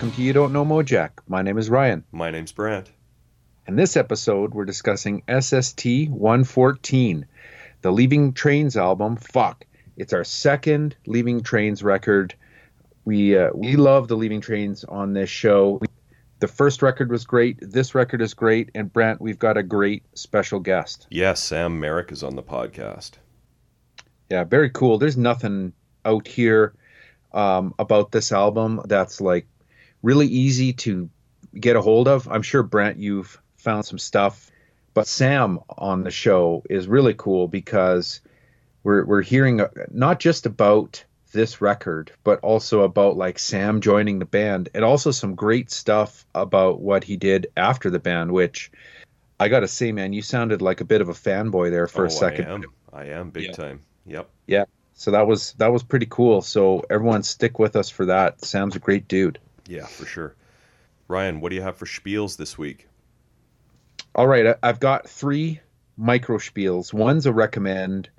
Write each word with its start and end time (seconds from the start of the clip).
Welcome 0.00 0.16
to 0.16 0.22
You 0.22 0.32
Don't 0.32 0.54
Know 0.54 0.64
Mojack. 0.64 1.10
My 1.28 1.42
name 1.42 1.58
is 1.58 1.68
Ryan. 1.68 2.04
My 2.10 2.30
name's 2.30 2.52
Brant. 2.52 2.90
In 3.66 3.76
this 3.76 3.98
episode, 3.98 4.54
we're 4.54 4.64
discussing 4.64 5.22
SST 5.28 6.08
114, 6.08 7.26
the 7.82 7.90
Leaving 7.92 8.32
Trains 8.32 8.78
album. 8.78 9.16
Fuck, 9.16 9.66
it's 9.98 10.14
our 10.14 10.24
second 10.24 10.96
Leaving 11.04 11.42
Trains 11.42 11.82
record. 11.82 12.34
We 13.04 13.36
uh, 13.36 13.50
we 13.52 13.76
love 13.76 14.08
the 14.08 14.16
Leaving 14.16 14.40
Trains 14.40 14.84
on 14.84 15.12
this 15.12 15.28
show. 15.28 15.82
The 16.38 16.48
first 16.48 16.80
record 16.80 17.10
was 17.10 17.26
great. 17.26 17.58
This 17.60 17.94
record 17.94 18.22
is 18.22 18.32
great. 18.32 18.70
And 18.74 18.90
Brant, 18.90 19.20
we've 19.20 19.38
got 19.38 19.58
a 19.58 19.62
great 19.62 20.04
special 20.14 20.60
guest. 20.60 21.08
Yes, 21.10 21.42
Sam 21.42 21.78
Merrick 21.78 22.10
is 22.10 22.22
on 22.22 22.36
the 22.36 22.42
podcast. 22.42 23.18
Yeah, 24.30 24.44
very 24.44 24.70
cool. 24.70 24.96
There's 24.96 25.18
nothing 25.18 25.74
out 26.06 26.26
here 26.26 26.72
um, 27.34 27.74
about 27.78 28.12
this 28.12 28.32
album 28.32 28.80
that's 28.86 29.20
like 29.20 29.46
really 30.02 30.26
easy 30.26 30.72
to 30.72 31.10
get 31.58 31.76
a 31.76 31.82
hold 31.82 32.08
of. 32.08 32.28
I'm 32.28 32.42
sure 32.42 32.62
Brant, 32.62 32.98
you've 32.98 33.40
found 33.56 33.84
some 33.84 33.98
stuff, 33.98 34.50
but 34.94 35.06
Sam 35.06 35.60
on 35.68 36.02
the 36.02 36.10
show 36.10 36.62
is 36.68 36.88
really 36.88 37.14
cool 37.14 37.48
because 37.48 38.20
we're 38.82 39.04
we're 39.04 39.22
hearing 39.22 39.60
uh, 39.60 39.68
not 39.90 40.20
just 40.20 40.46
about 40.46 41.04
this 41.32 41.60
record, 41.60 42.10
but 42.24 42.40
also 42.40 42.82
about 42.82 43.16
like 43.16 43.38
Sam 43.38 43.80
joining 43.80 44.18
the 44.18 44.24
band, 44.24 44.68
and 44.74 44.84
also 44.84 45.10
some 45.10 45.34
great 45.34 45.70
stuff 45.70 46.24
about 46.34 46.80
what 46.80 47.04
he 47.04 47.16
did 47.16 47.48
after 47.56 47.90
the 47.90 47.98
band. 47.98 48.32
Which 48.32 48.70
I 49.38 49.48
gotta 49.48 49.68
say, 49.68 49.92
man, 49.92 50.12
you 50.12 50.22
sounded 50.22 50.62
like 50.62 50.80
a 50.80 50.84
bit 50.84 51.00
of 51.00 51.08
a 51.08 51.14
fanboy 51.14 51.70
there 51.70 51.86
for 51.86 52.02
oh, 52.02 52.06
a 52.06 52.10
second. 52.10 52.46
I 52.46 52.54
am. 52.54 52.64
I 52.92 53.04
am 53.06 53.30
big 53.30 53.46
Yeah. 53.46 53.52
time. 53.52 53.80
Yep. 54.06 54.28
Yeah. 54.46 54.64
So 54.94 55.12
that 55.12 55.26
was 55.26 55.52
that 55.54 55.72
was 55.72 55.82
pretty 55.82 56.06
cool. 56.06 56.42
So 56.42 56.84
everyone 56.90 57.22
stick 57.22 57.58
with 57.58 57.76
us 57.76 57.88
for 57.88 58.06
that. 58.06 58.44
Sam's 58.44 58.76
a 58.76 58.80
great 58.80 59.08
dude. 59.08 59.38
Yeah, 59.70 59.86
for 59.86 60.04
sure. 60.04 60.34
Ryan, 61.06 61.40
what 61.40 61.50
do 61.50 61.54
you 61.54 61.62
have 61.62 61.76
for 61.76 61.86
spiels 61.86 62.36
this 62.36 62.58
week? 62.58 62.88
All 64.16 64.26
right, 64.26 64.56
I've 64.64 64.80
got 64.80 65.08
three 65.08 65.60
micro 65.96 66.38
spiels. 66.38 66.92
One's 66.92 67.24
a 67.26 67.32
recommend, 67.32 68.10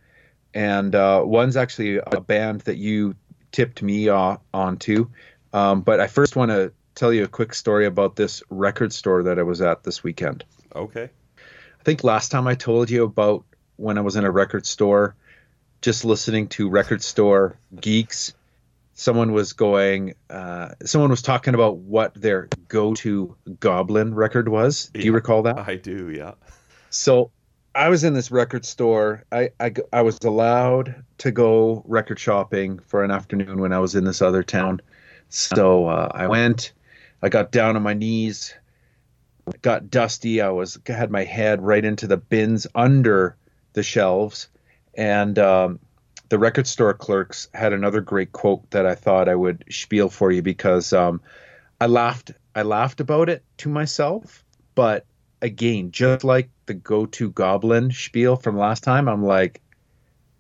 and 0.54 0.96
uh, 0.96 1.24
one's 1.26 1.58
actually 1.58 1.98
a 1.98 2.22
band 2.22 2.62
that 2.62 2.78
you 2.78 3.16
tipped 3.52 3.84
me 3.84 4.08
uh, 4.08 4.38
onto. 4.54 5.10
Um, 5.52 5.82
but 5.82 6.00
I 6.00 6.08
first 6.08 6.38
want 6.38 6.52
to 6.52 6.72
tell 6.96 7.12
you 7.12 7.26
a 7.26 7.28
quick 7.28 7.54
story 7.54 7.86
about 7.86 8.16
this 8.16 8.42
record 8.50 8.94
store 8.94 9.24
that 9.24 9.38
I 9.38 9.44
was 9.44 9.62
at 9.62 9.84
this 9.84 10.02
weekend. 10.06 10.46
Okay. 10.74 11.10
I 11.38 11.84
think 11.84 12.06
last 12.06 12.32
time 12.32 12.48
I 12.48 12.56
told 12.56 12.90
you 12.90 13.04
about 13.04 13.44
when 13.76 13.98
I 13.98 14.02
was 14.02 14.16
in 14.16 14.24
a 14.24 14.32
record 14.32 14.66
store, 14.66 15.16
just 15.82 16.06
listening 16.06 16.48
to 16.50 16.70
record 16.70 17.04
store 17.04 17.58
geeks. 17.78 18.34
Someone 19.02 19.32
was 19.32 19.54
going, 19.54 20.14
uh, 20.30 20.76
someone 20.86 21.10
was 21.10 21.24
talking 21.24 21.56
about 21.56 21.78
what 21.78 22.14
their 22.14 22.48
go 22.68 22.94
to 22.94 23.36
Goblin 23.60 24.14
record 24.14 24.48
was. 24.48 24.92
Do 24.94 25.02
you 25.02 25.12
recall 25.12 25.42
that? 25.42 25.58
I 25.58 25.78
do, 25.78 26.12
yeah. 26.12 26.34
So 26.92 27.32
I 27.74 27.90
was 27.90 28.04
in 28.04 28.14
this 28.14 28.30
record 28.30 28.64
store. 28.64 29.24
I, 29.32 29.50
I 29.60 29.74
i 29.92 30.04
was 30.04 30.20
allowed 30.24 31.04
to 31.18 31.32
go 31.32 31.84
record 31.88 32.20
shopping 32.20 32.78
for 32.78 33.04
an 33.04 33.10
afternoon 33.10 33.60
when 33.60 33.74
I 33.74 33.80
was 33.80 33.96
in 33.96 34.04
this 34.04 34.22
other 34.22 34.44
town. 34.44 34.82
So 35.30 35.88
uh, 35.88 36.10
I 36.14 36.28
went, 36.28 36.72
I 37.24 37.30
got 37.30 37.52
down 37.52 37.76
on 37.76 37.82
my 37.82 37.96
knees, 37.96 38.54
got 39.64 39.90
dusty. 39.90 40.42
I 40.42 40.50
was 40.50 40.78
had 40.86 41.10
my 41.10 41.24
head 41.24 41.60
right 41.60 41.84
into 41.84 42.06
the 42.06 42.18
bins 42.18 42.68
under 42.76 43.36
the 43.74 43.82
shelves. 43.82 44.48
And 44.94 45.40
um, 45.40 45.80
the 46.32 46.40
record 46.40 46.66
store 46.66 46.94
clerks 46.94 47.50
had 47.54 47.74
another 47.74 48.00
great 48.00 48.32
quote 48.32 48.72
that 48.72 48.86
I 48.86 48.96
thought 48.96 49.28
I 49.28 49.36
would 49.36 49.66
spiel 49.70 50.10
for 50.10 50.32
you 50.32 50.42
because 50.42 50.94
um, 50.94 51.20
I 51.82 51.88
laughed. 51.88 52.32
I 52.56 52.62
laughed 52.62 53.02
about 53.02 53.28
it 53.28 53.44
to 53.58 53.70
myself, 53.70 54.42
but 54.74 55.06
again, 55.42 55.92
just 55.92 56.24
like 56.24 56.50
the 56.68 56.74
go-to 56.74 57.32
goblin 57.32 57.92
spiel 57.92 58.38
from 58.38 58.58
last 58.58 58.82
time, 58.82 59.10
I'm 59.10 59.26
like, 59.26 59.60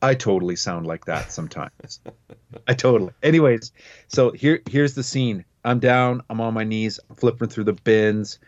I 0.01 0.15
totally 0.15 0.55
sound 0.55 0.87
like 0.87 1.05
that 1.05 1.29
sometimes. 1.29 1.99
I 2.69 2.73
totally. 2.73 3.11
Anyways, 3.21 3.73
so 4.07 4.31
here 4.31 4.61
here's 4.69 4.95
the 4.95 5.03
scene. 5.03 5.43
I'm 5.65 5.79
down. 5.79 6.21
I'm 6.29 6.39
on 6.39 6.53
my 6.53 6.63
knees. 6.63 7.01
I'm 7.09 7.17
flipping 7.17 7.49
through 7.49 7.65
the 7.65 7.73
bins, 7.73 8.39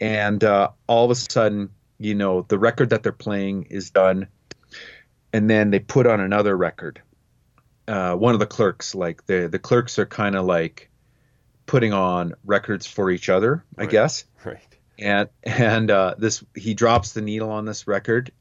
and 0.00 0.42
uh, 0.42 0.70
all 0.86 1.04
of 1.04 1.10
a 1.10 1.14
sudden, 1.14 1.68
you 1.98 2.14
know, 2.14 2.40
the 2.48 2.58
record 2.58 2.88
that 2.88 3.02
they're 3.02 3.12
playing 3.12 3.64
is 3.64 3.90
done, 3.90 4.28
and 5.36 5.50
then 5.50 5.70
they 5.70 5.78
put 5.78 6.06
on 6.06 6.20
another 6.20 6.56
record. 6.56 7.02
Uh, 7.86 8.14
one 8.16 8.32
of 8.34 8.40
the 8.40 8.46
clerks, 8.46 8.94
like 8.94 9.26
the 9.26 9.48
the 9.48 9.58
clerks, 9.58 9.98
are 9.98 10.06
kind 10.06 10.34
of 10.34 10.44
like 10.46 10.90
putting 11.66 11.92
on 11.92 12.32
records 12.44 12.86
for 12.86 13.10
each 13.10 13.28
other, 13.28 13.64
I 13.76 13.82
Right. 13.82 13.90
guess 13.90 14.24
Right. 14.44 14.78
and 14.98 15.28
and 15.42 15.90
uh, 15.90 16.14
this 16.16 16.42
he 16.54 16.74
drops 16.74 17.12
the 17.12 17.20
needle 17.20 17.50
on 17.50 17.64
this 17.66 17.86
record 17.86 18.32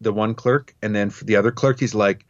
the 0.00 0.12
one 0.12 0.34
clerk 0.34 0.74
and 0.82 0.94
then 0.94 1.10
for 1.10 1.24
the 1.24 1.36
other 1.36 1.50
clerk 1.50 1.80
he's 1.80 1.94
like 1.94 2.26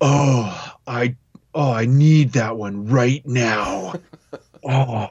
oh 0.00 0.72
i 0.86 1.14
oh 1.54 1.70
i 1.70 1.84
need 1.86 2.32
that 2.32 2.56
one 2.56 2.86
right 2.86 3.22
now 3.26 3.94
oh 4.64 5.08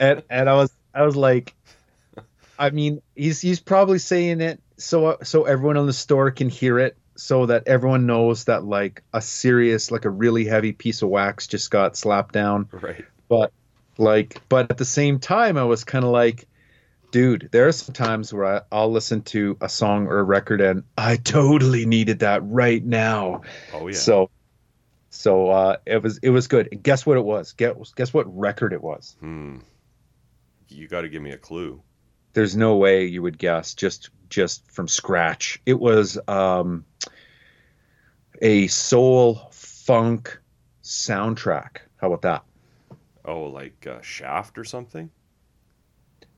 and 0.00 0.22
and 0.30 0.48
i 0.48 0.54
was 0.54 0.72
i 0.94 1.02
was 1.02 1.16
like 1.16 1.54
i 2.58 2.70
mean 2.70 3.02
he's 3.14 3.40
he's 3.42 3.60
probably 3.60 3.98
saying 3.98 4.40
it 4.40 4.58
so 4.82 5.16
so 5.22 5.44
everyone 5.44 5.76
in 5.76 5.86
the 5.86 5.92
store 5.92 6.30
can 6.30 6.48
hear 6.48 6.78
it 6.78 6.96
so 7.16 7.46
that 7.46 7.66
everyone 7.68 8.06
knows 8.06 8.44
that 8.44 8.64
like 8.64 9.02
a 9.12 9.20
serious 9.20 9.90
like 9.90 10.04
a 10.04 10.10
really 10.10 10.44
heavy 10.44 10.72
piece 10.72 11.02
of 11.02 11.08
wax 11.08 11.46
just 11.46 11.70
got 11.70 11.96
slapped 11.96 12.32
down 12.32 12.68
Right. 12.72 13.04
but 13.28 13.52
like 13.98 14.40
but 14.48 14.70
at 14.70 14.78
the 14.78 14.84
same 14.84 15.18
time 15.18 15.56
i 15.56 15.64
was 15.64 15.84
kind 15.84 16.04
of 16.04 16.10
like 16.10 16.46
dude 17.10 17.48
there 17.52 17.68
are 17.68 17.72
some 17.72 17.92
times 17.94 18.32
where 18.32 18.46
I, 18.56 18.60
i'll 18.72 18.90
listen 18.90 19.22
to 19.24 19.56
a 19.60 19.68
song 19.68 20.06
or 20.06 20.18
a 20.18 20.22
record 20.24 20.60
and 20.62 20.82
i 20.96 21.16
totally 21.16 21.84
needed 21.86 22.20
that 22.20 22.40
right 22.44 22.82
now 22.84 23.42
Oh 23.74 23.86
yeah. 23.88 23.94
so 23.94 24.30
so 25.10 25.50
uh 25.50 25.76
it 25.84 26.02
was 26.02 26.18
it 26.22 26.30
was 26.30 26.48
good 26.48 26.68
And 26.72 26.82
guess 26.82 27.04
what 27.04 27.18
it 27.18 27.24
was 27.24 27.52
guess, 27.52 27.92
guess 27.94 28.14
what 28.14 28.24
record 28.36 28.72
it 28.72 28.82
was 28.82 29.16
hmm. 29.20 29.58
You 30.68 30.88
got 30.88 31.02
to 31.02 31.10
give 31.10 31.20
me 31.20 31.32
a 31.32 31.36
clue. 31.36 31.82
There's 32.32 32.56
no 32.56 32.76
way 32.76 33.04
you 33.04 33.22
would 33.22 33.38
guess 33.38 33.74
just 33.74 34.10
just 34.28 34.70
from 34.70 34.88
scratch 34.88 35.60
it 35.66 35.78
was 35.78 36.18
um 36.28 36.84
a 38.40 38.66
soul 38.68 39.48
funk 39.52 40.38
soundtrack 40.82 41.78
how 41.96 42.08
about 42.12 42.22
that 42.22 42.44
Oh, 43.24 43.44
like 43.44 43.86
uh, 43.86 44.00
Shaft 44.00 44.58
or 44.58 44.64
something? 44.64 45.08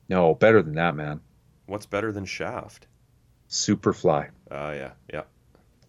no 0.07 0.35
better 0.35 0.61
than 0.61 0.75
that 0.75 0.95
man 0.95 1.19
What's 1.65 1.85
better 1.87 2.11
than 2.11 2.25
Shaft? 2.25 2.85
superfly 3.49 4.29
Ah, 4.51 4.71
yeah, 4.71 4.91
yeah. 5.11 5.21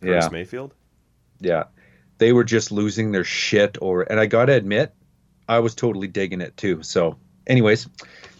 Yeah. 0.02 0.12
Curtis 0.20 0.30
Mayfield? 0.30 0.74
Yeah. 1.40 1.64
They 2.18 2.32
were 2.32 2.44
just 2.44 2.72
losing 2.72 3.12
their 3.12 3.24
shit 3.24 3.76
over 3.82 4.02
and 4.02 4.18
I 4.18 4.24
gotta 4.26 4.52
admit, 4.54 4.94
I 5.48 5.58
was 5.58 5.74
totally 5.74 6.08
digging 6.08 6.40
it 6.40 6.56
too. 6.56 6.82
So 6.82 7.18
anyways, 7.46 7.88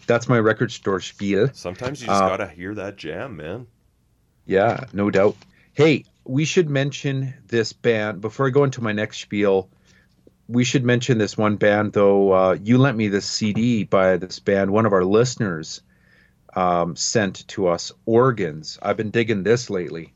that's 0.07 0.27
my 0.27 0.39
record 0.39 0.71
store 0.71 0.99
spiel. 0.99 1.49
Sometimes 1.53 2.01
you 2.01 2.07
just 2.07 2.21
Uh, 2.23 2.29
got 2.29 2.37
to 2.37 2.47
hear 2.47 2.73
that 2.75 2.95
jam, 2.97 3.35
man. 3.37 3.67
Yeah, 4.45 4.85
no 4.93 5.11
doubt. 5.11 5.35
Hey, 5.73 6.05
we 6.25 6.45
should 6.45 6.69
mention 6.69 7.33
this 7.47 7.73
band 7.73 8.21
before 8.21 8.47
I 8.47 8.49
go 8.49 8.63
into 8.63 8.81
my 8.81 8.93
next 8.93 9.19
spiel. 9.19 9.69
We 10.47 10.63
should 10.63 10.85
mention 10.85 11.17
this 11.17 11.37
one 11.37 11.57
band 11.57 11.93
though. 11.93 12.31
Uh, 12.31 12.57
you 12.63 12.77
lent 12.77 12.97
me 12.97 13.09
this 13.09 13.25
CD 13.25 13.83
by 13.83 14.17
this 14.17 14.39
band. 14.39 14.71
One 14.71 14.85
of 14.85 14.93
our 14.93 15.03
listeners 15.03 15.81
um, 16.55 16.95
sent 16.95 17.47
to 17.49 17.67
us 17.67 17.91
organs. 18.05 18.79
I've 18.81 18.97
been 18.97 19.11
digging 19.11 19.43
this 19.43 19.69
lately. 19.69 20.13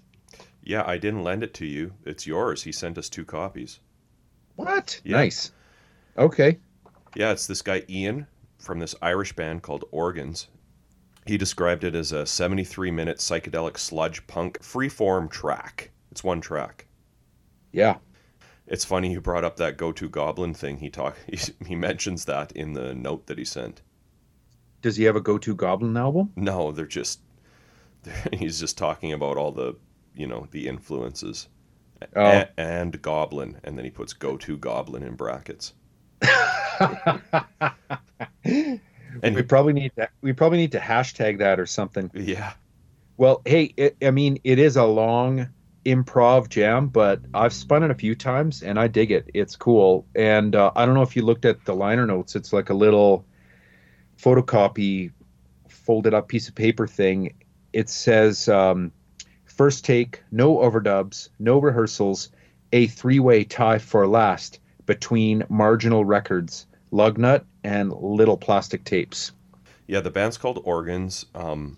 Yeah, 0.63 0.83
I 0.87 0.97
didn't 0.97 1.23
lend 1.23 1.43
it 1.43 1.53
to 1.55 1.65
you. 1.65 1.93
It's 2.05 2.25
yours. 2.25 2.63
He 2.63 2.71
sent 2.71 2.97
us 2.97 3.09
two 3.09 3.25
copies. 3.25 3.79
What? 4.55 5.01
Yeah. 5.03 5.17
Nice. 5.17 5.51
Okay. 6.17 6.59
Yeah, 7.15 7.31
it's 7.31 7.47
this 7.47 7.61
guy 7.61 7.83
Ian 7.89 8.27
from 8.61 8.79
this 8.79 8.95
Irish 9.01 9.33
band 9.35 9.63
called 9.63 9.85
Organs. 9.91 10.47
He 11.25 11.37
described 11.37 11.83
it 11.83 11.95
as 11.95 12.11
a 12.11 12.25
73 12.25 12.91
minute 12.91 13.17
psychedelic 13.17 13.77
sludge 13.77 14.25
punk 14.27 14.59
freeform 14.61 15.29
track. 15.29 15.91
It's 16.11 16.23
one 16.23 16.41
track. 16.41 16.87
Yeah. 17.71 17.97
It's 18.67 18.85
funny 18.85 19.11
you 19.11 19.21
brought 19.21 19.43
up 19.43 19.57
that 19.57 19.77
go 19.77 19.91
to 19.91 20.09
goblin 20.09 20.53
thing. 20.53 20.77
He 20.77 20.89
talk 20.89 21.17
he, 21.27 21.37
he 21.65 21.75
mentions 21.75 22.25
that 22.25 22.51
in 22.53 22.73
the 22.73 22.93
note 22.93 23.27
that 23.27 23.37
he 23.37 23.45
sent. 23.45 23.81
Does 24.81 24.95
he 24.95 25.03
have 25.03 25.15
a 25.15 25.21
go-to 25.21 25.53
Goblin 25.53 25.95
album? 25.95 26.31
No, 26.35 26.71
they're 26.71 26.87
just 26.87 27.19
he's 28.33 28.59
just 28.59 28.77
talking 28.77 29.13
about 29.13 29.37
all 29.37 29.51
the 29.51 29.75
you 30.15 30.27
know 30.27 30.47
the 30.51 30.67
influences. 30.67 31.47
Oh. 32.15 32.25
A- 32.25 32.49
and 32.59 32.99
goblin, 33.01 33.59
and 33.63 33.77
then 33.77 33.85
he 33.85 33.91
puts 33.91 34.13
go 34.13 34.35
to 34.37 34.57
goblin 34.57 35.03
in 35.03 35.15
brackets. 35.15 35.73
And 39.23 39.35
we 39.35 39.43
probably 39.43 39.73
need 39.73 39.91
to 39.97 40.09
we 40.21 40.33
probably 40.33 40.57
need 40.57 40.71
to 40.73 40.79
hashtag 40.79 41.39
that 41.39 41.59
or 41.59 41.65
something. 41.65 42.09
yeah, 42.13 42.53
Well, 43.17 43.41
hey, 43.45 43.73
it, 43.77 43.97
I 44.01 44.11
mean, 44.11 44.39
it 44.43 44.59
is 44.59 44.77
a 44.77 44.85
long 44.85 45.49
improv 45.85 46.49
jam, 46.49 46.87
but 46.87 47.21
I've 47.33 47.53
spun 47.53 47.83
it 47.83 47.91
a 47.91 47.95
few 47.95 48.15
times 48.15 48.63
and 48.63 48.79
I 48.79 48.87
dig 48.87 49.11
it. 49.11 49.29
It's 49.33 49.55
cool. 49.55 50.05
And 50.15 50.55
uh, 50.55 50.71
I 50.75 50.85
don't 50.85 50.95
know 50.95 51.01
if 51.01 51.15
you 51.15 51.23
looked 51.23 51.45
at 51.45 51.65
the 51.65 51.75
liner 51.75 52.05
notes. 52.05 52.35
It's 52.35 52.53
like 52.53 52.69
a 52.69 52.73
little 52.73 53.25
photocopy, 54.17 55.11
folded 55.67 56.13
up 56.13 56.27
piece 56.27 56.47
of 56.47 56.55
paper 56.55 56.87
thing. 56.87 57.33
It 57.73 57.89
says 57.89 58.47
um, 58.47 58.91
first 59.45 59.85
take, 59.85 60.23
no 60.31 60.57
overdubs, 60.57 61.29
no 61.39 61.59
rehearsals, 61.59 62.29
a 62.71 62.87
three 62.87 63.19
way 63.19 63.43
tie 63.43 63.79
for 63.79 64.07
last 64.07 64.59
between 64.85 65.43
marginal 65.49 66.05
records, 66.05 66.65
Lugnut, 66.91 67.43
and 67.63 67.91
little 67.93 68.37
plastic 68.37 68.83
tapes. 68.83 69.31
Yeah, 69.87 70.01
the 70.01 70.11
band's 70.11 70.37
called 70.37 70.61
Organs. 70.63 71.25
Um, 71.35 71.77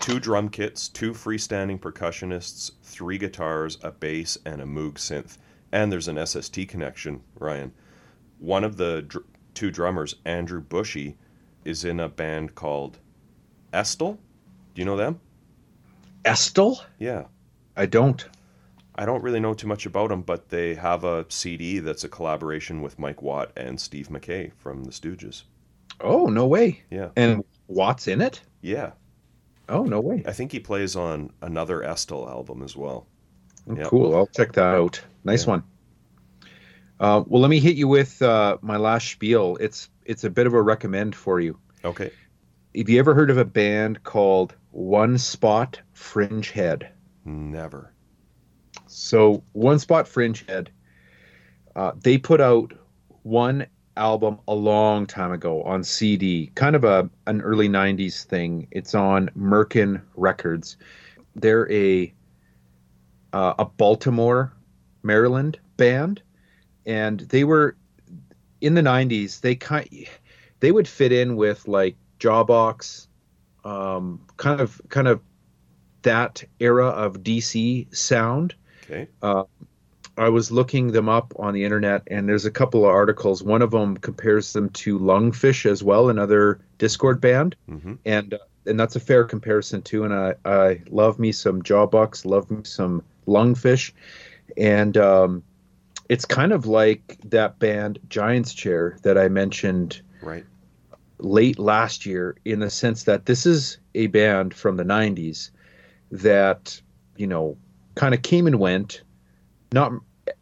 two 0.00 0.18
drum 0.18 0.48
kits, 0.48 0.88
two 0.88 1.12
freestanding 1.12 1.78
percussionists, 1.78 2.72
three 2.82 3.18
guitars, 3.18 3.78
a 3.82 3.90
bass, 3.90 4.38
and 4.44 4.60
a 4.60 4.64
Moog 4.64 4.94
synth. 4.94 5.38
And 5.72 5.92
there's 5.92 6.08
an 6.08 6.24
SST 6.26 6.68
connection, 6.68 7.22
Ryan. 7.38 7.72
One 8.38 8.64
of 8.64 8.76
the 8.76 9.02
dr- 9.02 9.24
two 9.54 9.70
drummers, 9.70 10.16
Andrew 10.24 10.60
Bushy, 10.60 11.16
is 11.64 11.84
in 11.84 12.00
a 12.00 12.08
band 12.08 12.54
called 12.54 12.98
Estel. 13.72 14.18
Do 14.74 14.80
you 14.80 14.84
know 14.84 14.96
them? 14.96 15.20
Estel? 16.24 16.82
Yeah. 16.98 17.24
I 17.76 17.86
don't. 17.86 18.26
I 19.00 19.06
don't 19.06 19.22
really 19.22 19.40
know 19.40 19.54
too 19.54 19.66
much 19.66 19.86
about 19.86 20.10
them, 20.10 20.20
but 20.20 20.50
they 20.50 20.74
have 20.74 21.04
a 21.04 21.24
CD 21.30 21.78
that's 21.78 22.04
a 22.04 22.08
collaboration 22.08 22.82
with 22.82 22.98
Mike 22.98 23.22
Watt 23.22 23.50
and 23.56 23.80
Steve 23.80 24.10
Mackay 24.10 24.52
from 24.58 24.84
the 24.84 24.90
Stooges. 24.90 25.44
Oh, 26.02 26.26
no 26.26 26.46
way. 26.46 26.82
Yeah. 26.90 27.08
And 27.16 27.42
Watt's 27.66 28.08
in 28.08 28.20
it? 28.20 28.42
Yeah. 28.60 28.90
Oh, 29.70 29.84
no 29.84 30.00
way. 30.00 30.22
I 30.26 30.32
think 30.32 30.52
he 30.52 30.60
plays 30.60 30.96
on 30.96 31.30
another 31.40 31.82
Estel 31.82 32.28
album 32.28 32.62
as 32.62 32.76
well. 32.76 33.06
Oh, 33.70 33.74
Yep. 33.76 33.86
Cool. 33.86 34.14
I'll 34.14 34.26
check 34.26 34.52
that 34.52 34.74
out. 34.74 35.00
Nice 35.24 35.44
Yeah. 35.46 35.50
one. 35.52 35.62
Uh, 37.00 37.24
well, 37.26 37.40
let 37.40 37.48
me 37.48 37.58
hit 37.58 37.76
you 37.76 37.88
with 37.88 38.20
uh, 38.20 38.58
my 38.60 38.76
last 38.76 39.08
spiel. 39.08 39.56
It's 39.60 39.88
it's 40.04 40.24
a 40.24 40.30
bit 40.30 40.46
of 40.46 40.52
a 40.52 40.60
recommend 40.60 41.14
for 41.14 41.40
you. 41.40 41.58
Okay. 41.86 42.10
Have 42.76 42.88
you 42.90 42.98
ever 42.98 43.14
heard 43.14 43.30
of 43.30 43.38
a 43.38 43.44
band 43.46 44.02
called 44.02 44.54
One 44.72 45.16
Spot 45.16 45.80
Fringe 45.94 46.50
Head? 46.50 46.90
Never. 47.24 47.94
So 49.00 49.42
One 49.52 49.78
Spot 49.78 50.06
Fringe 50.06 50.44
Head, 50.46 50.70
uh, 51.74 51.92
they 52.02 52.18
put 52.18 52.40
out 52.40 52.72
one 53.22 53.66
album 53.96 54.38
a 54.46 54.54
long 54.54 55.06
time 55.06 55.32
ago 55.32 55.62
on 55.62 55.82
CD, 55.82 56.50
kind 56.54 56.76
of 56.76 56.84
a 56.84 57.08
an 57.26 57.40
early 57.40 57.68
'90s 57.68 58.24
thing. 58.24 58.68
It's 58.70 58.94
on 58.94 59.30
Merkin 59.36 60.02
Records. 60.16 60.76
They're 61.34 61.70
a 61.72 62.12
uh, 63.32 63.54
a 63.58 63.64
Baltimore, 63.64 64.52
Maryland 65.02 65.58
band, 65.78 66.22
and 66.84 67.20
they 67.20 67.44
were 67.44 67.76
in 68.60 68.74
the 68.74 68.82
'90s. 68.82 69.40
They 69.40 69.54
kind 69.54 69.88
they 70.60 70.72
would 70.72 70.86
fit 70.86 71.10
in 71.10 71.36
with 71.36 71.66
like 71.66 71.96
Jawbox, 72.18 73.06
um, 73.64 74.20
kind 74.36 74.60
of 74.60 74.80
kind 74.90 75.08
of 75.08 75.22
that 76.02 76.44
era 76.60 76.88
of 76.88 77.22
DC 77.22 77.94
sound. 77.96 78.54
Okay. 78.90 79.08
Uh, 79.22 79.44
I 80.16 80.28
was 80.28 80.50
looking 80.50 80.88
them 80.92 81.08
up 81.08 81.32
on 81.36 81.54
the 81.54 81.64
internet, 81.64 82.02
and 82.08 82.28
there's 82.28 82.44
a 82.44 82.50
couple 82.50 82.84
of 82.84 82.90
articles. 82.90 83.42
One 83.42 83.62
of 83.62 83.70
them 83.70 83.96
compares 83.96 84.52
them 84.52 84.68
to 84.70 84.98
Lungfish 84.98 85.64
as 85.64 85.82
well, 85.82 86.08
another 86.08 86.60
Dischord 86.78 87.20
band, 87.20 87.56
hmm 87.66 87.94
and 88.04 88.34
uh, 88.34 88.38
and 88.66 88.78
that's 88.78 88.96
a 88.96 89.00
fair 89.00 89.24
comparison 89.24 89.82
too. 89.82 90.04
And 90.04 90.12
I 90.12 90.34
I 90.44 90.82
love 90.90 91.18
me 91.18 91.32
some 91.32 91.62
Jawbox, 91.62 92.24
love 92.24 92.50
me 92.50 92.64
some 92.64 93.02
Lungfish, 93.26 93.92
and 94.56 94.96
um, 94.96 95.42
it's 96.08 96.24
kind 96.24 96.52
of 96.52 96.66
like 96.66 97.16
that 97.24 97.58
band 97.58 97.98
Giants 98.08 98.52
Chair 98.52 98.98
that 99.02 99.16
I 99.16 99.28
mentioned 99.28 100.02
Right. 100.20 100.44
late 101.18 101.58
last 101.58 102.04
year 102.04 102.36
in 102.44 102.58
the 102.60 102.68
sense 102.68 103.04
that 103.04 103.24
this 103.24 103.46
is 103.46 103.78
a 103.94 104.08
band 104.08 104.52
from 104.52 104.76
the 104.76 104.84
90s 104.84 105.50
that 106.10 106.80
you 107.16 107.26
know 107.26 107.56
kind 107.94 108.14
of 108.14 108.22
came 108.22 108.46
and 108.46 108.58
went 108.58 109.02
not 109.72 109.92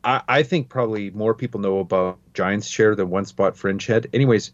I, 0.04 0.22
I 0.28 0.42
think 0.42 0.68
probably 0.68 1.10
more 1.10 1.34
people 1.34 1.60
know 1.60 1.78
about 1.78 2.18
giants 2.34 2.70
chair 2.70 2.94
than 2.94 3.10
one 3.10 3.24
spot 3.24 3.56
fringe 3.56 3.86
head 3.86 4.08
anyways 4.12 4.52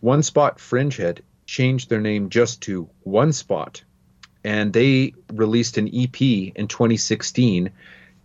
one 0.00 0.22
spot 0.22 0.58
fringe 0.58 0.96
head 0.96 1.22
changed 1.46 1.90
their 1.90 2.00
name 2.00 2.30
just 2.30 2.62
to 2.62 2.88
one 3.02 3.32
spot 3.32 3.82
and 4.44 4.72
they 4.72 5.14
released 5.32 5.78
an 5.78 5.88
ep 5.94 6.20
in 6.20 6.68
2016 6.68 7.70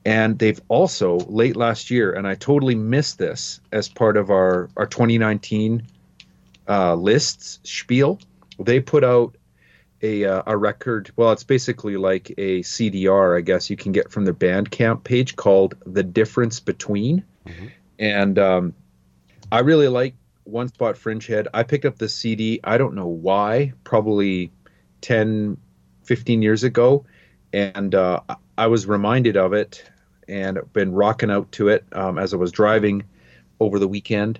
and 0.05 0.39
they've 0.39 0.61
also 0.67 1.17
late 1.17 1.55
last 1.55 1.91
year 1.91 2.13
and 2.13 2.27
i 2.27 2.35
totally 2.35 2.75
missed 2.75 3.17
this 3.17 3.59
as 3.71 3.89
part 3.89 4.17
of 4.17 4.29
our 4.29 4.69
our 4.77 4.87
2019 4.87 5.85
uh, 6.67 6.95
lists 6.95 7.59
spiel. 7.63 8.19
They 8.59 8.79
put 8.79 9.03
out 9.03 9.36
a 10.01 10.25
uh, 10.25 10.43
a 10.45 10.57
record. 10.57 11.11
Well, 11.15 11.31
it's 11.31 11.43
basically 11.43 11.97
like 11.97 12.31
a 12.37 12.61
CDR, 12.61 13.37
I 13.37 13.41
guess 13.41 13.69
you 13.69 13.77
can 13.77 13.91
get 13.91 14.11
from 14.11 14.25
their 14.25 14.33
Bandcamp 14.33 15.03
page 15.03 15.35
called 15.35 15.75
"The 15.85 16.03
Difference 16.03 16.59
Between," 16.59 17.23
Mhm. 17.47 17.71
and 17.99 18.39
um, 18.39 18.73
I 19.51 19.59
really 19.59 19.87
like 19.87 20.13
One 20.43 20.67
Spot 20.67 20.97
Fringe 20.97 21.25
Head. 21.25 21.47
I 21.53 21.63
picked 21.63 21.85
up 21.85 21.97
the 21.97 22.09
CD. 22.09 22.59
I 22.63 22.77
don't 22.77 22.93
know 22.95 23.07
why. 23.07 23.73
Probably 23.83 24.51
10, 25.01 25.57
15 26.03 26.41
years 26.41 26.63
ago, 26.63 27.05
and 27.53 27.93
uh, 27.95 28.21
I- 28.29 28.35
I 28.59 28.67
was 28.67 28.87
reminded 28.87 29.37
of 29.37 29.53
it 29.53 29.83
and 30.27 30.59
been 30.73 30.91
rocking 30.91 31.29
out 31.31 31.51
to 31.53 31.69
it 31.69 31.85
um, 31.91 32.17
as 32.17 32.33
I 32.33 32.37
was 32.37 32.51
driving 32.51 33.03
over 33.59 33.77
the 33.79 33.87
weekend 33.87 34.39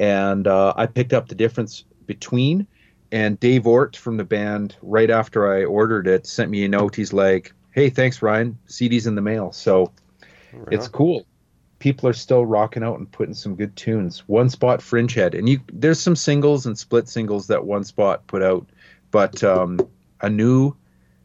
and 0.00 0.46
uh, 0.46 0.72
I 0.76 0.86
picked 0.86 1.12
up 1.12 1.28
the 1.28 1.34
difference 1.34 1.84
between. 2.06 2.66
And 3.10 3.40
Dave 3.40 3.66
Ort 3.66 3.96
from 3.96 4.16
the 4.16 4.24
band, 4.24 4.76
right 4.82 5.10
after 5.10 5.50
I 5.52 5.64
ordered 5.64 6.06
it, 6.06 6.26
sent 6.26 6.50
me 6.50 6.64
a 6.64 6.68
note. 6.68 6.94
He's 6.94 7.12
like, 7.12 7.52
"Hey, 7.70 7.88
thanks, 7.90 8.20
Ryan. 8.20 8.58
CD's 8.66 9.06
in 9.06 9.14
the 9.14 9.22
mail." 9.22 9.52
So 9.52 9.92
it's 10.70 10.88
cool. 10.88 11.26
People 11.78 12.08
are 12.08 12.14
still 12.14 12.44
rocking 12.44 12.82
out 12.82 12.98
and 12.98 13.10
putting 13.10 13.34
some 13.34 13.54
good 13.54 13.74
tunes. 13.76 14.20
One 14.26 14.50
Spot 14.50 14.82
Fringe 14.82 15.14
Head, 15.14 15.34
and 15.34 15.48
you 15.48 15.60
there's 15.72 16.00
some 16.00 16.16
singles 16.16 16.66
and 16.66 16.76
split 16.76 17.08
singles 17.08 17.46
that 17.46 17.64
One 17.64 17.84
Spot 17.84 18.26
put 18.26 18.42
out, 18.42 18.66
but 19.10 19.42
um, 19.44 19.78
a 20.20 20.28
new 20.28 20.74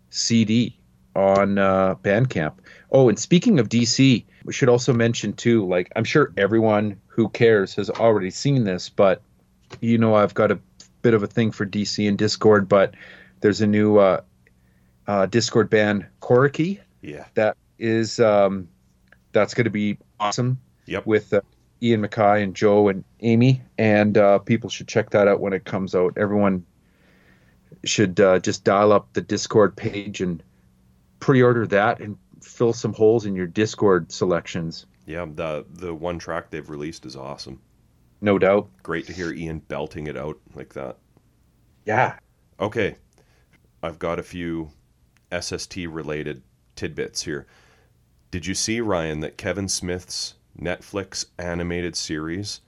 CD 0.10 0.78
on 1.16 1.58
uh, 1.58 1.96
Bandcamp. 1.96 2.54
Oh, 2.92 3.10
and 3.10 3.18
speaking 3.18 3.60
of 3.60 3.70
DC, 3.70 4.24
we 4.46 4.54
should 4.54 4.70
also 4.70 4.94
mention 4.94 5.34
too. 5.34 5.68
Like 5.68 5.92
I'm 5.96 6.04
sure 6.04 6.32
everyone 6.38 7.00
who 7.08 7.30
cares 7.30 7.76
has 7.76 7.90
already 7.90 8.30
seen 8.30 8.64
this, 8.64 8.90
but 8.90 9.22
you 9.82 9.98
know 9.98 10.16
I've 10.16 10.34
got 10.34 10.52
a 10.52 10.60
bit 11.04 11.14
of 11.14 11.22
a 11.22 11.28
thing 11.28 11.52
for 11.52 11.66
DC 11.68 12.08
and 12.08 12.18
Dischord. 12.18 12.68
But 12.68 12.96
there's 13.42 13.62
a 13.62 13.68
new 13.68 13.98
uh, 14.00 14.22
uh, 15.06 15.28
Dischord 15.28 15.70
band, 15.70 16.08
Coriky 16.22 16.80
Yeah. 17.02 17.26
that 17.36 17.56
is 17.78 18.20
um, 18.20 18.68
that's 19.34 19.54
going 19.54 19.66
to 19.66 19.70
be 19.72 20.00
awesome 20.20 20.60
Yep. 20.88 21.06
with 21.06 21.34
uh, 21.34 21.42
Ian 21.82 22.02
MacKaye 22.02 22.42
and 22.44 22.56
Joe 22.56 22.88
and 22.88 23.04
Amy, 23.20 23.62
and 23.78 24.18
uh, 24.18 24.40
people 24.40 24.70
should 24.70 24.88
check 24.88 25.12
that 25.12 25.28
out 25.28 25.40
when 25.40 25.54
it 25.54 25.66
comes 25.66 25.94
out. 25.94 26.18
Everyone 26.18 26.66
should 27.84 28.20
uh, 28.20 28.40
just 28.40 28.64
dial 28.64 28.92
up 28.94 29.12
the 29.14 29.22
Dischord 29.22 29.76
page 29.76 30.22
and 30.22 30.42
pre-order 31.20 31.68
that 31.68 32.00
and 32.00 32.18
fill 32.42 32.74
some 32.74 32.94
holes 32.94 33.26
in 33.26 33.36
your 33.36 33.48
Discord 33.48 34.12
selections. 34.12 34.86
Yeah. 35.06 35.26
The 35.34 35.66
the 35.70 35.94
one 35.94 36.20
track 36.20 36.50
they've 36.50 36.70
released 36.70 37.06
is 37.06 37.16
awesome. 37.18 37.60
No 38.24 38.40
doubt. 38.40 38.70
Great 38.84 39.06
to 39.08 39.14
hear 39.14 39.34
Ian 39.34 39.60
belting 39.60 40.08
it 40.08 40.16
out 40.16 40.40
like 40.56 40.74
that. 40.76 40.98
Yeah. 41.86 42.18
Okay. 42.58 42.96
I've 43.84 44.00
got 44.00 44.18
a 44.18 44.24
few 44.24 44.72
SST 45.38 45.76
related 45.90 46.42
tidbits 46.78 47.22
here. 47.22 47.48
Did 48.32 48.46
you 48.46 48.56
see, 48.56 48.80
Ryan, 48.80 49.20
that 49.20 49.38
Kevin 49.38 49.68
Smith's 49.68 50.36
Netflix 50.58 51.26
animated 51.38 51.98
series? 51.98 52.62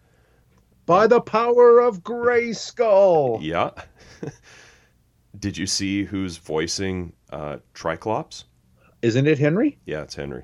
By 0.86 1.08
the 1.08 1.22
power 1.22 1.80
of 1.80 2.04
Grayskull. 2.04 3.40
Yeah. 3.42 3.70
Did 5.40 5.58
you 5.58 5.68
see 5.68 6.04
who's 6.04 6.36
voicing 6.36 7.14
uh, 7.30 7.58
Tri-Klops? 7.74 8.44
Isn't 9.02 9.26
it 9.26 9.40
Henry? 9.40 9.78
Yeah, 9.86 10.02
it's 10.02 10.16
Henry. 10.16 10.44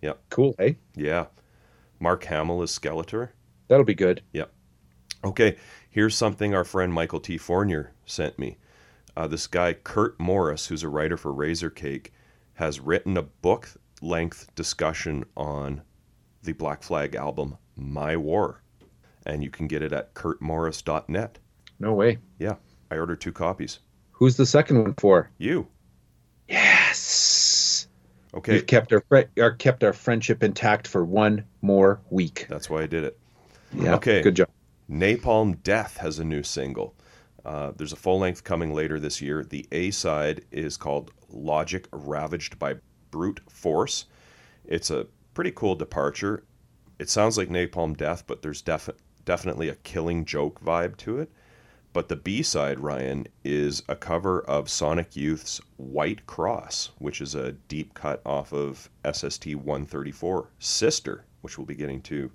Yeah. 0.00 0.14
Cool. 0.30 0.54
Hey, 0.58 0.78
Yeah. 0.94 1.26
Mark 2.00 2.24
Hamill 2.24 2.62
is 2.62 2.70
Skeletor. 2.70 3.28
That'll 3.68 3.84
be 3.84 3.94
good. 3.94 4.22
Yep. 4.32 4.52
Okay, 5.24 5.56
here's 5.90 6.14
something 6.16 6.54
our 6.54 6.64
friend 6.64 6.92
Michael 6.92 7.20
T. 7.20 7.36
Fournier 7.38 7.92
sent 8.04 8.38
me. 8.38 8.58
Uh, 9.16 9.26
this 9.26 9.46
guy, 9.46 9.72
Kurt 9.72 10.18
Morris, 10.20 10.66
who's 10.66 10.82
a 10.82 10.88
writer 10.88 11.16
for 11.16 11.32
Razor 11.32 11.70
Cake, 11.70 12.12
has 12.54 12.80
written 12.80 13.16
a 13.16 13.22
book 13.22 13.70
length 14.02 14.54
discussion 14.54 15.24
on 15.36 15.82
the 16.42 16.52
Black 16.52 16.82
Flag 16.82 17.14
album, 17.14 17.56
My 17.76 18.16
War. 18.16 18.62
And 19.24 19.42
you 19.42 19.50
can 19.50 19.66
get 19.66 19.82
it 19.82 19.92
at 19.92 20.14
kurtmorris.net. 20.14 21.38
No 21.80 21.94
way. 21.94 22.18
Yeah. 22.38 22.56
I 22.90 22.98
ordered 22.98 23.20
two 23.20 23.32
copies. 23.32 23.80
Who's 24.12 24.36
the 24.36 24.46
second 24.46 24.80
one 24.82 24.94
for? 24.94 25.30
You. 25.38 25.66
Yes. 26.48 27.88
Okay, 28.34 28.52
We've 28.52 28.66
kept 28.66 28.92
our, 28.92 29.02
fri- 29.08 29.26
our 29.40 29.52
kept 29.52 29.82
our 29.82 29.92
friendship 29.92 30.42
intact 30.42 30.86
for 30.86 31.04
one 31.04 31.44
more 31.62 32.00
week. 32.10 32.46
that's 32.48 32.68
why 32.68 32.82
I 32.82 32.86
did 32.86 33.04
it. 33.04 33.18
Yeah. 33.72 33.94
Okay. 33.96 34.22
Good 34.22 34.36
job. 34.36 34.48
Napalm 34.90 35.62
Death 35.62 35.96
has 35.98 36.18
a 36.18 36.24
new 36.24 36.42
single. 36.42 36.94
Uh, 37.44 37.72
there's 37.76 37.92
a 37.92 37.96
full 37.96 38.18
length 38.18 38.44
coming 38.44 38.74
later 38.74 38.98
this 38.98 39.20
year. 39.20 39.44
The 39.44 39.66
A 39.72 39.90
side 39.90 40.44
is 40.50 40.76
called 40.76 41.12
Logic 41.28 41.86
Ravaged 41.92 42.58
by 42.58 42.74
Brute 43.10 43.40
Force. 43.48 44.06
It's 44.64 44.90
a 44.90 45.06
pretty 45.34 45.52
cool 45.52 45.74
departure. 45.74 46.44
It 46.98 47.08
sounds 47.08 47.38
like 47.38 47.48
Napalm 47.48 47.96
Death, 47.96 48.24
but 48.26 48.42
there's 48.42 48.62
defi- 48.62 48.92
definitely 49.24 49.68
a 49.68 49.76
killing 49.76 50.24
joke 50.24 50.60
vibe 50.60 50.96
to 50.98 51.18
it. 51.18 51.30
But 51.92 52.08
the 52.08 52.16
B 52.16 52.42
side, 52.42 52.80
Ryan, 52.80 53.26
is 53.44 53.82
a 53.88 53.96
cover 53.96 54.40
of 54.42 54.68
Sonic 54.68 55.16
Youth's 55.16 55.60
White 55.76 56.26
Cross, 56.26 56.90
which 56.98 57.20
is 57.20 57.34
a 57.34 57.52
deep 57.52 57.94
cut 57.94 58.20
off 58.26 58.52
of 58.52 58.90
SST 59.10 59.54
134 59.54 60.50
Sister, 60.58 61.24
which 61.40 61.56
we'll 61.56 61.66
be 61.66 61.74
getting 61.74 62.02
to 62.02 62.30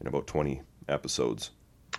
in 0.00 0.06
about 0.06 0.26
20 0.26 0.62
episodes. 0.88 1.50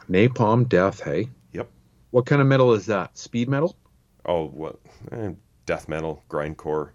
Napalm 0.10 0.68
Death, 0.68 1.02
hey? 1.02 1.30
Yep. 1.54 1.70
What 2.12 2.26
kind 2.26 2.42
of 2.42 2.48
metal 2.48 2.74
is 2.74 2.86
that? 2.88 3.18
Speed 3.18 3.50
metal? 3.50 3.76
Oh, 4.26 4.48
what? 4.48 4.80
Eh, 5.12 5.32
death 5.66 5.88
metal, 5.88 6.24
grindcore. 6.30 6.92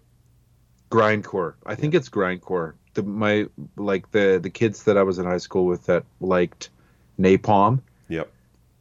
Grindcore. 0.89 1.55
I 1.65 1.75
think 1.75 1.93
it's 1.93 2.09
grindcore. 2.09 2.73
The 2.93 3.03
my 3.03 3.45
like 3.75 4.09
the 4.11 4.39
the 4.41 4.49
kids 4.49 4.83
that 4.83 4.97
I 4.97 5.03
was 5.03 5.19
in 5.19 5.25
high 5.25 5.37
school 5.37 5.65
with 5.65 5.85
that 5.85 6.03
liked 6.21 6.69
Napalm. 7.19 7.81
Yep. 8.07 8.31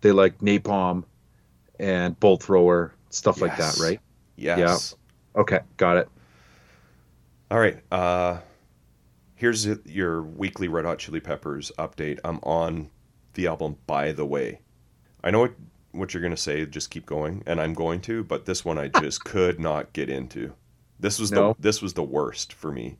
They 0.01 0.13
liked 0.13 0.41
Napalm 0.43 1.05
and 1.81 2.19
Bolt 2.21 2.45
Thrower, 2.45 2.95
stuff 3.11 3.41
like 3.41 3.57
that, 3.57 3.79
right? 3.79 4.01
Yes. 4.37 4.95
Yeah. 5.35 5.41
Okay, 5.41 5.61
got 5.77 5.97
it. 5.97 6.09
All 7.51 7.59
right. 7.59 7.79
Uh, 7.91 8.39
here's 9.37 9.67
your 9.85 10.23
weekly 10.23 10.67
Red 10.69 10.85
Hot 10.85 10.99
Chili 10.99 11.21
Peppers 11.21 11.71
update. 11.79 12.19
I'm 12.25 12.39
on 12.43 12.91
the 13.35 13.47
album 13.47 13.77
By 13.87 14.13
the 14.13 14.27
Way. 14.27 14.61
I 15.23 15.31
know 15.31 15.41
what, 15.41 15.55
what 15.93 16.13
you're 16.15 16.21
going 16.23 16.35
to 16.35 16.37
say, 16.41 16.65
just 16.67 16.91
keep 16.91 17.07
going, 17.07 17.43
and 17.47 17.61
I'm 17.61 17.75
going 17.75 18.01
to, 18.03 18.25
but 18.25 18.47
this 18.47 18.65
one 18.65 18.79
I 18.79 18.89
just 18.89 19.25
could 19.25 19.61
not 19.61 19.93
get 19.93 20.09
into. 20.11 20.53
This 20.99 21.19
was 21.19 21.31
No? 21.31 21.53
the 21.53 21.57
this 21.61 21.83
was 21.83 21.93
the 21.95 22.03
worst 22.03 22.53
for 22.53 22.73
me. 22.73 22.97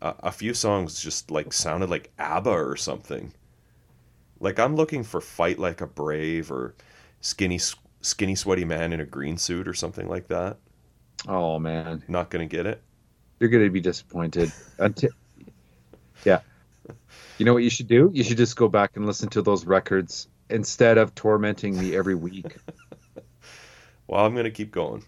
Uh, 0.00 0.14
a 0.20 0.32
few 0.32 0.54
songs 0.54 1.00
just 1.02 1.30
like 1.30 1.52
sounded 1.52 1.90
like 1.90 2.10
ABBA 2.18 2.50
or 2.50 2.76
something. 2.76 3.32
Like 4.40 4.58
I'm 4.58 4.76
looking 4.76 5.02
for 5.02 5.20
Fight 5.20 5.58
Like 5.58 5.80
a 5.80 5.86
Brave 5.86 6.50
or 6.50 6.74
Skinny 7.20 7.60
Skinny 8.00 8.34
Sweaty 8.36 8.64
Man 8.64 8.92
in 8.92 9.00
a 9.00 9.04
Green 9.04 9.36
Suit 9.36 9.66
or 9.68 9.74
something 9.74 10.08
like 10.08 10.28
that. 10.28 10.56
Oh 11.26 11.58
man, 11.58 12.02
Not 12.08 12.30
going 12.30 12.48
to 12.48 12.56
get 12.56 12.64
it. 12.64 12.80
you're 13.40 13.50
gonna 13.50 13.68
be 13.68 13.80
disappointed. 13.80 14.50
Until, 14.78 15.10
yeah. 16.24 16.40
You 17.38 17.44
know 17.44 17.54
what 17.54 17.62
you 17.62 17.70
should 17.70 17.88
do? 17.88 18.10
You 18.12 18.24
should 18.24 18.36
just 18.36 18.56
go 18.56 18.68
back 18.68 18.96
and 18.96 19.06
listen 19.06 19.28
to 19.30 19.42
those 19.42 19.64
records 19.64 20.28
instead 20.50 20.98
of 20.98 21.14
tormenting 21.14 21.78
me 21.78 21.96
every 21.96 22.14
week. 22.14 22.56
Well, 24.08 24.24
I'm 24.24 24.32
going 24.32 24.44
to 24.44 24.50
keep 24.50 24.72
going. 24.72 25.04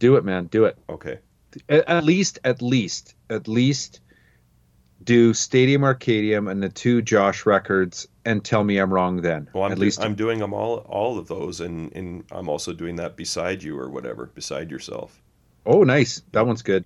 do 0.00 0.16
it, 0.16 0.24
man. 0.24 0.46
Do 0.46 0.64
it. 0.64 0.76
Okay. 0.88 1.20
At, 1.68 1.88
at 1.88 2.04
least, 2.04 2.40
at 2.44 2.60
least, 2.60 3.14
at 3.30 3.46
least 3.46 4.00
do 5.04 5.32
Stadium 5.32 5.82
Arcadium 5.82 6.50
and 6.50 6.60
the 6.60 6.68
two 6.68 7.02
Josh 7.02 7.46
records 7.46 8.08
and 8.24 8.44
tell 8.44 8.64
me 8.64 8.78
I'm 8.78 8.92
wrong 8.92 9.22
then. 9.22 9.48
Well, 9.54 9.62
I'm, 9.62 9.70
at 9.72 9.76
do- 9.76 9.82
least 9.82 10.02
I'm 10.02 10.16
doing 10.16 10.40
them 10.40 10.52
all, 10.52 10.78
all 10.88 11.18
of 11.18 11.28
those, 11.28 11.60
and, 11.60 11.94
and 11.94 12.24
I'm 12.32 12.48
also 12.48 12.72
doing 12.72 12.96
that 12.96 13.16
beside 13.16 13.62
you 13.62 13.78
or 13.78 13.88
whatever, 13.88 14.26
beside 14.26 14.72
yourself. 14.72 15.22
Oh, 15.64 15.84
nice. 15.84 16.22
That 16.32 16.46
one's 16.46 16.62
good. 16.62 16.84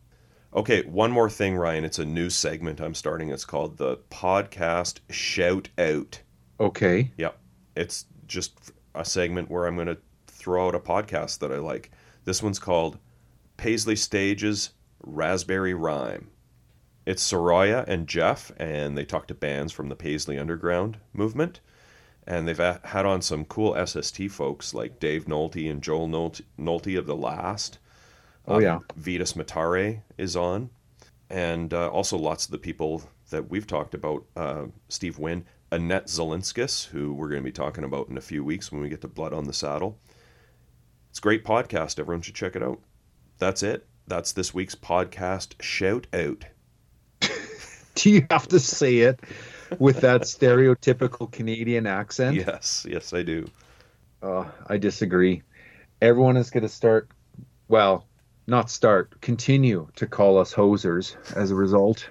Okay, 0.57 0.83
one 0.83 1.11
more 1.11 1.29
thing, 1.29 1.57
Ryan. 1.57 1.85
It's 1.85 1.99
a 1.99 2.05
new 2.05 2.31
segment 2.31 2.81
I'm 2.81 2.95
starting. 2.95 3.31
It's 3.31 3.45
called 3.45 3.77
the 3.77 3.97
podcast 4.09 5.01
Shout 5.11 5.69
Out. 5.79 6.23
Okay. 6.61 7.11
Yep, 7.17 7.37
it's 7.75 8.05
just 8.29 8.71
a 8.95 9.05
segment 9.05 9.51
where 9.51 9.67
I'm 9.67 9.75
going 9.75 9.89
to 9.89 9.99
throw 10.29 10.69
out 10.69 10.77
a 10.77 10.79
podcast 10.79 11.41
that 11.41 11.51
I 11.51 11.57
like. 11.57 11.91
This 12.25 12.41
one's 12.41 12.61
called 12.61 12.99
Paisley 13.57 13.97
Stages 13.97 14.71
Raspberry 15.03 15.75
Rhyme. 15.75 16.31
It's 17.05 17.29
Soraya 17.29 17.85
and 17.89 18.07
Jeff, 18.07 18.53
and 18.57 18.97
they 18.97 19.05
talk 19.05 19.27
to 19.27 19.35
bands 19.35 19.73
from 19.73 19.89
the 19.89 19.97
Paisley 19.97 20.39
Underground 20.39 20.99
movement. 21.13 21.59
And 22.29 22.47
they've 22.47 22.57
had 22.57 23.05
on 23.05 23.23
some 23.23 23.45
cool 23.45 23.75
SST 23.85 24.31
folks 24.31 24.73
like 24.73 25.01
Dave 25.01 25.25
Nolte 25.25 25.69
and 25.69 25.83
Joel 25.83 26.09
Nolte, 26.09 26.43
Nolte 26.57 26.97
of 26.97 27.07
The 27.07 27.17
Last. 27.17 27.81
Oh, 28.47 28.59
yeah. 28.59 28.81
Vitus 28.97 29.35
Matare 29.35 30.03
is 30.19 30.37
on. 30.37 30.71
And 31.31 31.73
uh, 31.73 31.89
also 31.89 32.19
lots 32.19 32.45
of 32.45 32.51
the 32.51 32.59
people 32.59 33.03
that 33.31 33.51
we've 33.51 33.67
talked 33.67 33.95
about 33.95 34.25
uh, 34.37 34.67
Steve 34.89 35.19
Wynn, 35.19 35.47
Annette 35.73 36.07
Zilinskas, 36.07 36.87
who 36.87 37.13
we're 37.15 37.29
going 37.29 37.41
to 37.41 37.45
be 37.45 37.53
talking 37.53 37.85
about 37.85 38.09
in 38.09 38.19
a 38.19 38.21
few 38.21 38.45
weeks 38.45 38.71
when 38.71 38.81
we 38.81 38.89
get 38.89 39.01
to 39.01 39.09
Blood 39.09 39.33
on 39.33 39.45
the 39.45 39.53
Saddle. 39.53 39.99
It's 41.11 41.19
a 41.19 41.23
great 41.23 41.45
podcast. 41.45 41.99
Everyone 41.99 42.23
should 42.23 42.35
check 42.35 42.55
it 42.55 42.63
out. 42.63 42.81
That's 43.39 43.63
it. 43.63 43.87
That's 44.07 44.33
this 44.33 44.53
week's 44.53 44.75
podcast 44.75 45.61
shout 45.63 46.07
out. 46.13 46.45
Do 47.95 48.11
you 48.11 48.27
have 48.31 48.49
to 48.49 48.61
say 48.61 48.99
it 48.99 49.21
with 49.79 50.03
that 50.03 50.21
stereotypical 50.23 51.31
Canadian 51.31 51.87
accent? 51.87 52.37
Yes, 52.37 52.87
yes, 52.89 53.13
I 53.13 53.23
do. 53.23 53.47
Uh, 54.23 54.45
I 54.67 54.77
disagree. 54.79 55.43
Everyone 56.03 56.37
is 56.37 56.51
going 56.51 56.65
to 56.65 56.69
start, 56.69 57.09
well, 57.69 58.07
not 58.47 58.71
start, 58.71 59.21
continue 59.21 59.89
to 59.97 60.07
call 60.07 60.39
us 60.39 60.55
hosers 60.55 61.17
as 61.37 61.51
a 61.51 61.55
result. 61.55 62.09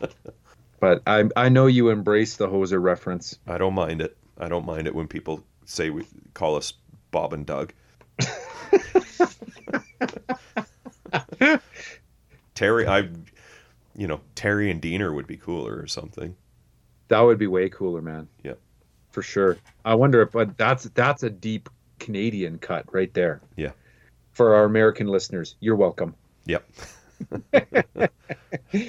but 0.80 1.02
I, 1.06 1.28
I 1.36 1.48
know 1.48 1.66
you 1.66 1.90
embrace 1.90 2.36
the 2.36 2.48
hoser 2.48 2.82
reference. 2.82 3.38
I 3.46 3.58
don't 3.58 3.74
mind 3.74 4.00
it. 4.00 4.16
I 4.38 4.48
don't 4.48 4.64
mind 4.64 4.86
it 4.86 4.94
when 4.94 5.06
people 5.06 5.44
say 5.66 5.90
we 5.90 6.06
call 6.34 6.56
us 6.56 6.72
Bob 7.10 7.34
and 7.34 7.44
Doug. 7.44 7.72
Terry, 12.54 12.86
I, 12.86 13.08
you 13.96 14.06
know, 14.06 14.20
Terry 14.34 14.70
and 14.70 14.80
Diener 14.80 15.12
would 15.12 15.26
be 15.26 15.36
cooler 15.36 15.78
or 15.78 15.86
something. 15.86 16.34
That 17.08 17.20
would 17.20 17.38
be 17.38 17.46
way 17.46 17.68
cooler, 17.68 18.00
man. 18.00 18.28
Yeah. 18.42 18.54
For 19.10 19.22
sure. 19.22 19.58
I 19.84 19.94
wonder 19.94 20.22
if, 20.22 20.30
but 20.30 20.56
that's 20.56 20.84
that's 20.94 21.22
a 21.22 21.30
deep 21.30 21.68
Canadian 21.98 22.58
cut 22.58 22.92
right 22.92 23.12
there. 23.12 23.42
Yeah. 23.56 23.72
For 24.32 24.54
our 24.54 24.64
American 24.64 25.06
listeners, 25.08 25.56
you're 25.60 25.76
welcome. 25.76 26.14
Yep. 26.46 26.64
Do 28.72 28.88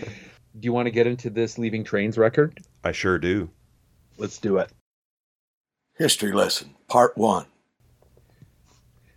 you 0.59 0.73
want 0.73 0.85
to 0.87 0.91
get 0.91 1.07
into 1.07 1.29
this 1.29 1.57
Leaving 1.57 1.83
Trains 1.83 2.17
record? 2.17 2.59
I 2.83 2.91
sure 2.91 3.17
do. 3.17 3.49
Let's 4.17 4.37
do 4.37 4.57
it. 4.57 4.69
History 5.97 6.31
lesson, 6.31 6.75
part 6.87 7.17
one. 7.17 7.45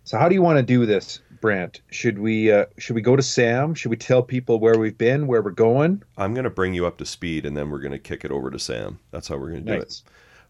So 0.03 0.17
how 0.17 0.29
do 0.29 0.35
you 0.35 0.41
want 0.41 0.57
to 0.57 0.63
do 0.63 0.85
this, 0.85 1.19
Brant? 1.41 1.81
Should 1.91 2.19
we 2.19 2.51
uh, 2.51 2.65
should 2.77 2.95
we 2.95 3.01
go 3.01 3.15
to 3.15 3.23
Sam? 3.23 3.73
Should 3.73 3.89
we 3.89 3.97
tell 3.97 4.21
people 4.21 4.59
where 4.59 4.77
we've 4.77 4.97
been, 4.97 5.27
where 5.27 5.41
we're 5.41 5.51
going? 5.51 6.03
I'm 6.17 6.33
going 6.33 6.43
to 6.43 6.49
bring 6.49 6.73
you 6.73 6.85
up 6.85 6.97
to 6.97 7.05
speed 7.05 7.45
and 7.45 7.55
then 7.57 7.69
we're 7.69 7.79
going 7.79 7.91
to 7.91 7.99
kick 7.99 8.23
it 8.23 8.31
over 8.31 8.49
to 8.51 8.59
Sam. 8.59 8.99
That's 9.11 9.27
how 9.27 9.37
we're 9.37 9.51
going 9.51 9.65
to 9.65 9.75
do 9.75 9.81
it. 9.81 10.01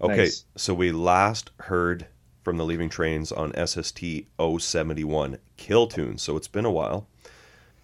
Okay, 0.01 0.17
Nice. 0.17 0.45
so 0.57 0.73
we 0.73 0.91
last 0.91 1.51
heard 1.61 2.05
from 2.43 2.57
the 2.57 2.65
Leaving 2.65 2.89
Trains 2.89 3.31
on 3.31 3.53
SST 3.65 4.03
071 4.39 5.37
Kill 5.57 5.87
Tune, 5.87 6.17
so 6.17 6.37
it's 6.37 6.47
been 6.47 6.65
a 6.65 6.71
while. 6.71 7.07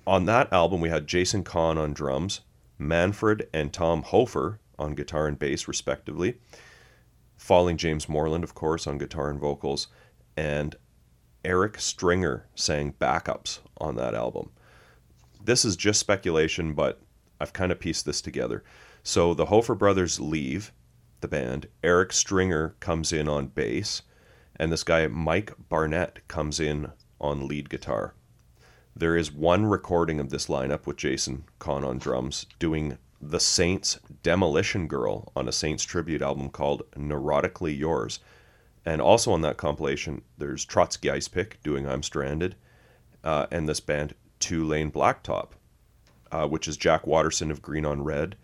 On 0.05 0.25
that 0.25 0.51
album, 0.51 0.81
we 0.81 0.89
had 0.89 1.07
Jason 1.07 1.43
Kahn 1.43 1.77
on 1.77 1.93
drums, 1.93 2.41
Manfred 2.77 3.47
and 3.53 3.71
Tom 3.71 4.03
Hofer 4.03 4.59
on 4.79 4.95
guitar 4.95 5.27
and 5.27 5.37
bass, 5.37 5.67
respectively, 5.67 6.37
Falling 7.37 7.77
James 7.77 8.09
Moreland, 8.09 8.43
of 8.43 8.53
course, 8.55 8.87
on 8.87 8.97
guitar 8.97 9.29
and 9.29 9.39
vocals, 9.39 9.87
and 10.35 10.75
Eric 11.43 11.79
Stringer 11.79 12.47
sang 12.55 12.93
backups 12.93 13.59
on 13.77 13.95
that 13.95 14.15
album. 14.15 14.51
This 15.43 15.65
is 15.65 15.75
just 15.75 15.99
speculation, 15.99 16.73
but 16.73 17.01
I've 17.39 17.53
kind 17.53 17.71
of 17.71 17.79
pieced 17.79 18.05
this 18.05 18.21
together. 18.21 18.63
So 19.03 19.33
the 19.33 19.47
Hofer 19.47 19.75
brothers 19.75 20.19
leave 20.19 20.71
the 21.21 21.27
band. 21.27 21.67
Eric 21.83 22.13
Stringer 22.13 22.75
comes 22.79 23.11
in 23.11 23.27
on 23.27 23.47
bass, 23.47 24.03
and 24.55 24.71
this 24.71 24.83
guy 24.83 25.07
Mike 25.07 25.53
Barnett 25.69 26.27
comes 26.27 26.59
in 26.59 26.91
on 27.21 27.47
lead 27.47 27.69
guitar. 27.69 28.13
There 28.95 29.15
is 29.15 29.31
one 29.31 29.65
recording 29.67 30.19
of 30.19 30.29
this 30.29 30.47
lineup 30.47 30.85
with 30.85 30.97
Jason 30.97 31.45
Kahn 31.59 31.85
on 31.85 31.97
drums 31.97 32.45
doing 32.59 32.97
the 33.21 33.39
Saints 33.39 33.99
Demolition 34.23 34.87
Girl 34.87 35.31
on 35.35 35.47
a 35.47 35.51
Saints 35.53 35.83
tribute 35.83 36.21
album 36.21 36.49
called 36.49 36.83
Neurotically 36.97 37.77
Yours. 37.77 38.19
And 38.83 38.99
also 38.99 39.31
on 39.31 39.41
that 39.41 39.57
compilation, 39.57 40.23
there's 40.37 40.65
Trotsky 40.65 41.09
Icepick 41.09 41.61
doing 41.63 41.87
I'm 41.87 42.03
Stranded, 42.03 42.55
uh, 43.23 43.45
and 43.51 43.69
this 43.69 43.79
band 43.79 44.15
Two 44.39 44.65
Lane 44.65 44.91
Blacktop, 44.91 45.49
uh, 46.31 46.47
which 46.47 46.67
is 46.67 46.77
Jack 46.77 47.05
Waterson 47.05 47.51
of 47.51 47.61
Green 47.61 47.85
on 47.85 48.03
Red. 48.03 48.35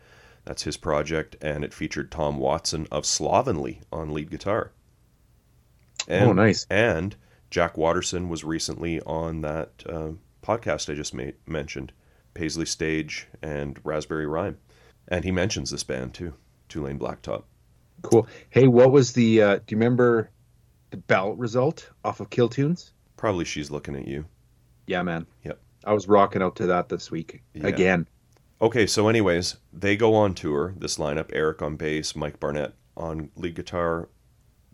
That's 0.46 0.64
his 0.64 0.78
project, 0.78 1.36
and 1.42 1.66
it 1.66 1.74
featured 1.74 2.12
Tom 2.12 2.38
Watson 2.38 2.88
of 2.92 3.06
Slovenly 3.06 3.82
on 3.92 4.14
lead 4.14 4.30
guitar. 4.30 4.72
And, 6.08 6.30
Oh, 6.30 6.34
nice. 6.34 6.66
And 6.70 7.16
Jack 7.50 7.78
Waterson 7.78 8.30
was 8.30 8.44
recently 8.44 9.00
on 9.02 9.42
that 9.42 9.84
uh, 9.88 10.10
podcast 10.44 10.92
I 10.92 10.96
just 10.96 11.14
made, 11.14 11.36
mentioned, 11.46 11.92
Paisley 12.34 12.66
Stage, 12.66 13.28
and 13.42 13.80
Raspberry 13.84 14.28
Rhyme. 14.28 14.58
And 15.08 15.24
he 15.24 15.32
mentions 15.32 15.72
this 15.72 15.84
band 15.84 16.14
too, 16.14 16.34
Two 16.68 16.84
Lane 16.84 17.00
Blacktop. 17.00 17.44
Cool. 18.02 18.28
Hey, 18.50 18.68
what 18.68 18.92
was 18.92 19.14
the? 19.14 19.42
Uh, 19.42 19.56
do 19.56 19.64
you 19.70 19.78
remember 19.78 20.30
the 20.92 20.98
ballot 20.98 21.38
result 21.38 21.90
off 22.04 22.20
of 22.20 22.30
Kill 22.30 22.50
Tunes? 22.50 22.92
Probably 23.16 23.46
she's 23.46 23.72
looking 23.72 23.96
at 23.96 24.08
you. 24.08 24.26
Yeah, 24.86 25.02
man. 25.02 25.26
Yep. 25.44 25.60
I 25.86 25.94
was 25.94 26.08
rocking 26.08 26.42
out 26.42 26.56
to 26.58 26.68
that 26.68 26.90
this 26.90 27.10
week 27.10 27.42
Yeah. 27.54 27.68
again. 27.68 28.08
Okay, 28.62 28.86
so 28.88 29.08
anyways, 29.08 29.58
they 29.72 29.96
go 29.96 30.14
on 30.16 30.34
tour. 30.34 30.74
This 30.78 30.98
lineup: 30.98 31.30
Eric 31.34 31.62
on 31.62 31.76
bass, 31.76 32.16
Mike 32.16 32.40
Barnett 32.40 32.74
on 32.96 33.30
lead 33.36 33.56
guitar, 33.56 34.10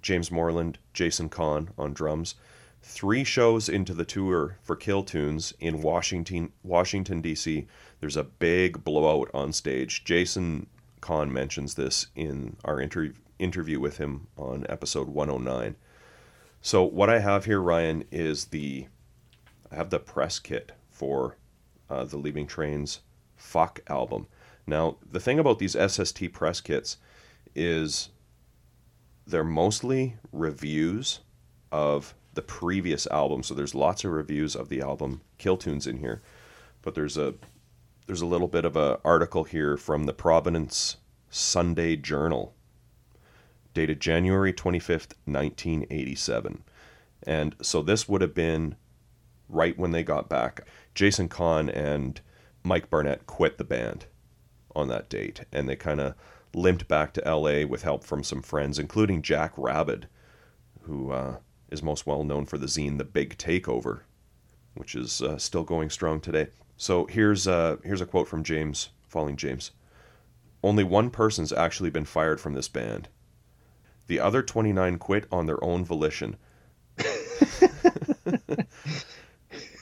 James 0.01 0.31
Moreland, 0.31 0.79
Jason 0.93 1.29
Kahn 1.29 1.69
on 1.77 1.93
drums. 1.93 2.35
Three 2.85 3.23
shows 3.23 3.69
into 3.69 3.93
the 3.93 4.03
tour 4.03 4.57
for 4.61 4.75
Kill 4.75 5.03
Tunes 5.03 5.53
in 5.57 5.81
Washington, 5.81 6.51
Washington 6.63 7.21
D.C. 7.21 7.65
There's 8.01 8.17
a 8.17 8.25
big 8.25 8.83
blowout 8.83 9.31
on 9.33 9.53
stage. 9.53 10.03
Jason 10.03 10.67
Kahn 10.99 11.31
mentions 11.31 11.75
this 11.75 12.07
in 12.13 12.57
our 12.65 12.81
inter- 12.81 13.13
interview 13.39 13.79
with 13.79 13.97
him 13.97 14.27
on 14.37 14.65
episode 14.67 15.07
109. 15.07 15.77
So 16.61 16.83
what 16.83 17.09
I 17.09 17.19
have 17.19 17.45
here, 17.45 17.61
Ryan, 17.61 18.03
is 18.11 18.45
the 18.45 18.87
I 19.71 19.75
have 19.75 19.89
the 19.89 19.99
press 19.99 20.39
kit 20.39 20.73
for 20.91 21.37
uh, 21.89 22.03
the 22.03 22.17
Leaving 22.17 22.47
Trains 22.47 22.99
Fuck 23.37 23.79
album. 23.87 24.27
Now, 24.67 24.97
the 25.09 25.21
thing 25.21 25.39
about 25.39 25.57
these 25.59 25.77
SST 25.77 26.33
press 26.33 26.59
kits 26.59 26.97
is 27.55 28.09
they're 29.25 29.43
mostly 29.45 30.17
reviews 30.33 31.21
of 31.71 32.13
the 32.33 32.41
previous 32.41 33.07
album. 33.07 33.43
So 33.43 33.53
there's 33.53 33.75
lots 33.75 34.03
of 34.03 34.11
reviews 34.11 34.55
of 34.55 34.69
the 34.69 34.81
album 34.81 35.21
Kill 35.37 35.57
Tunes 35.57 35.87
in 35.87 35.97
here, 35.97 36.21
but 36.81 36.95
there's 36.95 37.17
a 37.17 37.35
there's 38.05 38.21
a 38.21 38.25
little 38.25 38.47
bit 38.47 38.65
of 38.65 38.75
a 38.75 38.99
article 39.05 39.45
here 39.45 39.77
from 39.77 40.05
the 40.05 40.13
Providence 40.13 40.97
Sunday 41.29 41.95
Journal 41.95 42.53
dated 43.73 43.99
January 43.99 44.53
25th, 44.53 45.15
1987. 45.25 46.63
And 47.25 47.55
so 47.61 47.81
this 47.81 48.07
would 48.07 48.21
have 48.21 48.33
been 48.33 48.75
right 49.49 49.77
when 49.77 49.91
they 49.91 50.03
got 50.03 50.29
back. 50.29 50.67
Jason 50.93 51.29
Kahn 51.29 51.69
and 51.69 52.19
Mike 52.63 52.89
Barnett 52.89 53.25
quit 53.25 53.57
the 53.57 53.63
band 53.63 54.05
on 54.75 54.87
that 54.89 55.09
date, 55.09 55.45
and 55.51 55.67
they 55.67 55.75
kind 55.75 56.01
of 56.01 56.15
limped 56.53 56.87
back 56.87 57.13
to 57.13 57.21
LA 57.25 57.65
with 57.65 57.83
help 57.83 58.03
from 58.03 58.23
some 58.23 58.41
friends, 58.41 58.77
including 58.77 59.21
Jack 59.21 59.53
Rabid, 59.57 60.07
who 60.81 61.11
uh, 61.11 61.37
is 61.73 61.83
most 61.83 62.05
well 62.05 62.23
known 62.23 62.45
for 62.45 62.57
the 62.57 62.67
zine 62.67 62.97
The 62.97 63.03
Big 63.03 63.37
Takeover, 63.37 64.01
which 64.75 64.95
is 64.95 65.21
uh, 65.21 65.37
still 65.37 65.63
going 65.63 65.89
strong 65.89 66.21
today. 66.21 66.47
So 66.77 67.05
here's 67.07 67.47
uh, 67.47 67.77
here's 67.83 68.01
a 68.01 68.05
quote 68.05 68.27
from 68.27 68.43
James, 68.43 68.89
Falling 69.07 69.35
James. 69.35 69.71
Only 70.63 70.83
one 70.83 71.09
person's 71.09 71.51
actually 71.51 71.89
been 71.89 72.05
fired 72.05 72.39
from 72.39 72.53
this 72.53 72.69
band. 72.69 73.09
The 74.07 74.19
other 74.19 74.41
29 74.41 74.97
quit 74.97 75.25
on 75.31 75.45
their 75.45 75.61
own 75.63 75.83
volition. 75.83 76.37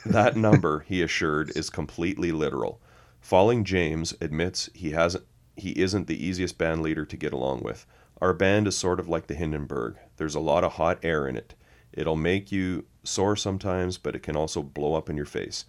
that 0.06 0.36
number, 0.36 0.80
he 0.80 1.02
assured, 1.02 1.52
is 1.56 1.70
completely 1.70 2.32
literal. 2.32 2.80
Falling 3.20 3.64
James 3.64 4.14
admits 4.20 4.70
he 4.74 4.90
hasn't 4.90 5.24
he 5.54 5.70
isn't 5.72 6.06
the 6.06 6.24
easiest 6.24 6.56
band 6.56 6.82
leader 6.82 7.04
to 7.04 7.16
get 7.16 7.32
along 7.32 7.60
with. 7.60 7.86
Our 8.20 8.32
band 8.32 8.66
is 8.66 8.76
sort 8.76 8.98
of 8.98 9.08
like 9.08 9.26
the 9.26 9.34
Hindenburg. 9.34 9.96
There's 10.16 10.34
a 10.34 10.40
lot 10.40 10.64
of 10.64 10.72
hot 10.72 10.98
air 11.02 11.26
in 11.28 11.36
it. 11.36 11.54
It'll 11.92 12.16
make 12.16 12.50
you 12.50 12.86
sore 13.04 13.36
sometimes, 13.36 13.98
but 13.98 14.14
it 14.14 14.22
can 14.22 14.36
also 14.36 14.62
blow 14.62 14.94
up 14.94 15.10
in 15.10 15.16
your 15.16 15.26
face. 15.26 15.64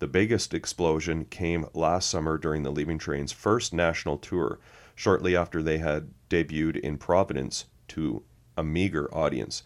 The 0.00 0.06
biggest 0.06 0.54
explosion 0.54 1.24
came 1.24 1.66
last 1.74 2.08
summer 2.08 2.38
during 2.38 2.62
the 2.62 2.70
Leaving 2.70 2.98
Train's 2.98 3.32
first 3.32 3.72
national 3.72 4.18
tour, 4.18 4.58
shortly 4.94 5.36
after 5.36 5.62
they 5.62 5.78
had 5.78 6.10
debuted 6.30 6.76
in 6.76 6.98
Providence 6.98 7.66
to 7.88 8.22
a 8.56 8.62
meager 8.62 9.12
audience. 9.14 9.62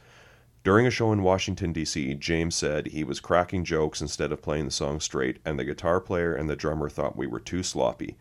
During 0.64 0.86
a 0.86 0.90
show 0.90 1.12
in 1.12 1.22
Washington, 1.22 1.72
D.C., 1.72 2.14
James 2.14 2.54
said 2.54 2.86
he 2.86 3.02
was 3.02 3.18
cracking 3.18 3.64
jokes 3.64 4.00
instead 4.00 4.30
of 4.30 4.42
playing 4.42 4.66
the 4.66 4.70
song 4.70 5.00
straight, 5.00 5.38
and 5.44 5.58
the 5.58 5.64
guitar 5.64 6.00
player 6.00 6.34
and 6.34 6.48
the 6.48 6.56
drummer 6.56 6.88
thought 6.88 7.16
we 7.16 7.26
were 7.26 7.40
too 7.40 7.62
sloppy. 7.62 8.16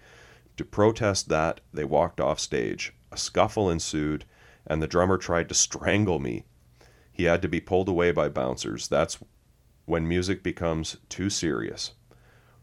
To 0.57 0.65
protest 0.65 1.29
that, 1.29 1.61
they 1.73 1.83
walked 1.83 2.19
off 2.19 2.39
stage. 2.39 2.93
A 3.11 3.17
scuffle 3.17 3.69
ensued, 3.69 4.25
and 4.65 4.81
the 4.81 4.87
drummer 4.87 5.17
tried 5.17 5.49
to 5.49 5.55
strangle 5.55 6.19
me. 6.19 6.45
He 7.11 7.23
had 7.25 7.41
to 7.41 7.47
be 7.47 7.59
pulled 7.59 7.89
away 7.89 8.11
by 8.11 8.29
bouncers. 8.29 8.87
That's 8.87 9.19
when 9.85 10.07
music 10.07 10.43
becomes 10.43 10.97
too 11.09 11.29
serious. 11.29 11.91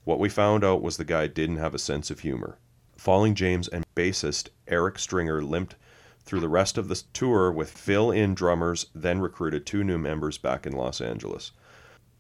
What 0.05 0.19
we 0.19 0.29
found 0.29 0.65
out 0.65 0.83
was 0.83 0.97
the 0.97 1.05
guy 1.05 1.27
didn't 1.27 1.59
have 1.59 1.75
a 1.75 1.79
sense 1.79 2.11
of 2.11 2.21
humor. 2.21 2.59
Falling 2.97 3.35
James 3.35 3.69
and 3.69 3.85
bassist 3.95 4.49
Eric 4.67 4.99
Stringer 4.99 5.43
limped 5.43 5.77
through 6.21 6.41
the 6.41 6.49
rest 6.49 6.77
of 6.77 6.89
the 6.89 7.03
tour 7.13 7.53
with 7.53 7.71
fill 7.71 8.11
in 8.11 8.35
drummers, 8.35 8.87
then 8.95 9.21
recruited 9.21 9.65
two 9.65 9.85
new 9.85 9.99
members 9.99 10.39
back 10.39 10.67
in 10.67 10.73
Los 10.73 11.01
Angeles. 11.01 11.53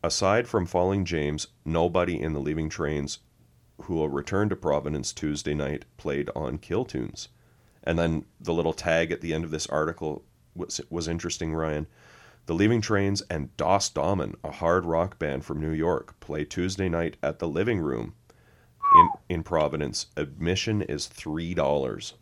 Aside 0.03 0.47
from 0.47 0.67
Falling 0.67 1.05
James, 1.05 1.49
nobody 1.65 2.21
in 2.21 2.33
the 2.33 2.41
Leaving 2.41 2.69
Trains 2.69 3.19
who 3.83 3.95
will 3.95 4.09
return 4.09 4.49
to 4.49 4.57
Providence 4.57 5.13
Tuesday 5.13 5.55
night 5.55 5.85
played 5.97 6.31
on 6.35 6.59
Kill 6.59 6.85
Tunes. 6.85 7.29
And 7.85 7.99
then 7.99 8.25
the 8.41 8.53
little 8.53 8.73
tag 8.73 9.13
at 9.13 9.21
the 9.21 9.33
end 9.33 9.45
of 9.45 9.51
this 9.51 9.67
article 9.69 10.25
was, 10.55 10.81
was 10.91 11.09
interesting, 11.09 11.55
Ryan. 11.55 11.87
The 12.47 12.55
Leaving 12.55 12.81
Trains 12.81 13.23
and 13.31 13.55
Das 13.57 13.91
Damen, 13.91 14.35
a 14.43 14.51
hard 14.51 14.85
rock 14.85 15.19
band 15.19 15.45
from 15.45 15.61
New 15.61 15.73
York, 15.73 16.19
play 16.21 16.45
Tuesday 16.45 16.89
night 16.89 17.17
at 17.23 17.39
the 17.39 17.49
Living 17.49 17.81
Room 17.81 18.15
in, 18.97 19.09
in 19.29 19.43
Providence. 19.43 20.07
Admission 20.17 20.83
is 20.83 21.09
$3. 21.09 22.15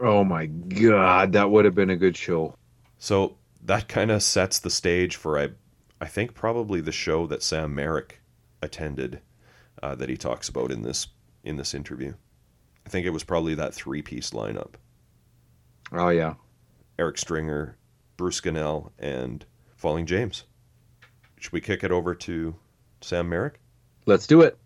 Oh 0.00 0.24
my 0.24 0.46
god, 0.46 1.32
that 1.32 1.50
would 1.50 1.64
have 1.64 1.74
been 1.74 1.90
a 1.90 1.96
good 1.96 2.16
show. 2.16 2.54
So 2.98 3.38
that 3.64 3.88
kind 3.88 4.10
of 4.10 4.22
sets 4.22 4.58
the 4.58 4.70
stage 4.70 5.16
for 5.16 5.38
I, 5.38 5.50
I 6.00 6.06
think 6.06 6.34
probably 6.34 6.80
the 6.80 6.92
show 6.92 7.26
that 7.26 7.42
Sam 7.42 7.74
Merrick 7.74 8.20
attended, 8.60 9.20
uh, 9.82 9.94
that 9.94 10.08
he 10.08 10.16
talks 10.16 10.48
about 10.48 10.70
in 10.70 10.82
this 10.82 11.08
in 11.44 11.56
this 11.56 11.74
interview. 11.74 12.12
I 12.84 12.88
think 12.90 13.06
it 13.06 13.10
was 13.10 13.24
probably 13.24 13.54
that 13.54 13.74
three 13.74 14.02
piece 14.02 14.30
lineup: 14.30 14.74
Oh 15.92 16.10
yeah. 16.10 16.34
Eric 16.98 17.18
Stringer, 17.18 17.76
Bruce 18.16 18.36
Scannell, 18.36 18.92
and 18.98 19.44
Falling 19.76 20.06
James. 20.06 20.44
Should 21.38 21.52
we 21.52 21.60
kick 21.60 21.84
it 21.84 21.90
over 21.90 22.14
to 22.14 22.54
Sam 23.00 23.28
Merrick? 23.28 23.60
Let's 24.06 24.26
do 24.26 24.40
it. 24.40 24.56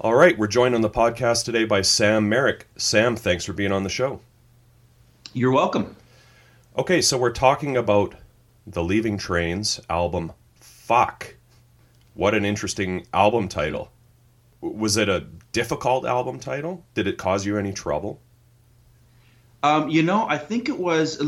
All 0.00 0.14
right, 0.14 0.38
we're 0.38 0.46
joined 0.46 0.74
on 0.74 0.82
the 0.82 0.90
podcast 0.90 1.44
today 1.44 1.64
by 1.64 1.82
Sam 1.82 2.28
Merrick. 2.28 2.68
Sam, 2.76 3.16
thanks 3.16 3.44
for 3.44 3.52
being 3.52 3.72
on 3.72 3.82
the 3.82 3.88
show. 3.88 4.20
You're 5.32 5.52
welcome. 5.52 5.96
Okay, 6.78 7.00
so 7.00 7.18
we're 7.18 7.30
talking 7.30 7.76
about 7.76 8.14
the 8.66 8.84
Leaving 8.84 9.16
Trains 9.16 9.80
album 9.88 10.32
Fuck. 10.60 11.34
What 12.14 12.34
an 12.34 12.44
interesting 12.44 13.06
album 13.12 13.48
title. 13.48 13.90
Was 14.60 14.96
it 14.96 15.08
a 15.08 15.26
difficult 15.52 16.06
album 16.06 16.38
title? 16.38 16.84
Did 16.94 17.06
it 17.06 17.18
cause 17.18 17.44
you 17.44 17.56
any 17.58 17.72
trouble? 17.72 18.20
Um, 19.62 19.88
you 19.88 20.02
know, 20.02 20.26
I 20.28 20.38
think 20.38 20.68
it 20.68 20.78
was. 20.78 21.20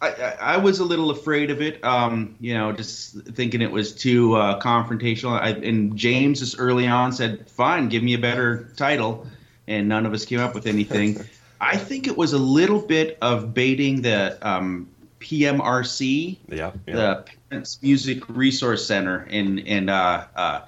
I, 0.00 0.34
I, 0.40 0.56
was 0.58 0.78
a 0.78 0.84
little 0.84 1.10
afraid 1.10 1.50
of 1.50 1.60
it. 1.60 1.82
Um, 1.84 2.36
you 2.40 2.54
know, 2.54 2.72
just 2.72 3.20
thinking 3.32 3.62
it 3.62 3.70
was 3.70 3.92
too 3.92 4.36
uh, 4.36 4.60
confrontational. 4.60 5.40
I, 5.40 5.50
and 5.50 5.96
James 5.96 6.38
just 6.40 6.56
early 6.58 6.86
on 6.86 7.12
said, 7.12 7.48
"Fine, 7.50 7.88
give 7.88 8.02
me 8.02 8.14
a 8.14 8.18
better 8.18 8.72
title," 8.76 9.26
and 9.66 9.88
none 9.88 10.06
of 10.06 10.12
us 10.12 10.24
came 10.24 10.40
up 10.40 10.54
with 10.54 10.66
anything. 10.66 11.18
I 11.60 11.76
think 11.76 12.06
it 12.06 12.16
was 12.16 12.32
a 12.32 12.38
little 12.38 12.80
bit 12.80 13.18
of 13.20 13.52
baiting 13.52 14.02
the 14.02 14.38
um, 14.48 14.88
PMRC, 15.20 16.36
Yeah, 16.48 16.72
yeah. 16.86 16.94
the 16.94 17.24
Parents 17.50 17.82
Music 17.82 18.28
Resource 18.28 18.86
Center, 18.86 19.26
and 19.30 19.60
and 19.66 19.90
uh, 19.90 20.24
uh, 20.36 20.60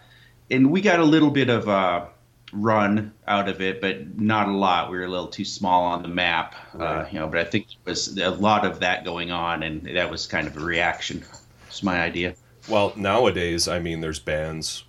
and 0.50 0.70
we 0.70 0.80
got 0.80 0.98
a 0.98 1.04
little 1.04 1.30
bit 1.30 1.48
of 1.48 1.68
uh, 1.68 2.06
run 2.52 3.12
out 3.26 3.48
of 3.48 3.60
it, 3.60 3.80
but 3.80 4.18
not 4.18 4.48
a 4.48 4.52
lot. 4.52 4.90
We 4.90 4.98
were 4.98 5.04
a 5.04 5.08
little 5.08 5.28
too 5.28 5.44
small 5.44 5.84
on 5.84 6.02
the 6.02 6.08
map, 6.08 6.54
uh, 6.78 7.06
you 7.10 7.18
know. 7.18 7.28
But 7.28 7.40
I 7.40 7.44
think 7.44 7.68
there 7.84 7.92
was 7.92 8.18
a 8.18 8.30
lot 8.30 8.64
of 8.64 8.80
that 8.80 9.04
going 9.04 9.30
on, 9.30 9.62
and 9.62 9.82
that 9.96 10.10
was 10.10 10.26
kind 10.26 10.46
of 10.46 10.56
a 10.56 10.60
reaction. 10.60 11.24
It's 11.68 11.82
my 11.82 12.00
idea. 12.02 12.34
Well, 12.66 12.92
nowadays, 12.96 13.68
I 13.68 13.80
mean, 13.80 14.00
there's 14.00 14.18
bands, 14.18 14.84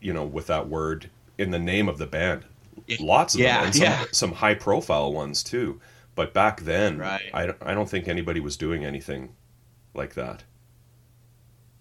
you 0.00 0.12
know, 0.12 0.24
with 0.24 0.46
that 0.48 0.68
word 0.68 1.10
in 1.38 1.50
the 1.50 1.58
name 1.58 1.88
of 1.88 1.98
the 1.98 2.06
band. 2.06 2.44
Lots 2.98 3.36
of 3.36 3.40
Yeah, 3.40 3.58
them, 3.58 3.64
and 3.64 3.74
some, 3.74 3.82
yeah. 3.84 4.04
some 4.12 4.32
high 4.32 4.54
profile 4.54 5.12
ones 5.12 5.42
too. 5.42 5.80
But 6.14 6.32
back 6.34 6.62
then, 6.62 6.98
Right. 6.98 7.30
I, 7.32 7.54
I 7.60 7.74
don't 7.74 7.88
think 7.88 8.08
anybody 8.08 8.40
was 8.40 8.56
doing 8.56 8.84
anything 8.84 9.34
like 9.94 10.14
that. 10.14 10.44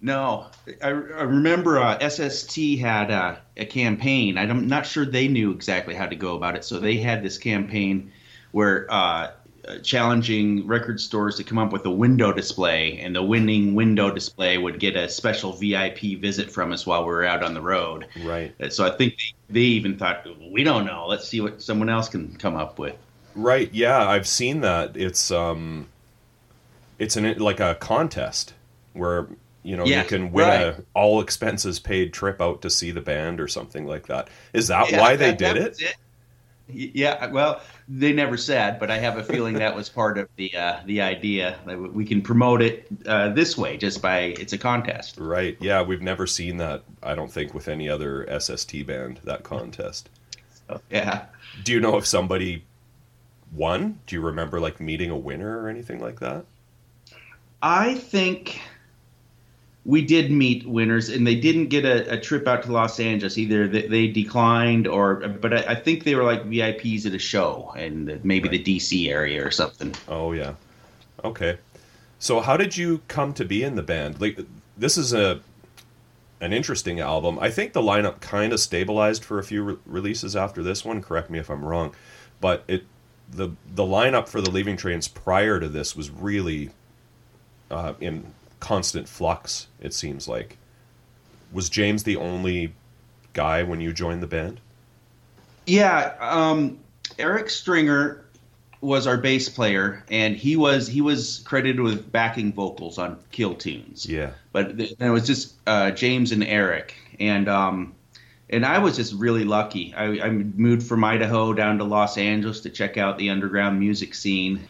No, 0.04 0.48
I, 0.82 0.90
I 0.90 0.90
remember 0.92 1.80
uh, 1.80 1.98
SST 1.98 2.78
had 2.80 3.10
uh, 3.10 3.38
a 3.56 3.66
campaign. 3.66 4.38
I'm 4.38 4.68
not 4.68 4.86
sure 4.86 5.06
they 5.06 5.30
knew 5.30 5.52
exactly 5.52 5.96
how 5.96 6.08
to 6.08 6.16
go 6.16 6.36
about 6.36 6.58
it. 6.58 6.66
So 6.66 6.78
they 6.78 6.98
had 6.98 7.24
this 7.24 7.38
campaign 7.38 8.12
where 8.52 8.86
uh, 8.92 9.32
uh, 9.66 9.78
challenging 9.80 10.68
record 10.68 11.00
stores 11.00 11.38
to 11.38 11.44
come 11.46 11.58
up 11.58 11.72
with 11.72 11.86
a 11.86 11.90
window 11.90 12.34
display, 12.34 13.00
and 13.00 13.16
the 13.16 13.24
winning 13.24 13.76
window 13.76 14.14
display 14.14 14.58
would 14.58 14.78
get 14.78 14.98
a 14.98 15.08
special 15.08 15.54
VIP 15.54 16.20
visit 16.20 16.52
from 16.52 16.74
us 16.74 16.86
while 16.86 17.04
we 17.04 17.08
were 17.08 17.24
out 17.24 17.42
on 17.42 17.54
the 17.54 17.62
road. 17.62 18.06
Right. 18.22 18.54
Uh, 18.62 18.70
So 18.70 18.86
I 18.86 18.90
think 18.98 19.16
they, 19.48 19.54
they 19.54 19.62
even 19.62 19.98
thought, 19.98 20.28
we 20.52 20.66
don't 20.66 20.86
know. 20.86 21.08
Let's 21.08 21.30
see 21.30 21.40
what 21.40 21.62
someone 21.62 21.88
else 21.88 22.10
can 22.10 22.36
come 22.36 22.58
up 22.58 22.78
with. 22.78 22.98
Right. 23.36 23.74
Yeah, 23.74 24.06
I've 24.06 24.28
seen 24.28 24.60
that. 24.62 24.98
It's 24.98 25.32
um, 25.32 25.88
it's 27.00 27.16
an 27.16 27.38
like 27.40 27.62
a 27.62 27.76
contest 27.76 28.54
where 28.92 29.28
you 29.64 29.76
know 29.78 29.86
you 29.86 30.04
can 30.04 30.32
win 30.32 30.48
right. 30.48 30.62
a 30.62 30.84
all 30.94 31.22
expenses 31.22 31.80
paid 31.80 32.14
trip 32.14 32.42
out 32.42 32.62
to 32.62 32.70
see 32.70 32.92
the 32.92 33.02
band 33.02 33.40
or 33.40 33.48
something 33.48 33.86
like 33.86 34.08
that. 34.08 34.28
Is 34.54 34.68
that 34.68 34.92
Yeah, 34.92 35.00
why 35.02 35.16
they 35.16 35.32
that- 35.32 35.38
did 35.40 35.56
that 35.56 35.82
it? 35.82 35.98
Y- 36.70 36.92
Yeah, 36.94 37.28
well, 37.28 37.60
they 37.90 38.14
never 38.14 38.38
said, 38.38 38.80
but 38.80 38.90
I 38.90 38.98
have 38.98 39.18
a 39.18 39.24
feeling 39.24 39.56
that 39.56 39.76
was 39.76 39.90
part 39.90 40.18
of 40.18 40.30
the 40.38 40.56
uh, 40.56 40.80
the 40.86 41.02
idea. 41.02 41.60
Like, 41.66 41.78
we 41.94 42.06
can 42.06 42.22
promote 42.22 42.62
it 42.62 42.88
uh, 43.06 43.30
this 43.30 43.58
way, 43.58 43.76
just 43.76 44.02
by 44.02 44.20
it's 44.40 44.54
a 44.54 44.58
contest. 44.58 45.18
Right. 45.18 45.58
Yeah, 45.60 45.82
we've 45.82 46.02
never 46.02 46.26
seen 46.26 46.56
that. 46.58 46.84
I 47.04 47.16
don't 47.16 47.30
think 47.32 47.54
with 47.54 47.68
any 47.68 47.90
other 47.90 48.26
SST 48.40 48.86
band 48.88 49.20
that 49.26 49.44
contest. 49.44 50.10
So, 50.68 50.80
yeah. 50.90 51.26
Do 51.66 51.74
you 51.74 51.82
know 51.82 51.98
if 51.98 52.06
somebody 52.06 52.64
won? 53.54 54.00
Do 54.08 54.16
you 54.16 54.22
remember 54.22 54.62
like 54.62 54.80
meeting 54.80 55.10
a 55.10 55.18
winner 55.18 55.60
or 55.62 55.68
anything 55.68 56.00
like 56.00 56.22
that? 56.22 56.46
I 57.62 57.96
think 57.96 58.62
we 59.86 60.02
did 60.02 60.32
meet 60.32 60.66
winners, 60.66 61.10
and 61.10 61.28
they 61.28 61.36
didn't 61.36 61.68
get 61.68 61.84
a, 61.84 62.14
a 62.14 62.20
trip 62.20 62.48
out 62.48 62.64
to 62.64 62.72
Los 62.72 63.00
Angeles. 63.00 63.38
Either 63.38 63.68
they, 63.68 63.88
they 63.88 64.08
declined, 64.08 64.88
or 64.88 65.16
but 65.16 65.54
I, 65.54 65.74
I 65.74 65.76
think 65.76 66.04
they 66.04 66.16
were 66.16 66.24
like 66.24 66.46
VIPs 66.46 67.06
at 67.06 67.14
a 67.14 67.20
show, 67.20 67.74
and 67.76 68.24
maybe 68.24 68.48
the 68.48 68.64
DC 68.64 69.10
area 69.10 69.46
or 69.46 69.52
something. 69.52 69.94
Oh 70.08 70.32
yeah. 70.32 70.54
Okay. 71.24 71.58
So 72.20 72.40
how 72.40 72.56
did 72.56 72.78
you 72.78 73.02
come 73.10 73.34
to 73.34 73.44
be 73.44 73.64
in 73.64 73.76
the 73.76 73.84
band? 73.84 74.22
Like 74.22 74.40
this 74.78 74.98
is 74.98 75.14
a 75.14 75.42
an 76.40 76.54
interesting 76.54 77.00
album. 77.00 77.38
I 77.40 77.50
think 77.50 77.74
the 77.74 77.82
lineup 77.82 78.22
kind 78.22 78.54
of 78.54 78.60
stabilized 78.60 79.24
for 79.24 79.40
a 79.40 79.44
few 79.44 79.64
re- 79.64 79.78
releases 79.86 80.36
after 80.36 80.64
this 80.64 80.86
one. 80.86 81.02
Correct 81.02 81.30
me 81.30 81.40
if 81.40 81.50
I'm 81.50 81.66
wrong, 81.66 81.94
but 82.40 82.64
it 82.70 82.86
the 83.30 83.50
the 83.74 83.84
lineup 83.84 84.30
for 84.30 84.40
the 84.40 84.50
Leaving 84.50 84.78
Trains 84.78 85.10
prior 85.10 85.60
to 85.60 85.68
this 85.68 85.96
was 85.96 86.10
really 86.10 86.72
uh, 87.70 87.94
in 88.00 88.34
constant 88.64 89.10
flux. 89.10 89.68
It 89.82 89.94
seems 89.94 90.26
like 90.26 90.58
was 91.52 91.70
James 91.70 92.04
the 92.04 92.16
only 92.16 92.74
guy 93.34 93.62
when 93.62 93.82
you 93.82 93.92
joined 93.92 94.24
the 94.24 94.28
band? 94.28 94.62
Yeah, 95.66 96.16
um, 96.22 96.80
Eric 97.20 97.50
Stringer 97.50 98.24
was 98.80 99.06
our 99.06 99.18
bass 99.18 99.50
player, 99.50 100.04
and 100.10 100.36
he 100.38 100.56
was 100.56 100.88
he 100.88 101.02
was 101.02 101.44
credited 101.46 101.82
with 101.82 102.10
backing 102.10 102.54
vocals 102.54 102.98
on 102.98 103.20
Kill 103.32 103.54
Tunes. 103.54 104.06
Yeah. 104.06 104.32
but 104.54 104.78
th- 104.78 104.94
it 104.98 105.10
was 105.10 105.28
just 105.28 105.56
uh, 105.68 105.92
James 105.92 106.32
and 106.32 106.44
Eric, 106.44 106.96
and 107.20 107.50
um, 107.50 107.94
and 108.50 108.66
I 108.66 108.80
was 108.80 108.96
just 108.96 109.14
really 109.14 109.44
lucky. 109.44 109.94
I, 109.94 110.26
I 110.26 110.30
moved 110.30 110.88
from 110.88 111.04
Idaho 111.04 111.54
down 111.54 111.80
to 111.80 111.84
Los 111.84 112.18
Angeles 112.18 112.62
to 112.62 112.70
check 112.70 112.98
out 112.98 113.18
the 113.18 113.30
underground 113.30 113.78
music 113.78 114.16
scene, 114.16 114.68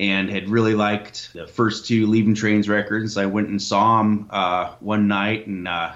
and 0.00 0.30
had 0.30 0.48
really 0.48 0.74
liked 0.74 1.30
the 1.34 1.46
first 1.46 1.86
two 1.86 2.06
Leaving 2.06 2.34
Trains 2.34 2.70
records. 2.70 3.18
I 3.18 3.26
went 3.26 3.48
and 3.48 3.60
saw 3.60 3.98
them 3.98 4.28
uh, 4.30 4.72
one 4.80 5.08
night, 5.08 5.46
and 5.46 5.68
uh, 5.68 5.92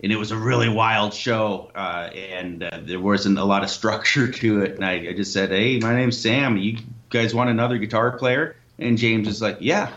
and 0.00 0.12
it 0.12 0.16
was 0.16 0.30
a 0.30 0.36
really 0.36 0.68
wild 0.68 1.12
show, 1.12 1.72
uh, 1.74 2.08
and 2.14 2.62
uh, 2.62 2.80
there 2.84 3.00
wasn't 3.00 3.38
a 3.38 3.44
lot 3.44 3.64
of 3.64 3.70
structure 3.70 4.30
to 4.32 4.62
it. 4.62 4.76
And 4.76 4.84
I, 4.84 5.08
I 5.08 5.12
just 5.12 5.32
said, 5.32 5.50
"Hey, 5.50 5.80
my 5.80 5.94
name's 5.96 6.16
Sam. 6.16 6.56
You 6.56 6.78
guys 7.10 7.34
want 7.34 7.50
another 7.50 7.78
guitar 7.78 8.16
player?" 8.16 8.54
And 8.78 8.96
James 8.96 9.26
was 9.26 9.42
like, 9.42 9.58
"Yeah." 9.60 9.92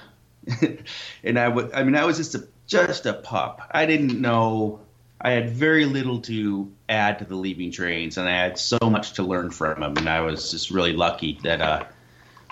and 1.24 1.38
I 1.38 1.48
would, 1.48 1.72
I 1.72 1.84
mean, 1.84 1.96
I 1.96 2.06
was 2.06 2.18
just 2.18 2.34
a 2.34 2.48
just 2.66 3.06
a 3.06 3.14
pup. 3.14 3.62
I 3.70 3.86
didn't 3.86 4.20
know. 4.20 4.80
I 5.22 5.32
had 5.32 5.52
very 5.52 5.86
little 5.86 6.22
to 6.22 6.72
add 6.88 7.20
to 7.20 7.26
the 7.26 7.36
Leaving 7.36 7.72
Trains, 7.72 8.18
and 8.18 8.28
I 8.28 8.32
had 8.32 8.58
so 8.58 8.80
much 8.82 9.14
to 9.14 9.24
learn 9.24 9.52
from 9.52 9.82
them. 9.82 9.98
And 9.98 10.10
I 10.10 10.22
was 10.22 10.50
just 10.50 10.72
really 10.72 10.94
lucky 10.94 11.38
that 11.44 11.62
uh, 11.62 11.84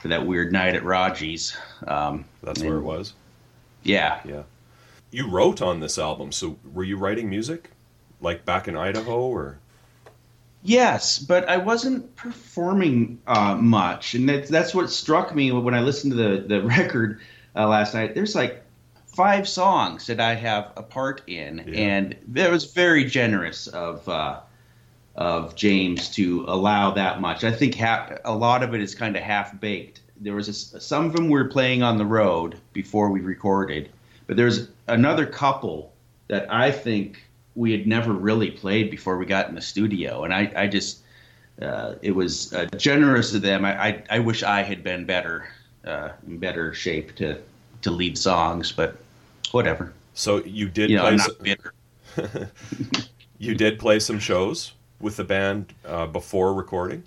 for 0.01 0.07
that 0.10 0.25
weird 0.25 0.51
night 0.51 0.75
at 0.75 0.83
Raji's. 0.83 1.55
Um, 1.88 2.25
That's 2.43 2.62
and- 2.62 2.69
where 2.69 2.77
it 2.79 2.83
was. 2.83 3.13
Yeah, 3.83 4.19
Yeah. 4.25 4.43
You 5.12 5.29
wrote 5.29 5.62
on 5.62 5.79
this 5.79 5.97
album, 5.97 6.33
so 6.33 6.57
were 6.73 6.83
you 6.83 6.97
writing 6.97 7.29
music? 7.29 7.71
Like 8.19 8.43
back 8.45 8.67
in 8.67 8.75
Idaho 8.75 9.21
or 9.21 9.60
Yes, 10.63 11.17
but 11.19 11.47
I 11.47 11.55
wasn't 11.57 12.13
performing 12.17 13.19
uh, 13.27 13.55
much, 13.55 14.15
and 14.15 14.27
that's 14.27 14.49
that's 14.49 14.73
what 14.75 14.89
struck 14.89 15.33
me 15.33 15.51
when 15.51 15.73
I 15.73 15.79
listened 15.81 16.12
to 16.13 16.17
the 16.17 16.41
the 16.47 16.62
record 16.77 17.21
uh, 17.55 17.67
last 17.67 17.93
night. 17.93 18.15
There's 18.15 18.36
like 18.36 18.63
five 19.05 19.47
songs 19.47 20.07
that 20.07 20.19
I 20.19 20.33
have 20.33 20.71
a 20.75 20.83
part 20.83 21.21
in, 21.27 21.63
Yeah. 21.65 21.79
and 21.79 22.15
that 22.29 22.51
was 22.51 22.65
very 22.73 23.05
generous 23.05 23.67
of 23.67 24.07
uh, 24.10 24.39
of 25.17 25.56
James 25.56 26.10
to 26.10 26.45
allow 26.47 26.91
that 26.91 27.19
much. 27.19 27.43
I 27.43 27.51
think 27.51 27.75
ha- 27.75 28.17
a 28.23 28.36
lot 28.36 28.62
of 28.62 28.75
it 28.75 28.82
is 28.82 28.93
kind 28.93 29.15
of 29.15 29.23
half 29.23 29.60
baked. 29.60 30.01
There 30.19 30.36
was 30.36 30.47
a 30.47 30.80
some 30.80 31.06
of 31.06 31.13
them 31.13 31.25
we 31.25 31.39
were 31.39 31.47
playing 31.47 31.84
on 31.84 31.97
the 31.97 32.06
road 32.06 32.60
before 32.73 33.10
we 33.10 33.21
recorded, 33.21 33.89
but 34.27 34.38
there's 34.38 34.69
another 34.88 35.25
couple 35.25 35.91
that 36.27 36.51
I 36.51 36.71
think 36.71 37.23
we 37.56 37.71
had 37.71 37.88
never 37.88 38.13
really 38.13 38.51
played 38.51 38.91
before 38.91 39.17
we 39.17 39.25
got 39.25 39.49
in 39.49 39.56
the 39.56 39.62
studio, 39.62 40.23
and 40.23 40.34
I, 40.34 40.51
I 40.56 40.67
just 40.67 40.99
uh, 41.62 41.95
it 42.01 42.12
was 42.12 42.53
uh, 42.53 42.65
generous 42.77 43.34
of 43.34 43.41
them. 43.41 43.65
I, 43.65 43.88
I, 43.88 44.03
I 44.12 44.19
wish 44.19 44.43
I 44.43 44.62
had 44.62 44.84
been 44.84 45.06
better, 45.06 45.47
uh, 45.86 46.10
in 46.27 46.38
better 46.38 46.73
shape 46.73 47.15
to 47.15 47.39
to 47.82 47.91
lead 47.91 48.17
songs, 48.17 48.71
but 48.71 48.97
whatever. 49.51 49.93
so 50.13 50.43
you 50.43 50.67
did 50.67 50.89
You 50.89 50.97
know, 50.97 51.17
play 51.17 51.56
bitter. 51.56 52.51
you 53.38 53.56
did 53.56 53.77
play 53.80 53.99
some 53.99 54.19
shows 54.19 54.73
with 54.99 55.17
the 55.17 55.23
band 55.23 55.73
uh, 55.86 56.07
before 56.07 56.53
recording? 56.53 57.03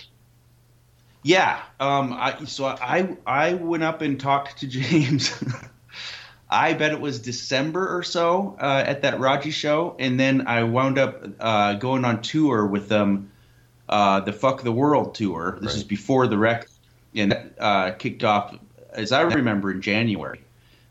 Yeah. 1.22 1.61
Um. 1.79 2.12
I 2.12 2.44
so 2.44 2.66
I 2.66 3.16
I 3.26 3.55
went 3.55 3.83
up 3.83 4.03
and 4.03 4.18
talked 4.18 4.59
to 4.61 4.66
James. 4.68 5.33
I 6.50 6.72
bet 6.72 6.90
it 6.90 7.00
was 7.00 7.20
December 7.20 7.96
or 7.96 8.03
so 8.03 8.57
uh, 8.61 8.83
at 8.85 9.03
that 9.03 9.20
Raji 9.20 9.53
show, 9.53 9.94
and 10.00 10.18
then 10.18 10.48
I 10.48 10.64
wound 10.64 10.98
up 10.98 11.24
uh, 11.38 11.74
going 11.74 12.05
on 12.05 12.22
tour 12.22 12.66
with 12.66 12.88
them, 12.88 13.31
uh, 13.88 14.20
the 14.20 14.33
Fuck 14.33 14.62
the 14.62 14.72
World 14.72 15.14
tour. 15.14 15.59
This 15.61 15.76
is 15.76 15.85
before 15.85 16.26
the 16.26 16.37
record, 16.37 16.70
and 17.14 17.31
that 17.31 17.55
uh, 17.57 17.92
kicked 17.92 18.24
off, 18.24 18.57
as 18.92 19.12
I 19.12 19.20
remember, 19.22 19.70
in 19.70 19.81
January. 19.81 20.40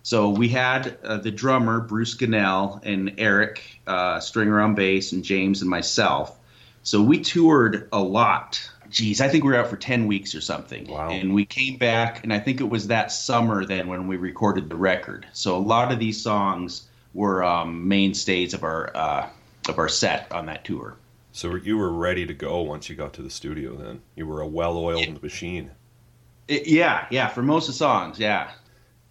So 0.04 0.30
we 0.30 0.48
had 0.48 0.98
uh, 1.04 1.18
the 1.18 1.30
drummer 1.30 1.82
Bruce 1.82 2.12
Scannell 2.12 2.80
and 2.84 3.16
Eric 3.18 3.82
uh, 3.86 4.22
Stringer 4.22 4.62
on 4.62 4.76
bass, 4.76 5.12
and 5.12 5.26
James 5.26 5.62
and 5.62 5.70
myself. 5.70 6.39
So 6.84 7.02
we 7.02 7.20
toured 7.20 7.88
a 7.92 8.02
lot. 8.02 8.70
Geez, 8.90 9.22
I 9.22 9.28
think 9.30 9.44
we 9.44 9.52
were 9.52 9.58
out 9.58 9.68
for 9.68 9.78
ten 9.78 10.08
weeks 10.08 10.34
or 10.34 10.42
something. 10.42 10.88
Wow. 10.88 11.10
And 11.12 11.34
we 11.34 11.46
came 11.46 11.78
back, 11.78 12.24
and 12.24 12.34
I 12.34 12.40
think 12.40 12.60
it 12.60 12.70
was 12.70 12.88
that 12.88 13.12
summer 13.12 13.66
then 13.66 13.88
when 13.88 14.08
we 14.08 14.18
recorded 14.18 14.70
the 14.70 14.76
record. 14.76 15.28
So 15.34 15.56
a 15.56 15.60
lot 15.60 15.92
of 15.92 16.00
these 16.00 16.20
songs 16.22 16.88
were 17.14 17.44
um, 17.44 17.88
mainstays 17.88 18.54
of 18.54 18.64
our 18.64 18.96
uh, 18.96 19.30
of 19.68 19.78
our 19.78 19.90
set 19.90 20.32
on 20.32 20.48
that 20.48 20.66
tour. 20.66 20.96
So 21.32 21.56
you 21.56 21.78
were 21.78 21.92
ready 21.92 22.26
to 22.26 22.34
go 22.34 22.62
once 22.62 22.90
you 22.90 22.96
got 22.96 23.14
to 23.14 23.22
the 23.22 23.30
studio 23.30 23.76
then. 23.76 24.02
You 24.16 24.26
were 24.26 24.42
a 24.42 24.48
well-oiled 24.48 25.22
machine. 25.22 25.70
It- 26.48 26.68
yeah, 26.68 27.06
yeah, 27.12 27.28
for 27.28 27.44
most 27.44 27.68
of 27.70 27.76
the 27.76 27.78
songs, 27.78 28.18
yeah. 28.20 28.50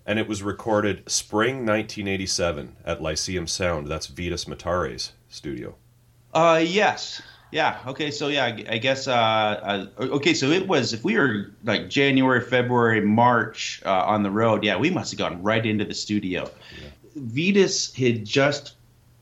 And 0.04 0.18
it 0.18 0.26
was 0.26 0.42
recorded 0.42 1.08
spring 1.08 1.66
1987 1.66 2.76
at 2.84 3.00
Lyceum 3.00 3.46
Sound. 3.46 3.86
That's 3.86 4.06
Vitus 4.08 4.46
Matare's 4.48 5.12
studio. 5.28 5.76
Uh, 6.34 6.60
yes. 6.64 7.22
Yeah. 7.50 7.78
Okay. 7.86 8.10
So 8.10 8.28
yeah, 8.28 8.44
I 8.44 8.64
I 8.68 8.78
guess. 8.78 9.08
Uh, 9.08 9.12
uh, 9.12 9.86
okay. 10.00 10.34
So 10.34 10.50
it 10.50 10.68
was 10.68 10.92
if 10.92 11.04
we 11.04 11.16
were 11.16 11.52
like 11.64 11.88
January, 11.88 12.40
February, 12.40 13.00
March 13.00 13.82
uh, 13.86 14.04
on 14.04 14.22
the 14.22 14.30
road. 14.30 14.64
Yeah, 14.64 14.76
we 14.76 14.90
must 14.90 15.10
have 15.12 15.18
gone 15.18 15.42
right 15.42 15.64
into 15.64 15.84
the 15.84 15.94
studio. 15.94 16.50
Vitus 17.16 17.94
had 17.94 18.24
just, 18.24 18.74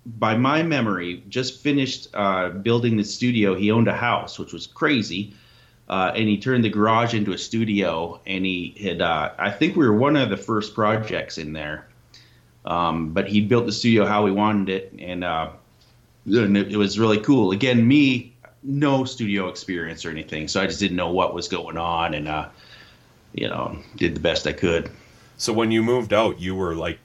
by 0.05 0.37
my 0.37 0.63
memory, 0.63 1.23
just 1.29 1.63
finished 1.63 2.09
uh, 2.15 2.51
building 2.51 2.97
the 2.97 3.05
studio. 3.05 3.55
He 3.55 3.71
owned 3.71 3.89
a 3.89 3.97
house, 3.97 4.39
which 4.39 4.53
was 4.53 4.67
crazy. 4.67 5.35
Uh, 5.89 6.11
and 6.17 6.29
he 6.29 6.37
turned 6.37 6.65
the 6.65 6.69
garage 6.69 7.15
into 7.15 7.33
a 7.33 7.39
studio, 7.39 8.21
and 8.27 8.45
he 8.45 8.75
had. 8.83 9.01
Uh, 9.01 9.31
I 9.39 9.53
think 9.53 9.77
we 9.77 9.87
were 9.87 9.97
one 9.97 10.17
of 10.17 10.31
the 10.31 10.37
first 10.37 10.75
projects 10.75 11.39
in 11.39 11.53
there. 11.53 11.87
Um, 12.65 13.13
but 13.13 13.29
he 13.29 13.41
built 13.41 13.67
the 13.67 13.73
studio 13.73 14.05
how 14.05 14.27
he 14.27 14.33
wanted 14.33 14.69
it, 14.69 14.93
and 14.99 15.23
uh, 15.23 15.51
and 16.27 16.57
it, 16.57 16.73
it 16.73 16.77
was 16.77 16.99
really 16.99 17.21
cool. 17.21 17.53
Again, 17.53 17.87
me, 17.87 18.35
no 18.63 19.05
studio 19.05 19.49
experience 19.49 20.05
or 20.05 20.11
anything, 20.11 20.49
so 20.49 20.61
I 20.61 20.67
just 20.67 20.81
didn't 20.81 20.97
know 20.97 21.11
what 21.11 21.35
was 21.35 21.49
going 21.49 21.77
on, 21.79 22.15
and 22.15 22.29
uh, 22.29 22.49
you 23.35 23.49
know, 23.49 23.79
did 23.97 24.17
the 24.17 24.21
best 24.21 24.47
I 24.47 24.53
could. 24.53 24.91
So 25.37 25.53
when 25.53 25.71
you 25.71 25.83
moved 25.83 26.13
out, 26.13 26.41
you 26.41 26.55
were 26.55 26.75
like, 26.75 26.99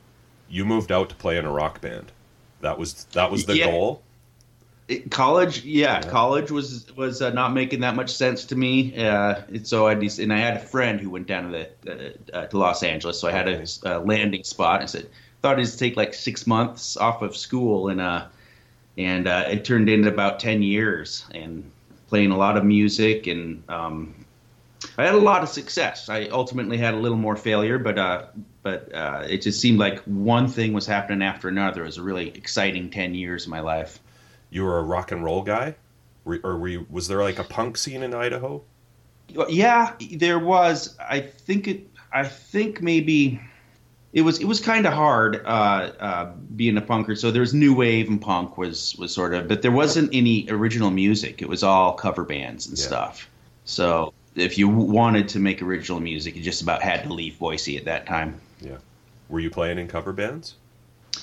you 0.50 0.66
moved 0.66 0.92
out 0.92 1.10
to 1.10 1.16
play 1.16 1.38
in 1.38 1.46
a 1.46 1.52
rock 1.52 1.82
band. 1.82 2.12
That 2.62 2.78
was 2.78 3.06
that 3.14 3.32
was 3.32 3.46
the 3.46 3.58
Yeah. 3.58 3.72
goal. 3.72 4.02
It, 4.88 5.10
college, 5.10 5.64
yeah, 5.64 6.02
Yeah. 6.04 6.10
college 6.10 6.52
was 6.52 6.86
was 6.98 7.22
uh, 7.22 7.30
not 7.30 7.54
making 7.54 7.80
that 7.82 7.96
much 7.96 8.10
sense 8.10 8.46
to 8.46 8.56
me. 8.56 8.96
Uh, 8.98 9.42
and 9.48 9.66
so 9.68 9.88
I 9.88 9.96
just, 9.96 10.20
and 10.20 10.34
I 10.34 10.38
had 10.38 10.58
a 10.58 10.60
friend 10.60 11.00
who 11.00 11.10
went 11.10 11.28
down 11.28 11.52
to 11.52 11.68
the 11.84 12.14
uh, 12.34 12.38
uh, 12.38 12.48
to 12.48 12.58
Los 12.58 12.84
Angeles, 12.84 13.20
so 13.20 13.28
I 13.28 13.32
had 13.32 13.48
a, 13.48 13.66
a 13.84 14.00
landing 14.00 14.44
spot. 14.44 14.82
I 14.82 14.86
said 14.86 15.08
thought 15.42 15.60
it'd 15.60 15.80
take 15.80 15.98
like 15.98 16.14
six 16.14 16.46
months 16.46 16.98
off 16.98 17.22
of 17.22 17.36
school, 17.36 17.90
and 17.90 18.00
uh, 18.02 18.26
and 18.98 19.28
uh, 19.28 19.46
it 19.50 19.66
turned 19.66 19.90
into 19.90 20.10
about 20.10 20.40
ten 20.40 20.62
years, 20.62 21.26
and 21.34 21.70
playing 22.08 22.32
a 22.32 22.38
lot 22.38 22.58
of 22.58 22.66
music, 22.66 23.28
and 23.28 23.64
um, 23.70 24.14
I 24.98 25.06
had 25.06 25.16
a 25.16 25.20
lot 25.20 25.44
of 25.44 25.50
success. 25.50 26.10
I 26.10 26.26
ultimately 26.28 26.78
had 26.78 26.94
a 26.94 26.98
little 26.98 27.18
more 27.18 27.36
failure, 27.36 27.80
but 27.80 27.98
uh, 27.98 28.26
but 28.64 28.94
uh, 28.94 29.26
it 29.28 29.42
just 29.42 29.60
seemed 29.62 29.80
like 29.80 30.00
one 30.02 30.48
thing 30.48 30.74
was 30.74 30.86
happening 30.86 31.22
after 31.22 31.48
another. 31.48 31.84
It 31.84 31.88
was 31.88 31.98
a 31.98 32.04
really 32.04 32.30
exciting 32.30 32.90
ten 32.90 33.16
years 33.16 33.46
of 33.46 33.50
my 33.52 33.62
life. 33.62 34.00
You 34.50 34.64
were 34.64 34.80
a 34.80 34.84
rock 34.84 35.12
and 35.12 35.24
roll 35.24 35.42
guy, 35.44 35.76
Were- 36.26 36.42
or 36.44 36.58
were 36.58 36.68
you, 36.68 36.86
was 36.90 37.08
there 37.08 37.22
like 37.24 37.40
a 37.40 37.44
punk 37.44 37.78
scene 37.78 38.04
in 38.04 38.14
Idaho? 38.14 38.62
Yeah, 39.48 39.94
there 40.12 40.40
was. 40.40 40.98
I 41.00 41.22
think 41.22 41.68
it. 41.70 41.88
I 42.12 42.26
think 42.26 42.82
maybe 42.82 43.40
it 44.14 44.22
was. 44.24 44.40
It 44.40 44.46
was 44.46 44.60
kind 44.60 44.86
of 44.86 44.94
hard 44.94 45.42
uh, 45.46 45.92
uh, 46.00 46.32
being 46.56 46.78
a 46.78 46.82
punker. 46.82 47.18
So 47.18 47.32
there 47.32 47.42
was 47.42 47.54
new 47.54 47.74
wave 47.74 48.10
and 48.10 48.22
punk 48.22 48.58
was 48.58 48.96
was 48.98 49.14
sort 49.14 49.34
of, 49.34 49.48
but 49.48 49.62
there 49.62 49.72
wasn't 49.72 50.10
any 50.14 50.48
original 50.50 50.92
music. 50.92 51.42
It 51.42 51.50
was 51.50 51.64
all 51.64 51.94
cover 51.94 52.24
bands 52.24 52.68
and 52.68 52.78
Yeah. 52.78 52.86
stuff. 52.86 53.30
So 53.66 54.14
if 54.36 54.58
you 54.58 54.68
wanted 54.68 55.30
to 55.30 55.40
make 55.40 55.62
original 55.62 56.00
music, 56.00 56.36
you 56.36 56.42
just 56.42 56.62
about 56.62 56.82
had 56.82 57.04
to 57.04 57.14
leave 57.14 57.38
Boise 57.40 57.78
at 57.78 57.86
that 57.86 58.06
time. 58.06 58.40
Yeah. 58.60 58.78
Were 59.30 59.40
you 59.40 59.50
playing 59.50 59.78
in 59.80 59.88
cover 59.88 60.12
bands? 60.14 60.56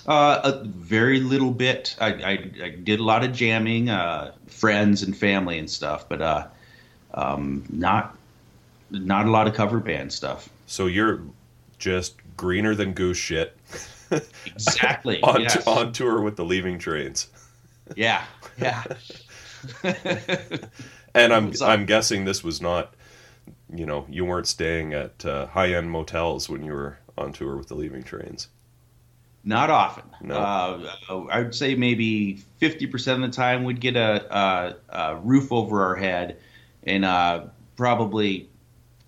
Uh, 0.07 0.41
a 0.45 0.65
very 0.65 1.21
little 1.21 1.51
bit. 1.51 1.97
I, 2.01 2.07
I, 2.13 2.31
I 2.63 2.69
did 2.71 3.01
a 3.01 3.03
lot 3.03 3.25
of 3.25 3.33
jamming, 3.33 3.89
uh, 3.89 4.33
friends 4.47 5.03
and 5.03 5.17
family 5.17 5.59
and 5.59 5.69
stuff, 5.69 6.09
but 6.09 6.21
uh, 6.23 6.47
um, 7.15 7.65
not 7.71 8.17
not 8.91 9.27
a 9.27 9.31
lot 9.31 9.47
of 9.47 9.55
cover 9.55 9.81
band 9.81 10.13
stuff. 10.13 10.49
So 10.67 10.87
you're 10.87 11.21
just 11.79 12.15
greener 12.39 12.75
than 12.75 12.95
goose 12.95 13.19
shit 13.19 13.55
Exactly. 14.47 15.21
on, 15.23 15.43
yes. 15.43 15.67
on 15.67 15.93
tour 15.93 16.23
with 16.23 16.37
the 16.37 16.45
Leaving 16.45 16.79
Trains. 16.79 17.29
Yeah. 17.95 18.25
Yeah. 18.59 18.85
And 21.15 21.33
I'm 21.33 21.53
I'm 21.63 21.87
guessing 21.87 22.27
this 22.27 22.45
was 22.45 22.61
not, 22.61 22.95
you 23.75 23.87
know, 23.87 24.07
you 24.09 24.25
weren't 24.25 24.47
staying 24.47 24.93
at 24.93 25.25
uh, 25.25 25.47
high 25.47 25.73
end 25.73 25.91
motels 25.91 26.49
when 26.49 26.63
you 26.63 26.73
were 26.73 26.99
on 27.17 27.33
tour 27.33 27.57
with 27.57 27.67
the 27.67 27.75
Leaving 27.75 28.03
Trains. 28.03 28.49
Not 29.43 29.71
often. 29.71 30.05
No. 30.21 30.37
Uh, 30.37 30.91
I 31.31 31.41
would 31.41 31.55
say 31.55 31.75
maybe 31.75 32.43
50% 32.61 33.15
of 33.15 33.21
the 33.23 33.29
time 33.29 33.65
we'd 33.65 33.81
get 33.81 33.97
a, 33.97 34.37
a, 34.37 34.77
a 34.91 35.17
roof 35.17 35.51
over 35.51 35.83
our 35.83 35.97
head, 35.97 36.37
and 36.85 37.05
uh, 37.05 37.47
probably 37.75 38.49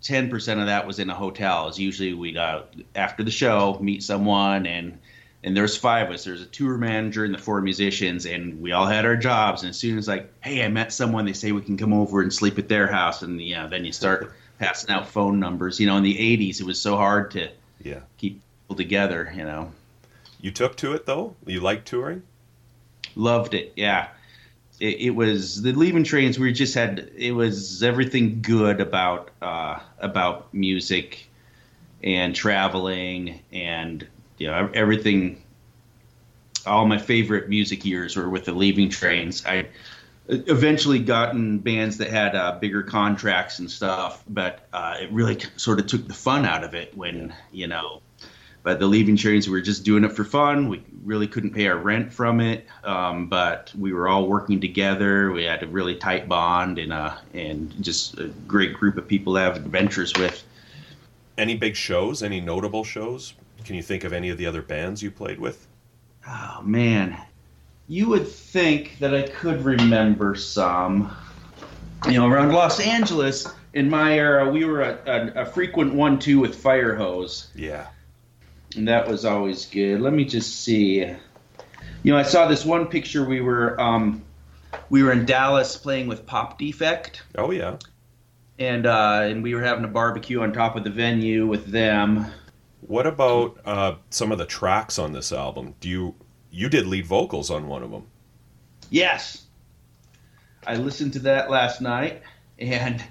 10% 0.02 0.60
of 0.60 0.66
that 0.66 0.86
was 0.86 0.98
in 0.98 1.10
a 1.10 1.14
hotel. 1.14 1.68
Is 1.68 1.78
usually 1.78 2.14
we'd, 2.14 2.36
uh, 2.36 2.62
after 2.94 3.22
the 3.22 3.30
show, 3.30 3.78
meet 3.80 4.02
someone, 4.02 4.66
and 4.66 4.98
and 5.42 5.56
there's 5.56 5.76
five 5.76 6.08
of 6.08 6.14
us. 6.14 6.24
There's 6.24 6.42
a 6.42 6.46
tour 6.46 6.76
manager 6.76 7.24
and 7.24 7.32
the 7.32 7.38
four 7.38 7.60
musicians, 7.62 8.26
and 8.26 8.60
we 8.60 8.72
all 8.72 8.86
had 8.86 9.06
our 9.06 9.16
jobs. 9.16 9.62
And 9.62 9.70
as 9.70 9.78
soon 9.78 9.96
as 9.96 10.06
like, 10.06 10.30
hey, 10.42 10.62
I 10.62 10.68
met 10.68 10.92
someone, 10.92 11.24
they 11.24 11.32
say 11.32 11.52
we 11.52 11.62
can 11.62 11.78
come 11.78 11.94
over 11.94 12.20
and 12.20 12.32
sleep 12.32 12.58
at 12.58 12.68
their 12.68 12.86
house, 12.86 13.22
and 13.22 13.40
yeah, 13.40 13.66
then 13.66 13.84
you 13.86 13.92
start 13.92 14.34
passing 14.58 14.90
out 14.90 15.08
phone 15.08 15.40
numbers. 15.40 15.80
You 15.80 15.86
know, 15.86 15.96
in 15.96 16.02
the 16.02 16.14
80s, 16.14 16.60
it 16.60 16.66
was 16.66 16.80
so 16.80 16.96
hard 16.96 17.30
to 17.32 17.48
Yeah. 17.82 18.00
keep 18.18 18.40
people 18.64 18.76
together. 18.76 19.32
You 19.34 19.44
know. 19.44 19.72
You 20.42 20.50
took 20.50 20.76
to 20.78 20.92
it 20.94 21.06
though. 21.06 21.36
You 21.46 21.60
liked 21.60 21.86
touring. 21.88 22.22
Loved 23.16 23.54
it. 23.54 23.72
Yeah. 23.76 24.08
It, 24.80 25.00
it 25.00 25.10
was 25.10 25.62
the 25.62 25.72
leaving 25.72 26.04
trains. 26.04 26.38
We 26.38 26.52
just 26.52 26.74
had 26.74 27.10
it 27.16 27.32
was 27.32 27.82
everything 27.82 28.42
good 28.42 28.80
about 28.80 29.30
uh, 29.40 29.78
about 29.98 30.52
music 30.52 31.28
and 32.02 32.34
traveling 32.34 33.40
and 33.52 34.06
you 34.38 34.48
know 34.48 34.70
everything. 34.74 35.42
All 36.66 36.86
my 36.86 36.98
favorite 36.98 37.48
music 37.48 37.84
years 37.84 38.16
were 38.16 38.28
with 38.28 38.44
the 38.44 38.52
leaving 38.52 38.90
trains. 38.90 39.46
I 39.46 39.68
eventually 40.28 40.98
gotten 40.98 41.58
bands 41.58 41.98
that 41.98 42.10
had 42.10 42.34
uh, 42.36 42.58
bigger 42.60 42.82
contracts 42.82 43.58
and 43.58 43.70
stuff, 43.70 44.22
but 44.28 44.66
uh, 44.72 44.96
it 45.00 45.10
really 45.10 45.38
sort 45.56 45.80
of 45.80 45.86
took 45.86 46.06
the 46.06 46.14
fun 46.14 46.44
out 46.44 46.62
of 46.62 46.74
it 46.74 46.96
when 46.96 47.34
you 47.50 47.66
know 47.66 48.02
but 48.62 48.78
the 48.78 48.86
leaving 48.86 49.16
trains 49.16 49.48
we 49.48 49.52
were 49.52 49.60
just 49.60 49.84
doing 49.84 50.04
it 50.04 50.12
for 50.12 50.24
fun 50.24 50.68
we 50.68 50.82
really 51.04 51.26
couldn't 51.26 51.50
pay 51.50 51.66
our 51.66 51.78
rent 51.78 52.12
from 52.12 52.40
it 52.40 52.66
um, 52.84 53.26
but 53.28 53.72
we 53.78 53.92
were 53.92 54.08
all 54.08 54.26
working 54.28 54.60
together 54.60 55.30
we 55.32 55.44
had 55.44 55.62
a 55.62 55.66
really 55.66 55.94
tight 55.96 56.28
bond 56.28 56.78
and 56.78 56.92
uh, 56.92 57.16
and 57.34 57.72
just 57.82 58.18
a 58.18 58.26
great 58.46 58.74
group 58.74 58.96
of 58.96 59.06
people 59.08 59.34
to 59.34 59.40
have 59.40 59.56
adventures 59.56 60.12
with 60.18 60.44
Any 61.38 61.56
big 61.56 61.74
shows? 61.74 62.22
Any 62.22 62.38
notable 62.40 62.84
shows? 62.84 63.32
Can 63.64 63.74
you 63.76 63.82
think 63.82 64.04
of 64.04 64.12
any 64.12 64.28
of 64.28 64.36
the 64.36 64.44
other 64.46 64.60
bands 64.62 65.02
you 65.02 65.10
played 65.10 65.38
with? 65.40 65.66
oh 66.28 66.60
man 66.62 67.16
you 67.88 68.08
would 68.08 68.28
think 68.28 68.98
that 68.98 69.14
i 69.14 69.22
could 69.22 69.64
remember 69.64 70.34
some 70.34 71.10
you 72.06 72.12
know 72.12 72.28
around 72.28 72.52
los 72.52 72.78
angeles 72.78 73.46
in 73.72 73.88
my 73.88 74.12
era 74.18 74.48
we 74.50 74.66
were 74.66 74.82
a, 74.82 74.98
a, 75.06 75.42
a 75.42 75.46
frequent 75.46 75.94
one-two 75.94 76.38
with 76.38 76.54
fIREHOSE 76.54 77.48
Yeah. 77.54 77.86
And 78.76 78.86
that 78.88 79.08
was 79.08 79.24
always 79.24 79.66
good. 79.66 80.00
Let 80.00 80.12
me 80.12 80.24
just 80.24 80.62
see. 80.62 80.98
You 82.02 82.12
know, 82.12 82.16
I 82.16 82.22
saw 82.22 82.46
this 82.48 82.64
one 82.64 82.86
picture. 82.86 83.24
We 83.24 83.40
were 83.40 83.78
um, 83.80 84.22
we 84.88 85.02
were 85.02 85.12
in 85.12 85.26
Dallas 85.26 85.76
playing 85.76 86.06
with 86.08 86.24
Pop 86.26 86.58
Defect, 86.58 87.22
Oh 87.36 87.50
yeah. 87.50 87.76
and 88.58 88.86
uh, 88.86 89.20
and 89.24 89.42
we 89.42 89.54
were 89.54 89.62
having 89.62 89.84
a 89.84 89.88
barbecue 89.88 90.40
on 90.42 90.52
top 90.52 90.76
of 90.76 90.84
the 90.84 90.90
venue 90.90 91.46
with 91.46 91.66
them. 91.66 92.26
What 92.80 93.06
about 93.06 93.58
uh, 93.64 93.94
some 94.08 94.32
of 94.32 94.38
the 94.38 94.46
tracks 94.46 94.98
on 94.98 95.12
this 95.12 95.32
album? 95.32 95.74
Do 95.80 95.88
you 95.88 96.14
you 96.50 96.68
did 96.68 96.86
lead 96.86 97.06
vocals 97.06 97.50
on 97.50 97.66
one 97.68 97.82
of 97.82 97.90
them? 97.90 98.06
Yes, 98.88 99.44
I 100.66 100.76
listened 100.76 101.12
to 101.14 101.18
that 101.20 101.50
last 101.50 101.80
night, 101.82 102.22
and 102.58 103.04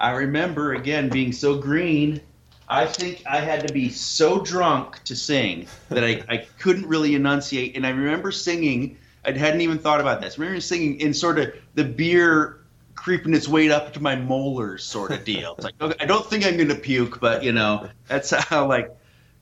I 0.00 0.10
remember 0.10 0.74
again 0.74 1.08
being 1.08 1.32
so 1.32 1.58
green. 1.58 2.20
I 2.68 2.86
think 2.86 3.22
I 3.28 3.38
had 3.40 3.66
to 3.66 3.72
be 3.72 3.90
so 3.90 4.40
drunk 4.40 5.02
to 5.04 5.14
sing 5.16 5.66
that 5.90 6.04
I, 6.04 6.22
I 6.28 6.36
couldn't 6.58 6.86
really 6.86 7.14
enunciate. 7.14 7.76
And 7.76 7.86
I 7.86 7.90
remember 7.90 8.32
singing, 8.32 8.96
I 9.24 9.32
hadn't 9.32 9.60
even 9.60 9.78
thought 9.78 10.00
about 10.00 10.20
this. 10.20 10.38
I 10.38 10.42
remember 10.42 10.60
singing 10.60 10.98
in 11.00 11.12
sort 11.12 11.38
of 11.38 11.52
the 11.74 11.84
beer 11.84 12.58
creeping 12.94 13.34
its 13.34 13.48
way 13.48 13.68
up 13.70 13.92
to 13.92 14.00
my 14.00 14.14
molars 14.14 14.84
sort 14.84 15.10
of 15.10 15.24
deal. 15.24 15.54
It's 15.56 15.64
like, 15.64 15.74
okay, 15.80 15.96
I 16.00 16.06
don't 16.06 16.24
think 16.24 16.46
I'm 16.46 16.56
going 16.56 16.68
to 16.68 16.74
puke, 16.74 17.20
but, 17.20 17.42
you 17.42 17.52
know, 17.52 17.88
that's 18.08 18.30
how, 18.30 18.66
like, 18.68 18.94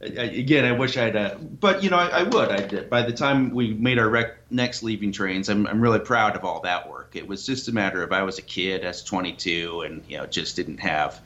I- 0.03 0.07
I- 0.07 0.25
again, 0.25 0.65
I 0.65 0.73
wish 0.73 0.97
I'd, 0.97 1.15
uh, 1.15 1.35
but, 1.61 1.83
you 1.83 1.91
know, 1.91 1.99
I, 1.99 2.21
I 2.21 2.23
would. 2.23 2.49
I 2.49 2.63
did. 2.67 2.89
By 2.89 3.03
the 3.03 3.13
time 3.13 3.51
we 3.51 3.75
made 3.75 3.99
our 3.99 4.09
rec- 4.09 4.39
next 4.51 4.83
leaving 4.83 5.13
trains, 5.13 5.51
I'm, 5.51 5.67
I'm 5.67 5.81
really 5.81 5.99
proud 5.99 6.37
of 6.37 6.45
all 6.45 6.61
that 6.63 6.89
work. 6.89 7.11
It 7.15 7.29
was 7.29 7.45
just 7.45 7.69
a 7.69 7.73
matter 7.73 8.03
of 8.03 8.13
I 8.13 8.23
was 8.23 8.39
a 8.39 8.43
kid, 8.43 8.83
I 8.83 8.89
was 8.89 9.05
22, 9.05 9.83
and, 9.83 10.03
you 10.09 10.17
know, 10.17 10.25
just 10.25 10.57
didn't 10.57 10.79
have 10.79 11.21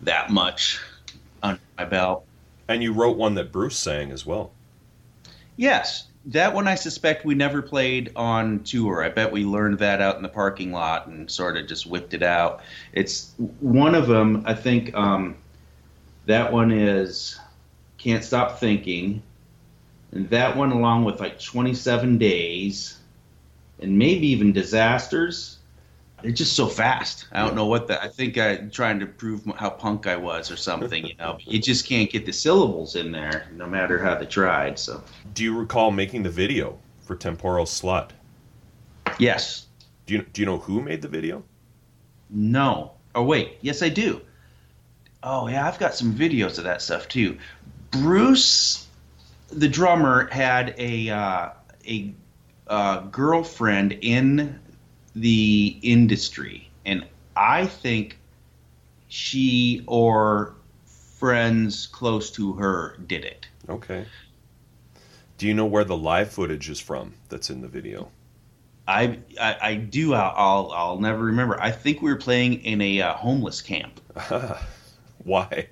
that 0.00 0.30
much 0.30 0.80
my 1.76 1.84
belt. 1.84 2.24
And 2.68 2.82
you 2.82 2.92
wrote 2.92 3.16
one 3.16 3.34
that 3.34 3.52
Bruce 3.52 3.76
sang 3.76 4.10
as 4.10 4.26
well. 4.26 4.52
Yes, 5.56 6.08
that 6.26 6.52
one 6.52 6.66
I 6.66 6.74
suspect 6.74 7.24
we 7.24 7.34
never 7.34 7.62
played 7.62 8.10
on 8.16 8.64
tour. 8.64 9.04
I 9.04 9.08
bet 9.08 9.30
we 9.30 9.44
learned 9.44 9.78
that 9.78 10.00
out 10.00 10.16
in 10.16 10.22
the 10.22 10.28
parking 10.28 10.72
lot 10.72 11.06
and 11.06 11.30
sort 11.30 11.56
of 11.56 11.66
just 11.66 11.86
whipped 11.86 12.14
it 12.14 12.22
out. 12.22 12.62
It's 12.92 13.32
one 13.60 13.94
of 13.94 14.08
them. 14.08 14.42
I 14.44 14.54
think 14.54 14.94
um, 14.94 15.36
that 16.26 16.52
one 16.52 16.72
is 16.72 17.38
"Can't 17.98 18.24
Stop 18.24 18.58
Thinking," 18.58 19.22
and 20.10 20.28
that 20.30 20.56
one 20.56 20.72
along 20.72 21.04
with 21.04 21.20
like 21.20 21.38
"27 21.40 22.18
Days," 22.18 22.98
and 23.80 23.96
maybe 23.96 24.26
even 24.26 24.52
"Disasters." 24.52 25.55
They're 26.22 26.32
just 26.32 26.54
so 26.54 26.66
fast. 26.66 27.26
I 27.32 27.44
don't 27.44 27.54
know 27.54 27.66
what 27.66 27.88
the. 27.88 28.02
I 28.02 28.08
think 28.08 28.38
I'm 28.38 28.70
trying 28.70 28.98
to 29.00 29.06
prove 29.06 29.44
how 29.56 29.70
punk 29.70 30.06
I 30.06 30.16
was 30.16 30.50
or 30.50 30.56
something. 30.56 31.04
You 31.04 31.14
know, 31.16 31.38
you 31.40 31.60
just 31.60 31.86
can't 31.86 32.10
get 32.10 32.24
the 32.24 32.32
syllables 32.32 32.96
in 32.96 33.12
there, 33.12 33.48
no 33.54 33.66
matter 33.66 33.98
how 33.98 34.14
they 34.14 34.26
tried. 34.26 34.78
So. 34.78 35.02
Do 35.34 35.44
you 35.44 35.56
recall 35.56 35.90
making 35.90 36.22
the 36.22 36.30
video 36.30 36.78
for 37.00 37.16
Temporal 37.16 37.66
Slut? 37.66 38.10
Yes. 39.18 39.66
Do 40.06 40.14
you 40.14 40.22
do 40.32 40.40
you 40.40 40.46
know 40.46 40.58
who 40.58 40.80
made 40.80 41.02
the 41.02 41.08
video? 41.08 41.44
No. 42.30 42.92
Oh 43.14 43.22
wait. 43.22 43.58
Yes, 43.60 43.82
I 43.82 43.90
do. 43.90 44.22
Oh 45.22 45.48
yeah, 45.48 45.66
I've 45.66 45.78
got 45.78 45.94
some 45.94 46.14
videos 46.14 46.56
of 46.58 46.64
that 46.64 46.80
stuff 46.80 47.08
too. 47.08 47.36
Bruce, 47.90 48.86
the 49.48 49.68
drummer, 49.68 50.28
had 50.30 50.74
a 50.78 51.10
uh, 51.10 51.50
a 51.86 52.14
uh, 52.68 53.00
girlfriend 53.00 53.98
in 54.00 54.58
the 55.16 55.78
industry, 55.82 56.68
and 56.84 57.04
I 57.34 57.66
think 57.66 58.18
she 59.08 59.82
or 59.86 60.54
friends 61.18 61.86
close 61.86 62.30
to 62.32 62.52
her 62.54 62.96
did 63.06 63.24
it. 63.24 63.48
Okay. 63.68 64.04
Do 65.38 65.46
you 65.46 65.54
know 65.54 65.66
where 65.66 65.84
the 65.84 65.96
live 65.96 66.30
footage 66.30 66.68
is 66.68 66.80
from 66.80 67.14
that's 67.28 67.50
in 67.50 67.62
the 67.62 67.68
video? 67.68 68.10
I, 68.88 69.18
I, 69.40 69.56
I 69.60 69.74
do. 69.74 70.14
I'll, 70.14 70.70
I'll, 70.72 71.00
never 71.00 71.24
remember. 71.24 71.60
I 71.60 71.70
think 71.72 72.02
we 72.02 72.10
were 72.10 72.18
playing 72.18 72.62
in 72.64 72.80
a 72.80 73.02
uh, 73.02 73.14
homeless 73.14 73.60
camp. 73.60 74.00
Why? 75.24 75.68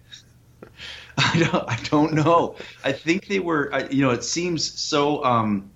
I 1.19 1.39
don't, 1.39 1.69
I 1.69 1.79
don't 1.91 2.13
know. 2.15 2.57
I 2.83 2.93
think 2.93 3.29
they 3.29 3.39
were. 3.39 3.73
I- 3.73 3.89
You 3.89 4.03
know, 4.03 4.11
it 4.11 4.25
seems 4.25 4.65
so 4.65 5.23
um, 5.25 5.71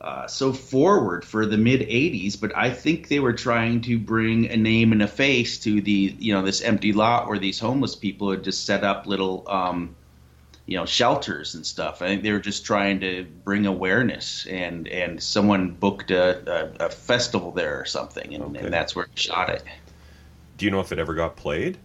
uh, 0.00 0.26
so 0.26 0.52
forward 0.52 1.24
for 1.24 1.44
the 1.46 1.56
mid 1.58 1.80
'80s, 1.80 2.40
but 2.40 2.56
I 2.56 2.70
think 2.70 3.08
they 3.08 3.18
were 3.20 3.32
trying 3.32 3.80
to 3.82 3.98
bring 3.98 4.48
a 4.50 4.56
name 4.56 4.92
and 4.92 5.02
a 5.02 5.08
face 5.08 5.58
to 5.60 5.80
the 5.80 6.14
you 6.18 6.32
know 6.32 6.42
this 6.42 6.62
empty 6.62 6.92
lot 6.92 7.28
where 7.28 7.38
these 7.38 7.58
homeless 7.58 7.96
people 7.96 8.30
had 8.30 8.44
just 8.44 8.64
set 8.64 8.84
up 8.84 9.06
little 9.06 9.44
um, 9.48 9.96
you 10.66 10.76
know 10.76 10.86
shelters 10.86 11.54
and 11.54 11.66
stuff. 11.66 12.00
I 12.02 12.06
think 12.06 12.22
they 12.22 12.30
were 12.32 12.38
just 12.38 12.64
trying 12.64 13.00
to 13.00 13.26
bring 13.44 13.66
awareness, 13.66 14.46
and 14.46 14.86
and 14.88 15.20
someone 15.22 15.70
booked 15.70 16.10
a, 16.12 16.76
a, 16.80 16.86
a 16.86 16.90
festival 16.90 17.50
there 17.50 17.80
or 17.80 17.84
something, 17.84 18.34
and, 18.34 18.44
Okay. 18.56 18.64
and 18.66 18.72
that's 18.72 18.94
where 18.94 19.06
we 19.08 19.20
shot 19.20 19.48
it. 19.50 19.64
Do 20.58 20.64
you 20.64 20.70
know 20.70 20.80
if 20.80 20.92
it 20.92 20.98
ever 20.98 21.14
got 21.14 21.36
played 21.36 21.78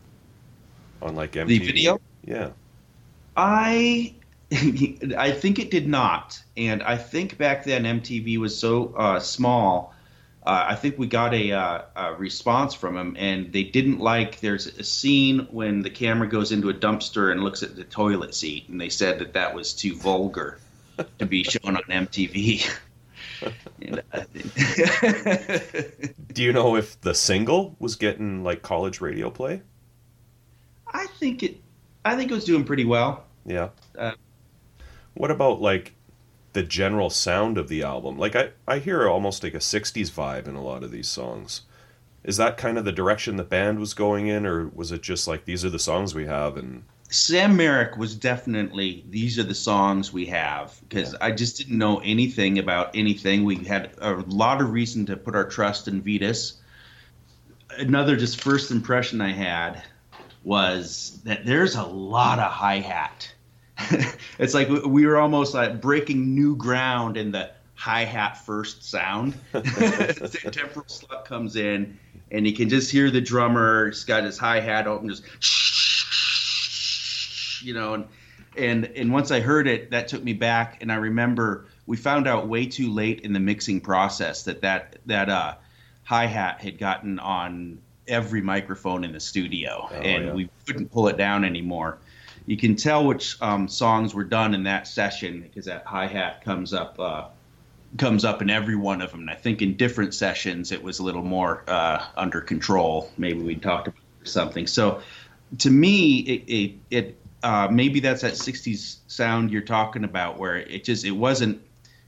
on 1.01 1.15
like 1.15 1.31
MTV? 1.33 1.47
The 1.47 1.59
video. 1.59 1.99
Yeah. 2.25 2.49
I 3.35 4.13
I 5.17 5.31
think 5.31 5.59
it 5.59 5.71
did 5.71 5.87
not, 5.87 6.41
and 6.55 6.83
I 6.83 6.97
think 6.97 7.37
back 7.37 7.63
then 7.63 7.83
MTV 7.83 8.37
was 8.37 8.57
so 8.57 8.93
uh, 8.95 9.19
small. 9.19 9.93
Uh, 10.45 10.65
I 10.69 10.75
think 10.75 10.97
we 10.97 11.07
got 11.07 11.33
a, 11.33 11.53
uh, 11.53 11.81
a 11.95 12.13
response 12.15 12.73
from 12.73 12.95
them, 12.95 13.15
and 13.17 13.51
they 13.53 13.63
didn't 13.63 13.99
like. 13.99 14.41
There's 14.41 14.67
a 14.67 14.83
scene 14.83 15.47
when 15.51 15.81
the 15.81 15.89
camera 15.89 16.27
goes 16.27 16.51
into 16.51 16.69
a 16.69 16.73
dumpster 16.73 17.31
and 17.31 17.43
looks 17.43 17.63
at 17.63 17.75
the 17.75 17.85
toilet 17.85 18.35
seat, 18.35 18.67
and 18.67 18.79
they 18.79 18.89
said 18.89 19.19
that 19.19 19.33
that 19.33 19.55
was 19.55 19.73
too 19.73 19.95
vulgar 19.95 20.59
to 21.17 21.25
be 21.25 21.43
shown 21.43 21.77
on 21.77 21.83
MTV. 21.83 22.69
And 23.81 24.01
Do 26.33 26.43
you 26.43 26.53
know 26.53 26.75
if 26.75 26.99
the 27.01 27.13
single 27.13 27.75
was 27.79 27.95
getting 27.95 28.43
like 28.43 28.61
college 28.61 29.01
radio 29.01 29.29
play? 29.29 29.61
I 30.87 31.07
think 31.19 31.43
it. 31.43 31.57
I 32.05 32.15
think 32.15 32.31
it 32.31 32.33
was 32.33 32.45
doing 32.45 32.65
pretty 32.65 32.85
well. 32.85 33.25
Yeah. 33.45 33.69
Uh, 33.97 34.13
what 35.13 35.31
about 35.31 35.61
like 35.61 35.93
the 36.53 36.63
general 36.63 37.09
sound 37.09 37.57
of 37.57 37.67
the 37.67 37.83
album? 37.83 38.17
Like 38.17 38.35
I, 38.35 38.51
I 38.67 38.79
hear 38.79 39.07
almost 39.07 39.43
like 39.43 39.53
a 39.53 39.59
60s 39.59 40.11
vibe 40.11 40.47
in 40.47 40.55
a 40.55 40.63
lot 40.63 40.83
of 40.83 40.91
these 40.91 41.07
songs. 41.07 41.61
Is 42.23 42.37
that 42.37 42.57
kind 42.57 42.77
of 42.77 42.85
the 42.85 42.91
direction 42.91 43.35
the 43.35 43.43
band 43.43 43.79
was 43.79 43.93
going 43.93 44.27
in, 44.27 44.45
or 44.45 44.67
was 44.67 44.91
it 44.91 45.01
just 45.01 45.27
like 45.27 45.45
these 45.45 45.65
are 45.65 45.69
the 45.69 45.79
songs 45.79 46.15
we 46.15 46.25
have 46.25 46.55
and 46.55 46.83
Sam 47.13 47.55
Merrick 47.55 47.95
was 47.95 48.15
definitely 48.15 49.05
these 49.07 49.37
are 49.37 49.43
the 49.43 49.53
songs 49.53 50.11
we 50.11 50.25
have 50.25 50.75
because 50.81 51.13
I 51.21 51.31
just 51.31 51.57
didn't 51.57 51.77
know 51.77 51.99
anything 51.99 52.57
about 52.57 52.95
anything. 52.95 53.43
We 53.43 53.57
had 53.57 53.91
a 53.99 54.15
lot 54.27 54.61
of 54.61 54.71
reason 54.71 55.05
to 55.05 55.15
put 55.15 55.35
our 55.35 55.47
trust 55.47 55.87
in 55.87 56.01
Vitus. 56.01 56.59
Another 57.77 58.15
just 58.15 58.41
first 58.41 58.71
impression 58.71 59.21
I 59.21 59.31
had 59.31 59.83
was 60.43 61.21
that 61.23 61.45
there's 61.45 61.75
a 61.75 61.83
lot 61.83 62.39
of 62.39 62.51
hi 62.51 62.79
hat. 62.79 63.31
it's 64.39 64.53
like 64.53 64.69
we- 64.69 64.79
we 64.81 65.05
were 65.05 65.17
almost 65.17 65.53
like 65.53 65.81
breaking 65.81 66.33
new 66.35 66.55
ground 66.55 67.17
in 67.17 67.31
the 67.31 67.49
hi 67.75 68.03
hat 68.05 68.37
first 68.45 68.83
sound. 68.83 69.33
the 69.51 70.49
Temporal 70.51 70.85
Slut 70.85 71.25
comes 71.25 71.55
in, 71.55 71.97
and 72.31 72.45
you 72.47 72.53
can 72.53 72.69
just 72.69 72.91
hear 72.91 73.09
the 73.11 73.21
drummer. 73.21 73.87
He's 73.87 74.03
got 74.03 74.23
his 74.23 74.37
hi 74.37 74.59
hat 74.59 74.87
open, 74.87 75.09
just 75.09 75.23
you 77.63 77.73
know, 77.73 77.93
and 77.93 78.05
and 78.57 78.85
and 78.95 79.11
once 79.11 79.31
I 79.31 79.39
heard 79.39 79.67
it, 79.67 79.91
that 79.91 80.07
took 80.07 80.23
me 80.23 80.33
back, 80.33 80.77
and 80.81 80.91
I 80.91 80.95
remember 80.95 81.65
we 81.85 81.97
found 81.97 82.27
out 82.27 82.47
way 82.47 82.65
too 82.65 82.91
late 82.91 83.21
in 83.21 83.33
the 83.33 83.39
mixing 83.39 83.81
process 83.81 84.43
that 84.43 84.61
that 84.61 84.97
that 85.05 85.29
uh, 85.29 85.55
hi 86.03 86.25
hat 86.25 86.61
had 86.61 86.77
gotten 86.77 87.19
on 87.19 87.79
every 88.07 88.41
microphone 88.41 89.03
in 89.03 89.11
the 89.13 89.19
studio, 89.19 89.87
Oh, 89.89 89.95
and 89.95 90.25
yeah. 90.25 90.33
we 90.33 90.49
couldn't 90.67 90.91
pull 90.91 91.07
it 91.07 91.17
down 91.17 91.43
anymore. 91.45 91.97
You 92.45 92.57
can 92.57 92.75
tell 92.75 93.05
which 93.05 93.41
um, 93.41 93.67
songs 93.67 94.13
were 94.13 94.23
done 94.23 94.53
in 94.53 94.63
that 94.63 94.87
session 94.87 95.41
because 95.41 95.65
that 95.65 95.85
hi 95.85 96.07
hat 96.07 96.43
comes 96.43 96.73
up 96.73 96.99
uh, 96.99 97.27
comes 97.97 98.25
up 98.25 98.41
in 98.41 98.49
every 98.49 98.75
one 98.75 99.01
of 99.01 99.11
them. 99.11 99.21
And 99.21 99.29
I 99.29 99.35
think 99.35 99.61
in 99.61 99.75
different 99.75 100.13
sessions 100.13 100.71
it 100.71 100.81
was 100.81 100.99
a 100.99 101.03
little 101.03 101.23
more 101.23 101.63
uh, 101.67 102.05
under 102.15 102.41
control. 102.41 103.09
Maybe 103.17 103.39
we 103.39 103.55
talked 103.55 103.87
about 103.87 104.01
something. 104.23 104.67
So 104.67 105.01
to 105.59 105.69
me, 105.69 106.19
it, 106.19 106.43
it, 106.47 106.75
it 106.89 107.17
uh, 107.43 107.67
maybe 107.69 107.99
that's 107.99 108.21
that 108.21 108.33
'60s 108.33 108.97
sound 109.07 109.51
you're 109.51 109.61
talking 109.61 110.03
about, 110.03 110.37
where 110.37 110.57
it 110.57 110.83
just 110.83 111.05
it 111.05 111.11
wasn't 111.11 111.61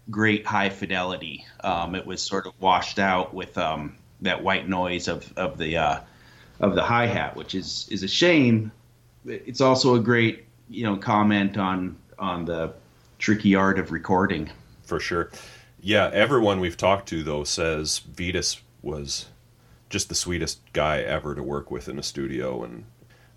great 0.10 0.46
high 0.46 0.70
fidelity. 0.70 1.46
Um, 1.64 1.96
it 1.96 2.06
was 2.06 2.22
sort 2.22 2.48
of 2.48 2.54
washed 2.60 3.00
out 3.00 3.34
with 3.34 3.58
um, 3.58 3.98
that 4.22 4.44
white 4.44 4.68
noise 4.68 5.08
of 5.08 5.32
of 5.38 5.58
the 5.58 5.78
uh, 5.78 6.00
of 6.60 6.76
the 6.76 6.84
hi 6.84 7.06
hat, 7.06 7.36
which 7.36 7.54
is 7.54 7.88
is 7.92 8.04
a 8.04 8.08
shame. 8.08 8.72
It's 9.26 9.62
also 9.62 9.96
a 9.96 10.00
great 10.00 10.46
you 10.70 10.84
know 10.84 10.98
comment 10.98 11.58
on 11.58 11.98
on 12.18 12.46
the 12.46 12.74
tricky 13.20 13.56
art 13.56 13.80
of 13.80 13.92
recording. 13.92 14.50
for 14.84 15.00
sure. 15.00 15.32
Yeah, 15.82 16.10
everyone 16.14 16.60
we've 16.60 16.78
talked 16.78 17.08
to 17.10 17.24
though 17.24 17.44
says 17.44 18.00
Vitus 18.00 18.62
was 18.82 19.28
just 19.90 20.10
the 20.10 20.16
sweetest 20.16 20.60
guy 20.74 21.02
ever 21.02 21.36
to 21.36 21.44
work 21.44 21.70
with 21.72 21.88
in 21.88 22.00
a 22.00 22.04
studio, 22.04 22.64
and 22.64 22.86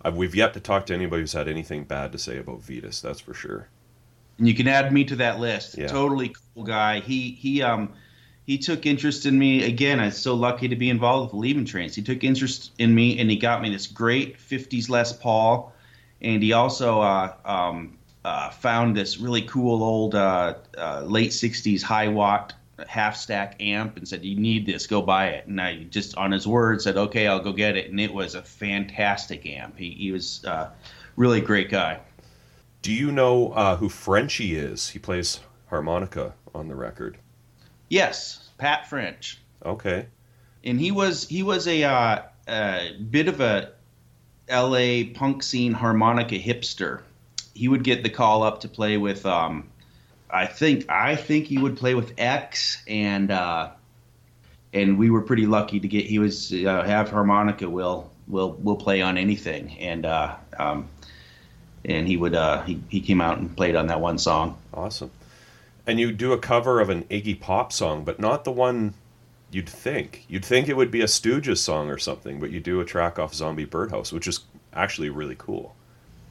uh, 0.03 0.11
we've 0.13 0.35
yet 0.35 0.53
to 0.53 0.59
talk 0.59 0.85
to 0.87 0.93
anybody 0.93 1.21
who's 1.21 1.33
had 1.33 1.47
anything 1.47 1.83
bad 1.83 2.11
to 2.11 2.17
say 2.17 2.37
about 2.37 2.61
Vitus. 2.61 3.01
That's 3.01 3.19
for 3.19 3.33
sure. 3.33 3.67
And 4.37 4.47
you 4.47 4.53
can 4.55 4.67
add 4.67 4.91
me 4.93 5.03
to 5.05 5.15
that 5.17 5.39
list. 5.39 5.77
Yeah. 5.77 5.87
Totally 5.87 6.33
cool 6.53 6.63
guy. 6.63 7.01
He 7.01 7.31
he 7.31 7.61
um 7.61 7.93
he 8.45 8.57
took 8.57 8.85
interest 8.85 9.25
in 9.25 9.37
me 9.37 9.63
again. 9.63 9.99
I 9.99 10.05
was 10.05 10.17
so 10.17 10.33
lucky 10.33 10.67
to 10.69 10.75
be 10.75 10.89
involved 10.89 11.33
with 11.33 11.41
Leaving 11.41 11.65
Trains. 11.65 11.93
He 11.93 12.01
took 12.01 12.23
interest 12.23 12.71
in 12.79 12.95
me 12.95 13.19
and 13.19 13.29
he 13.29 13.37
got 13.37 13.61
me 13.61 13.69
this 13.69 13.85
great 13.85 14.39
'50s 14.39 14.89
Les 14.89 15.13
Paul, 15.13 15.73
and 16.21 16.41
he 16.43 16.53
also 16.53 17.01
uh, 17.01 17.33
um, 17.45 17.97
uh, 18.25 18.49
found 18.49 18.95
this 18.95 19.17
really 19.19 19.41
cool 19.43 19.83
old 19.83 20.15
uh, 20.15 20.55
uh, 20.77 21.01
late 21.05 21.31
'60s 21.31 21.81
Hiwatt 21.81 22.51
half 22.87 23.15
stack 23.15 23.61
amp 23.61 23.97
and 23.97 24.07
said, 24.07 24.23
"You 24.23 24.35
need 24.35 24.65
this. 24.65 24.87
Go 24.87 25.01
buy 25.01 25.27
it." 25.27 25.47
And 25.47 25.59
I 25.59 25.83
just 25.83 26.15
on 26.17 26.31
his 26.31 26.47
word 26.47 26.81
said, 26.81 26.97
"Okay, 26.97 27.27
I'll 27.27 27.39
go 27.43 27.51
get 27.53 27.75
it." 27.77 27.89
And 27.89 27.99
it 27.99 28.13
was 28.13 28.35
a 28.35 28.41
fantastic 28.41 29.45
amp. 29.45 29.77
He 29.77 29.91
he 29.91 30.11
was 30.11 30.43
uh, 30.45 30.69
really 31.15 31.41
great 31.41 31.69
guy. 31.69 31.99
Do 32.81 32.93
you 32.93 33.11
know 33.11 33.51
uh, 33.51 33.75
who 33.77 33.89
Frenchy 33.89 34.55
is? 34.55 34.89
He 34.89 34.99
plays 34.99 35.41
harmonica 35.67 36.33
on 36.55 36.67
the 36.69 36.75
record. 36.75 37.17
Yes, 37.89 38.49
Pat 38.57 38.87
French. 38.89 39.39
Okay. 39.65 40.07
and 40.63 40.79
he 40.79 40.91
was 40.91 41.27
he 41.27 41.43
was 41.43 41.67
a 41.67 41.83
uh, 41.83 42.21
a 42.47 42.93
bit 43.09 43.27
of 43.27 43.41
a 43.41 43.73
L.A. 44.49 45.05
punk 45.05 45.43
scene 45.43 45.73
harmonica 45.73 46.35
hipster. 46.35 47.01
He 47.53 47.67
would 47.67 47.83
get 47.83 48.03
the 48.03 48.09
call 48.09 48.43
up 48.43 48.61
to 48.61 48.67
play 48.67 48.97
with. 48.97 49.25
Um, 49.25 49.69
I 50.29 50.45
think 50.45 50.89
I 50.89 51.15
think 51.15 51.47
he 51.47 51.57
would 51.57 51.77
play 51.77 51.95
with 51.95 52.13
X 52.17 52.81
and 52.87 53.31
uh, 53.31 53.71
and 54.73 54.97
we 54.97 55.09
were 55.09 55.21
pretty 55.21 55.45
lucky 55.45 55.79
to 55.79 55.87
get. 55.87 56.05
He 56.05 56.19
was 56.19 56.53
uh, 56.53 56.83
have 56.83 57.09
harmonica. 57.09 57.69
Will 57.69 58.11
will 58.27 58.53
will 58.53 58.75
play 58.75 59.01
on 59.01 59.17
anything 59.17 59.77
and 59.79 60.05
uh, 60.05 60.35
um, 60.57 60.87
and 61.85 62.07
he 62.07 62.17
would 62.17 62.35
uh, 62.35 62.61
he 62.63 62.81
he 62.89 63.01
came 63.01 63.21
out 63.21 63.39
and 63.39 63.55
played 63.55 63.75
on 63.75 63.87
that 63.87 63.99
one 63.99 64.17
song. 64.17 64.57
Awesome. 64.73 65.11
And 65.87 65.99
you 65.99 66.11
do 66.11 66.33
a 66.33 66.37
cover 66.37 66.79
of 66.79 66.89
an 66.89 67.03
Iggy 67.05 67.39
Pop 67.39 67.73
song, 67.73 68.03
but 68.03 68.19
not 68.19 68.43
the 68.43 68.51
one 68.51 68.93
you'd 69.51 69.69
think. 69.69 70.25
You'd 70.27 70.45
think 70.45 70.69
it 70.69 70.77
would 70.77 70.91
be 70.91 71.01
a 71.01 71.05
Stooges 71.05 71.57
song 71.57 71.89
or 71.89 71.97
something, 71.97 72.39
but 72.39 72.51
you 72.51 72.59
do 72.59 72.79
a 72.81 72.85
track 72.85 73.19
off 73.19 73.33
Zombie 73.33 73.65
Birdhouse, 73.65 74.11
which 74.11 74.27
is 74.27 74.41
actually 74.73 75.09
really 75.09 75.35
cool. 75.37 75.75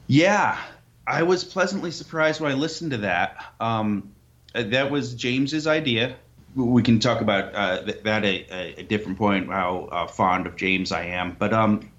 Yeah, 0.07 0.59
I 1.05 1.23
was 1.23 1.43
pleasantly 1.43 1.91
surprised 1.91 2.41
when 2.41 2.51
I 2.51 2.55
listened 2.55 2.91
to 2.91 2.97
that. 2.97 3.53
Um, 3.59 4.11
that 4.53 4.89
was 4.89 5.13
James's 5.13 5.67
idea. 5.67 6.15
We 6.55 6.81
can 6.81 6.99
talk 6.99 7.21
about 7.21 7.53
uh, 7.53 7.81
that 8.03 8.07
at 8.07 8.25
a, 8.25 8.79
a 8.79 8.83
different 8.83 9.17
point. 9.17 9.47
How 9.47 9.87
uh, 9.91 10.07
fond 10.07 10.47
of 10.47 10.55
James 10.55 10.91
I 10.91 11.03
am, 11.03 11.35
but 11.37 11.53
um, 11.53 11.91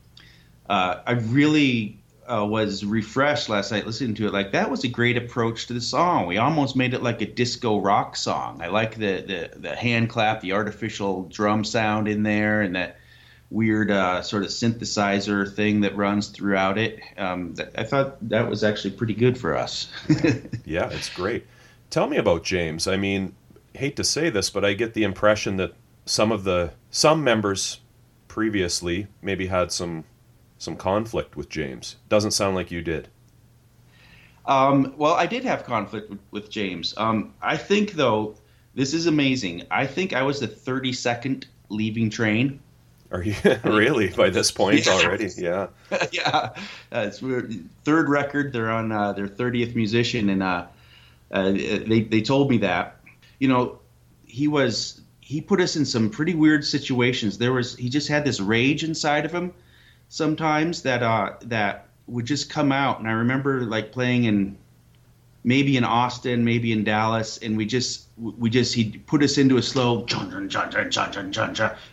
uh, 0.68 1.02
I 1.06 1.12
really 1.12 1.99
uh, 2.30 2.44
was 2.44 2.84
refreshed 2.84 3.48
last 3.48 3.72
night 3.72 3.86
listening 3.86 4.14
to 4.14 4.26
it. 4.26 4.32
Like 4.32 4.52
that 4.52 4.70
was 4.70 4.84
a 4.84 4.88
great 4.88 5.16
approach 5.16 5.66
to 5.66 5.72
the 5.72 5.80
song. 5.80 6.26
We 6.26 6.38
almost 6.38 6.76
made 6.76 6.94
it 6.94 7.02
like 7.02 7.20
a 7.22 7.26
disco 7.26 7.80
rock 7.80 8.16
song. 8.16 8.60
I 8.62 8.68
like 8.68 8.94
the 8.94 9.20
the, 9.22 9.58
the 9.58 9.76
hand 9.76 10.10
clap, 10.10 10.40
the 10.40 10.52
artificial 10.52 11.24
drum 11.24 11.64
sound 11.64 12.08
in 12.08 12.22
there, 12.22 12.62
and 12.62 12.76
that 12.76 12.98
weird 13.50 13.90
uh, 13.90 14.22
sort 14.22 14.44
of 14.44 14.50
synthesizer 14.50 15.52
thing 15.52 15.80
that 15.80 15.96
runs 15.96 16.28
throughout 16.28 16.78
it. 16.78 17.00
Um, 17.18 17.54
th- 17.54 17.68
I 17.76 17.82
thought 17.84 18.16
that 18.28 18.48
was 18.48 18.62
actually 18.62 18.92
pretty 18.92 19.14
good 19.14 19.36
for 19.36 19.56
us. 19.56 19.90
Yeah, 20.64 20.88
it's 20.90 21.10
great. 21.10 21.46
Tell 21.88 22.06
me 22.06 22.16
about 22.16 22.44
James. 22.44 22.86
I 22.86 22.96
mean, 22.96 23.34
hate 23.74 23.96
to 23.96 24.04
say 24.04 24.30
this, 24.30 24.50
but 24.50 24.64
I 24.64 24.74
get 24.74 24.94
the 24.94 25.02
impression 25.02 25.56
that 25.56 25.74
some 26.06 26.30
of 26.30 26.44
the 26.44 26.72
some 26.92 27.24
members 27.24 27.80
previously 28.28 29.08
maybe 29.20 29.48
had 29.48 29.72
some 29.72 30.04
some 30.60 30.76
conflict 30.76 31.36
with 31.36 31.48
James. 31.48 31.96
Doesn't 32.08 32.30
sound 32.30 32.54
like 32.54 32.70
you 32.70 32.82
did. 32.82 33.08
um, 34.46 34.94
well, 34.96 35.14
I 35.14 35.26
did 35.26 35.44
have 35.44 35.64
conflict 35.64 36.10
with, 36.10 36.18
with 36.30 36.50
James. 36.50 36.94
Um, 36.96 37.34
I 37.42 37.56
think 37.56 37.92
though 37.92 38.34
this 38.74 38.94
is 38.94 39.06
amazing. 39.06 39.64
I 39.70 39.86
think 39.86 40.12
I 40.12 40.22
was 40.22 40.38
the 40.40 40.46
32nd 40.48 41.44
leaving 41.68 42.10
train. 42.10 42.60
Are 43.12 43.22
you 43.22 43.34
really 43.64 44.08
by 44.10 44.30
this 44.30 44.50
point 44.52 44.86
Yeah. 44.86 44.92
already? 44.92 45.28
Yeah. 45.36 45.66
yeah, 46.12 46.50
uh, 46.92 47.04
it's 47.08 47.20
weird. 47.20 47.52
third 47.84 48.08
record. 48.08 48.52
They're 48.52 48.70
on 48.70 48.92
uh, 48.92 49.12
their 49.12 49.26
30th 49.28 49.74
musician, 49.74 50.28
and 50.30 50.42
uh, 50.42 50.66
uh, 51.32 51.50
they 51.52 52.06
they 52.08 52.20
told 52.22 52.50
me 52.50 52.58
that. 52.58 53.00
You 53.40 53.48
know, 53.48 53.80
he 54.26 54.46
was 54.46 55.00
he 55.20 55.40
put 55.40 55.60
us 55.60 55.74
in 55.74 55.84
some 55.84 56.08
pretty 56.10 56.34
weird 56.34 56.64
situations. 56.64 57.38
There 57.38 57.52
was 57.52 57.74
he 57.74 57.88
just 57.88 58.06
had 58.08 58.24
this 58.24 58.38
rage 58.40 58.84
inside 58.84 59.24
of 59.24 59.32
him 59.32 59.52
sometimes 60.10 60.82
that 60.82 61.02
uh, 61.02 61.36
that 61.44 61.86
would 62.06 62.26
just 62.26 62.50
come 62.50 62.70
out. 62.72 62.98
And 62.98 63.08
I 63.08 63.12
remember 63.12 63.62
like 63.62 63.92
playing 63.92 64.24
in 64.24 64.58
maybe 65.42 65.78
in 65.78 65.84
Austin, 65.84 66.44
maybe 66.44 66.72
in 66.72 66.84
Dallas, 66.84 67.38
and 67.38 67.56
we 67.56 67.64
just 67.64 68.08
we 68.18 68.50
just 68.50 68.74
he 68.74 68.98
put 69.06 69.22
us 69.22 69.38
into 69.38 69.56
a 69.56 69.62
slow 69.62 70.04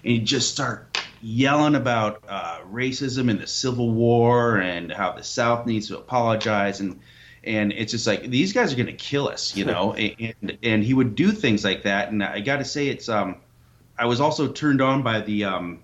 and 0.03 0.11
he'd 0.11 0.25
just 0.25 0.51
start 0.51 0.97
yelling 1.21 1.75
about 1.75 2.23
uh, 2.27 2.59
racism 2.69 3.29
and 3.29 3.39
the 3.39 3.47
Civil 3.47 3.91
War 3.91 4.57
and 4.57 4.91
how 4.91 5.13
the 5.13 5.23
South 5.23 5.65
needs 5.65 5.87
to 5.87 5.97
apologize 5.97 6.81
and 6.81 6.99
and 7.43 7.71
it's 7.71 7.93
just 7.93 8.05
like 8.05 8.23
these 8.23 8.51
guys 8.51 8.73
are 8.73 8.75
going 8.75 8.87
to 8.87 8.93
kill 8.93 9.29
us, 9.29 9.55
you 9.55 9.63
know. 9.71 9.93
and 9.93 10.57
and 10.63 10.83
he 10.83 10.93
would 10.93 11.15
do 11.15 11.31
things 11.31 11.63
like 11.63 11.83
that, 11.83 12.11
and 12.11 12.23
I 12.23 12.41
got 12.41 12.57
to 12.57 12.65
say 12.65 12.87
it's 12.87 13.07
um 13.07 13.37
I 13.97 14.05
was 14.05 14.19
also 14.19 14.51
turned 14.51 14.81
on 14.81 15.03
by 15.03 15.21
the 15.21 15.45
um 15.45 15.79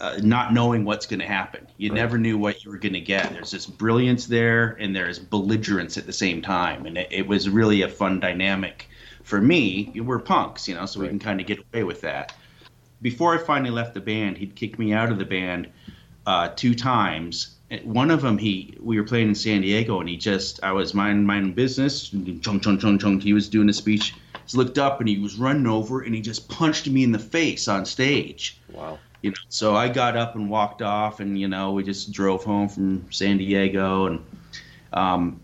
uh, 0.00 0.18
not 0.22 0.52
knowing 0.52 0.84
what's 0.84 1.06
going 1.06 1.20
to 1.20 1.26
happen. 1.26 1.66
You 1.76 1.90
never 1.90 2.18
knew 2.18 2.38
what 2.38 2.64
you 2.64 2.70
were 2.70 2.78
going 2.78 2.92
to 2.92 3.00
get. 3.00 3.32
There's 3.32 3.50
this 3.50 3.66
brilliance 3.66 4.26
there, 4.26 4.76
and 4.78 4.94
there's 4.94 5.18
belligerence 5.18 5.98
at 5.98 6.06
the 6.06 6.12
same 6.12 6.40
time, 6.40 6.86
and 6.86 6.96
it, 6.96 7.08
it 7.10 7.26
was 7.26 7.48
really 7.48 7.82
a 7.82 7.88
fun 7.88 8.20
dynamic 8.20 8.88
for 9.24 9.40
me. 9.40 9.92
We're 9.96 10.20
punks, 10.20 10.68
you 10.68 10.74
know, 10.74 10.86
so 10.86 11.00
we 11.00 11.08
can 11.08 11.18
kind 11.18 11.40
of 11.40 11.46
get 11.46 11.58
away 11.72 11.84
with 11.84 12.00
that. 12.02 12.32
Before 13.02 13.34
I 13.34 13.38
finally 13.38 13.70
left 13.70 13.94
the 13.94 14.00
band, 14.00 14.38
he'd 14.38 14.54
kicked 14.54 14.78
me 14.78 14.92
out 14.92 15.10
of 15.10 15.18
the 15.18 15.24
band 15.24 15.68
uh, 16.26 16.50
two 16.54 16.74
times. 16.74 17.56
One 17.82 18.10
of 18.10 18.22
them, 18.22 18.38
he 18.38 18.76
we 18.80 18.98
were 18.98 19.06
playing 19.06 19.28
in 19.28 19.34
San 19.34 19.60
Diego, 19.60 20.00
and 20.00 20.08
he 20.08 20.16
just 20.16 20.62
I 20.62 20.72
was 20.72 20.94
minding 20.94 21.26
my 21.26 21.36
own 21.36 21.52
business, 21.52 22.08
chung 22.08 22.60
chung 22.60 22.78
chung 22.78 22.98
chung. 22.98 23.20
He 23.20 23.32
was 23.32 23.48
doing 23.48 23.68
a 23.68 23.72
speech. 23.72 24.14
He 24.46 24.56
looked 24.56 24.78
up, 24.78 25.00
and 25.00 25.08
he 25.08 25.18
was 25.18 25.36
running 25.36 25.66
over, 25.66 26.00
and 26.00 26.14
he 26.14 26.20
just 26.20 26.48
punched 26.48 26.88
me 26.88 27.04
in 27.04 27.12
the 27.12 27.18
face 27.18 27.68
on 27.68 27.84
stage 27.84 28.58
Wow. 28.72 28.98
You 29.22 29.30
know 29.30 29.36
so 29.48 29.74
i 29.74 29.88
got 29.88 30.16
up 30.16 30.34
and 30.34 30.48
walked 30.48 30.82
off 30.82 31.20
and 31.20 31.38
you 31.38 31.48
know 31.48 31.72
we 31.72 31.82
just 31.82 32.12
drove 32.12 32.44
home 32.44 32.68
from 32.68 33.04
san 33.10 33.38
diego 33.38 34.06
and 34.06 34.24
um 34.92 35.40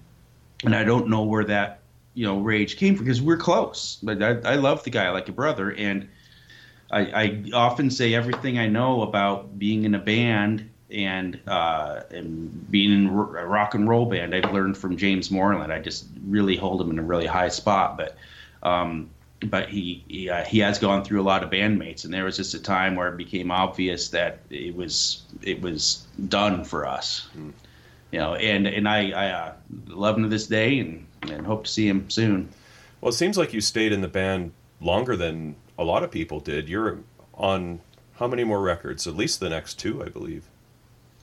and 0.64 0.75
i 0.75 0.85
don't 0.85 1.09
know 1.09 1.22
where 1.22 1.45
that 1.45 1.81
you 2.14 2.25
know 2.25 2.39
rage 2.39 2.77
came 2.77 2.95
from 2.97 3.05
because 3.05 3.20
we're 3.20 3.37
close 3.37 3.99
but 4.03 4.22
i, 4.22 4.31
I 4.53 4.55
love 4.57 4.83
the 4.85 4.91
guy 4.91 5.11
like 5.11 5.29
a 5.29 5.33
brother. 5.33 5.72
And 5.72 6.09
I, 6.91 7.01
I 7.01 7.45
often 7.53 7.91
say 7.91 8.14
everything 8.14 8.59
i 8.59 8.68
know 8.68 9.03
about 9.03 9.59
being 9.59 9.85
in 9.85 9.95
a 9.95 9.99
band 9.99 10.70
and 10.91 11.41
uh, 11.49 12.03
and 12.11 12.70
being 12.70 12.93
in 12.93 13.07
a 13.09 13.12
rock 13.12 13.75
and 13.75 13.89
roll 13.89 14.07
band. 14.07 14.33
I've 14.35 14.53
learned 14.53 14.77
from 14.77 14.97
james 14.97 15.31
moreland. 15.31 15.72
I 15.72 15.81
just 15.81 16.07
really 16.25 16.57
hold 16.57 16.81
him 16.81 16.91
in 16.91 16.99
a 16.99 17.03
really 17.03 17.27
high 17.27 17.49
spot 17.49 17.97
but 17.97 18.16
um, 18.62 19.11
but 19.51 19.68
he 19.68 20.05
he, 20.09 20.30
uh, 20.30 20.45
he 20.45 20.61
has 20.61 20.78
gone 20.78 21.05
through 21.05 21.20
a 21.20 21.24
lot 21.24 21.42
of 21.42 21.51
bandmates, 21.51 22.05
and 22.05 22.12
there 22.12 22.24
was 22.24 22.36
just 22.36 22.55
a 22.55 22.62
time 22.62 22.97
where 22.97 23.09
it 23.09 23.16
became 23.16 23.51
obvious 23.51 24.09
that 24.11 24.40
it 24.51 24.74
was 24.74 25.22
it 25.42 25.61
was 25.61 26.07
done 26.28 26.64
for 26.64 26.86
us, 26.86 27.26
you 28.11 28.18
know. 28.18 28.34
And 28.34 28.66
and 28.66 28.88
I 28.88 29.11
I 29.11 29.30
uh, 29.30 29.53
love 29.86 30.16
him 30.16 30.24
to 30.24 30.28
this 30.28 30.47
day, 30.47 30.78
and 30.78 31.07
and 31.22 31.47
hope 31.47 31.64
to 31.64 31.70
see 31.70 31.88
him 31.88 32.11
soon. 32.11 32.49
Well, 33.01 33.11
it 33.11 33.14
seems 33.14 33.36
like 33.36 33.53
you 33.53 33.61
stayed 33.61 33.92
in 33.92 34.01
the 34.01 34.09
band 34.09 34.53
longer 34.80 35.16
than 35.16 35.57
a 35.78 35.84
lot 35.84 36.03
of 36.03 36.11
people 36.11 36.40
did. 36.40 36.68
You're 36.68 37.01
on 37.34 37.80
how 38.16 38.28
many 38.28 38.45
more 38.45 38.61
records? 38.61 39.07
At 39.07 39.16
least 39.16 39.40
the 39.40 39.51
next 39.51 39.78
two, 39.78 40.03
I 40.03 40.09
believe. 40.09 40.49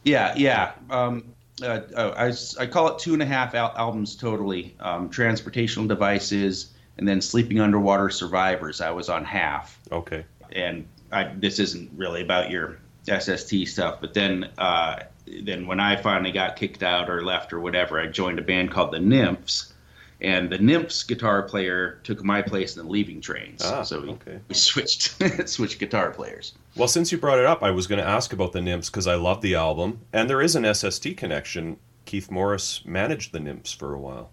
Yeah, 0.04 0.34
yeah. 0.36 0.74
Um, 0.90 1.34
uh, 1.62 1.82
uh, 1.96 2.14
I, 2.18 2.64
I 2.64 2.68
call 2.68 2.90
it 2.90 3.00
two 3.00 3.14
and 3.14 3.22
a 3.22 3.26
half 3.26 3.56
al- 3.56 3.74
albums 3.78 4.16
totally. 4.16 4.76
Um, 4.80 5.10
Transportational 5.10 5.88
Devices 5.88 6.72
and 6.98 7.08
then 7.08 7.22
Sleeping 7.22 7.60
Underwater 7.60 8.10
Survivors. 8.10 8.82
I 8.82 8.92
was 8.92 9.10
on 9.10 9.26
half. 9.26 9.80
Okay. 9.92 10.26
and 10.52 10.86
I, 11.12 11.24
this 11.36 11.60
isn't 11.60 11.92
really 11.96 12.22
about 12.22 12.50
your 12.50 12.78
SST 13.08 13.68
stuff, 13.68 14.00
but 14.00 14.14
then 14.14 14.50
uh, 14.58 15.00
then 15.44 15.68
when 15.68 15.80
I 15.80 15.96
finally 15.96 16.32
got 16.32 16.56
kicked 16.56 16.84
out 16.84 17.10
or 17.10 17.24
left 17.24 17.52
or 17.54 17.60
whatever, 17.60 18.00
I 18.00 18.08
joined 18.08 18.40
a 18.40 18.42
band 18.42 18.72
called 18.72 18.92
the 18.92 19.00
Nymphs, 19.00 19.74
and 20.22 20.50
the 20.52 20.58
Nymphs 20.58 21.04
guitar 21.04 21.44
player 21.44 22.00
took 22.04 22.24
my 22.24 22.42
place 22.42 22.78
in 22.78 22.86
the 22.86 22.90
Leaving 22.90 23.22
Trains. 23.22 23.62
Ah, 23.64 23.84
so 23.84 24.02
we, 24.02 24.10
okay. 24.10 24.40
we 24.48 24.56
switched 24.70 25.16
switched 25.50 25.80
guitar 25.80 26.12
players. 26.12 26.54
Well, 26.76 26.88
since 26.88 27.12
you 27.12 27.18
brought 27.18 27.40
it 27.40 27.46
up, 27.46 27.64
I 27.64 27.72
was 27.72 27.88
going 27.88 28.00
to 28.02 28.08
ask 28.08 28.32
about 28.32 28.52
the 28.54 28.62
Nymphs 28.62 28.90
because 28.90 29.08
I 29.08 29.16
love 29.16 29.42
the 29.42 29.56
album, 29.56 30.02
and 30.14 30.30
there 30.30 30.42
is 30.42 30.56
an 30.56 30.72
SST 30.74 31.18
connection. 31.18 31.78
Keith 32.06 32.32
Morris 32.32 32.84
managed 32.86 33.32
the 33.32 33.40
Nymphs 33.40 33.72
for 33.74 33.94
a 33.94 34.00
while. 34.00 34.32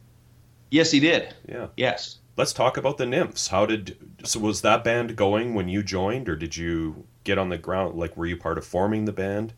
Yes, 0.71 0.91
he 0.91 1.01
did. 1.01 1.35
Yeah. 1.49 1.69
Yes. 1.77 2.18
Let's 2.39 2.53
talk 2.53 2.77
about 2.77 2.99
the 2.99 3.05
Nymphs. 3.05 3.49
How 3.49 3.67
did 3.67 3.97
so 4.23 4.39
was 4.39 4.63
that 4.63 4.85
band 4.85 5.17
going 5.17 5.55
when 5.57 5.69
you 5.69 5.83
joined, 5.83 6.29
or 6.29 6.37
did 6.37 6.57
you 6.57 7.05
get 7.25 7.37
on 7.37 7.49
the 7.49 7.59
ground? 7.59 7.99
Like, 7.99 8.17
were 8.17 8.27
you 8.27 8.37
part 8.37 8.59
of 8.59 8.65
forming 8.65 9.07
the 9.07 9.13
band? 9.13 9.55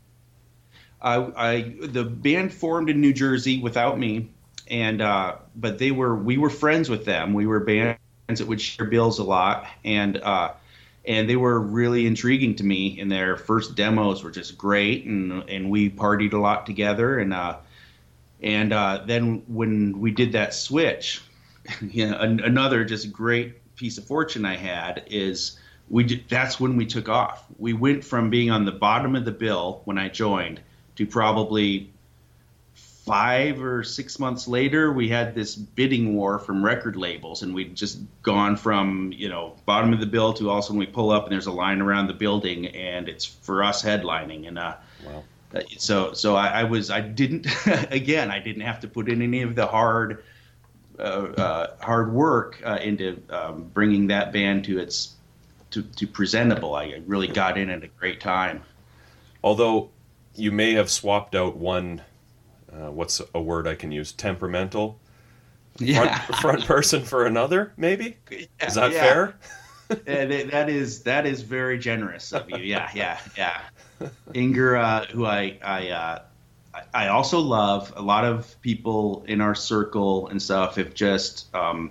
I, 1.03 1.17
I 1.37 1.75
the 1.83 2.05
band 2.05 2.55
formed 2.55 2.89
in 2.89 3.03
New 3.03 3.13
Jersey 3.13 3.61
without 3.61 3.99
me, 3.99 4.31
and 4.67 5.03
uh, 5.03 5.37
but 5.55 5.79
they 5.79 5.91
were 5.91 6.17
we 6.17 6.39
were 6.39 6.49
friends 6.49 6.89
with 6.89 7.05
them. 7.05 7.35
We 7.35 7.47
were 7.47 7.61
bands 7.61 7.99
that 8.29 8.47
would 8.47 8.63
share 8.63 8.87
bills 8.87 9.19
a 9.19 9.25
lot, 9.25 9.67
and 9.85 10.17
uh, 10.17 10.53
and 11.05 11.29
they 11.29 11.37
were 11.37 11.61
really 11.61 12.07
intriguing 12.07 12.55
to 12.55 12.65
me. 12.65 12.99
And 12.99 13.13
their 13.13 13.37
first 13.37 13.75
demos 13.75 14.25
were 14.25 14.31
just 14.31 14.57
great, 14.57 15.05
and 15.05 15.45
and 15.51 15.69
we 15.69 15.91
partied 15.91 16.33
a 16.33 16.39
lot 16.39 16.65
together. 16.65 17.19
And 17.19 17.35
uh, 17.35 17.59
and 18.43 18.73
uh, 18.73 19.03
then 19.05 19.43
when 19.49 20.01
we 20.01 20.13
did 20.13 20.33
that 20.33 20.55
switch, 20.55 21.21
you 21.81 22.09
know, 22.11 22.19
an, 22.19 22.41
another 22.41 22.85
just 22.85 23.13
great 23.13 23.57
piece 23.77 23.99
of 23.99 24.05
fortune 24.05 24.45
I 24.45 24.57
had 24.57 25.05
is 25.07 25.59
we 25.89 26.05
did, 26.05 26.25
that's 26.29 26.61
when 26.61 26.77
we 26.77 26.87
took 26.87 27.09
off. 27.09 27.45
We 27.59 27.73
went 27.73 28.05
from 28.05 28.31
being 28.31 28.51
on 28.51 28.65
the 28.65 28.73
bottom 28.73 29.17
of 29.17 29.25
the 29.25 29.33
bill 29.33 29.83
when 29.85 29.99
I 29.99 30.09
joined 30.09 30.61
to 30.97 31.07
probably 31.07 31.91
five 32.75 33.61
or 33.63 33.83
six 33.83 34.19
months 34.19 34.47
later, 34.47 34.93
we 34.93 35.09
had 35.09 35.35
this 35.35 35.57
bidding 35.57 36.15
war 36.15 36.39
from 36.39 36.65
record 36.65 36.97
labels, 36.97 37.43
and 37.43 37.55
we'd 37.55 37.75
just 37.75 37.99
gone 38.23 38.57
from 38.57 39.13
you 39.13 39.29
know 39.29 39.57
bottom 39.67 39.93
of 39.93 40.01
the 40.01 40.07
bill 40.07 40.33
to 40.35 40.49
all 40.51 40.59
of 40.59 40.65
a 40.65 40.67
sudden 40.67 40.79
we 40.79 40.87
pull 40.87 41.11
up 41.11 41.25
and 41.25 41.33
there's 41.33 41.47
a 41.47 41.53
line 41.53 41.81
around 41.81 42.07
the 42.07 42.15
building, 42.15 42.69
and 42.69 43.09
it's 43.09 43.25
for 43.25 43.65
us 43.65 43.83
headlining, 43.83 44.47
and 44.47 44.59
uh, 44.59 44.77
Wow. 45.05 45.25
uh, 45.55 45.61
so 45.79 46.13
so 46.13 46.37
I, 46.37 46.61
I 46.61 46.65
was 46.65 46.91
I 46.91 47.01
didn't 47.01 47.47
again 47.91 48.31
I 48.31 48.39
didn't 48.39 48.63
have 48.63 48.81
to 48.81 48.89
put 48.89 49.09
in 49.09 49.23
any 49.23 49.43
of 49.43 49.55
the 49.55 49.67
hard 49.67 50.23
hard 51.81 52.13
work 52.13 52.61
uh, 52.65 52.79
into 52.83 53.21
um, 53.31 53.65
bringing 53.75 54.07
that 54.09 54.33
band 54.33 54.65
to 54.65 54.79
its 54.79 55.15
to, 55.71 55.83
to 55.83 56.07
presentable. 56.07 56.75
I 56.75 57.01
really 57.07 57.29
got 57.29 57.57
in 57.57 57.71
at 57.71 57.85
a 57.85 57.89
great 57.89 58.21
time. 58.21 58.63
Although 59.43 59.91
you 60.35 60.53
may 60.53 60.73
have 60.75 60.91
swapped 60.91 61.35
out 61.35 61.57
one, 61.57 62.03
uh, 62.73 62.91
what's 62.91 63.21
a 63.35 63.41
word 63.41 63.67
I 63.69 63.75
can 63.75 63.93
use? 63.93 64.13
Temperamental 64.13 64.99
front, 65.79 66.17
front 66.41 66.65
person 66.67 67.03
for 67.05 67.25
another, 67.27 67.73
maybe. 67.77 68.17
Is 68.61 68.75
that 68.75 68.93
Yeah. 68.93 69.01
fair? 69.01 69.35
Uh, 69.91 69.97
that- 70.25 70.51
that 70.53 70.69
is 70.71 71.03
that 71.03 71.27
is 71.27 71.43
very 71.43 71.77
generous 71.77 72.33
of 72.33 72.49
you. 72.49 72.59
Yeah, 72.59 72.89
yeah, 72.95 73.19
yeah. 73.37 73.61
Inger, 74.35 74.77
uh, 74.77 75.05
who 75.07 75.27
I 75.27 75.59
I, 75.65 75.89
uh, 75.89 76.23
I 76.95 77.09
also 77.09 77.41
love. 77.41 77.93
A 77.97 78.03
lot 78.03 78.25
of 78.25 78.61
people 78.63 79.25
in 79.27 79.41
our 79.41 79.55
circle 79.55 80.29
and 80.29 80.41
stuff 80.41 80.77
have 80.77 80.95
just 80.95 81.53
um, 81.55 81.91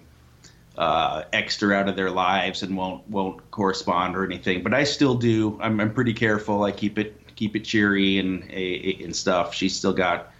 uh, 0.77 1.23
extra 1.33 1.73
out 1.75 1.89
of 1.89 1.95
their 1.95 2.09
lives 2.09 2.63
and 2.63 2.77
won't 2.77 3.07
won't 3.09 3.51
correspond 3.51 4.15
or 4.15 4.23
anything. 4.23 4.63
But 4.63 4.73
I 4.73 4.85
still 4.85 5.15
do. 5.15 5.59
I'm, 5.61 5.79
I'm 5.79 5.93
pretty 5.93 6.13
careful. 6.13 6.63
I 6.63 6.71
keep 6.71 6.97
it 6.97 7.35
keep 7.35 7.55
it 7.55 7.65
cheery 7.65 8.19
and 8.19 8.49
and 8.49 9.15
stuff. 9.15 9.53
She's 9.53 9.75
still 9.75 9.93
got 9.93 10.31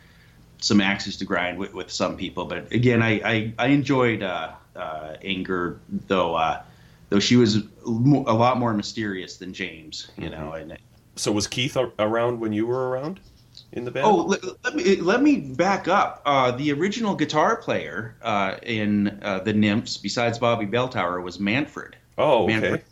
some 0.61 0.81
axes 0.81 1.17
to 1.17 1.25
grind 1.25 1.57
with, 1.57 1.73
with 1.73 1.91
some 1.91 2.15
people. 2.17 2.45
But 2.45 2.71
again, 2.71 3.01
I 3.01 3.21
I, 3.23 3.53
I 3.57 3.67
enjoyed 3.67 4.23
uh, 4.23 4.53
uh, 4.75 5.15
Inger 5.21 5.79
though. 6.07 6.35
Uh, 6.35 6.61
though 7.09 7.19
she 7.19 7.35
was 7.35 7.57
a 7.85 7.89
lot 7.89 8.57
more 8.57 8.73
mysterious 8.73 9.37
than 9.37 9.53
James, 9.53 10.11
you 10.17 10.29
know. 10.29 10.53
And 10.53 10.77
So 11.17 11.33
was 11.33 11.47
Keith 11.47 11.75
around 11.97 12.39
when 12.39 12.53
you 12.53 12.65
were 12.65 12.89
around 12.89 13.19
in 13.71 13.85
the 13.85 13.91
band? 13.91 14.05
oh, 14.05 14.15
let, 14.23 14.43
let 14.63 14.75
me 14.75 14.95
let 14.97 15.21
me 15.21 15.37
back 15.37 15.87
up. 15.87 16.21
Uh, 16.25 16.51
the 16.51 16.71
original 16.71 17.15
guitar 17.15 17.55
player 17.57 18.15
uh, 18.21 18.55
in 18.63 19.19
uh, 19.21 19.39
the 19.39 19.53
Nymphs, 19.53 19.97
besides 19.97 20.39
Bobby 20.39 20.65
Belltower, 20.65 21.21
was 21.21 21.39
Manfred. 21.39 21.95
Oh, 22.17 22.43
okay. 22.43 22.59
Manfred. 22.59 22.83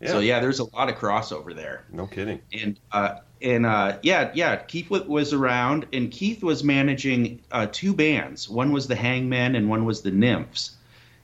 Yeah. 0.00 0.10
So 0.10 0.18
yeah, 0.18 0.40
there's 0.40 0.58
a 0.58 0.64
lot 0.76 0.88
of 0.88 0.96
crossover 0.96 1.54
there. 1.54 1.84
No 1.90 2.06
kidding. 2.06 2.40
and 2.52 2.78
uh, 2.92 3.16
and 3.40 3.64
uh, 3.64 3.98
yeah, 4.02 4.30
yeah, 4.34 4.56
Keith 4.56 4.90
wa- 4.90 5.02
was 5.06 5.32
around, 5.32 5.86
and 5.92 6.10
Keith 6.10 6.42
was 6.42 6.62
managing 6.62 7.40
uh, 7.50 7.66
two 7.70 7.94
bands. 7.94 8.48
One 8.48 8.72
was 8.72 8.86
the 8.86 8.96
Hangmen, 8.96 9.56
and 9.56 9.68
one 9.68 9.84
was 9.84 10.02
the 10.02 10.10
Nymphs. 10.10 10.76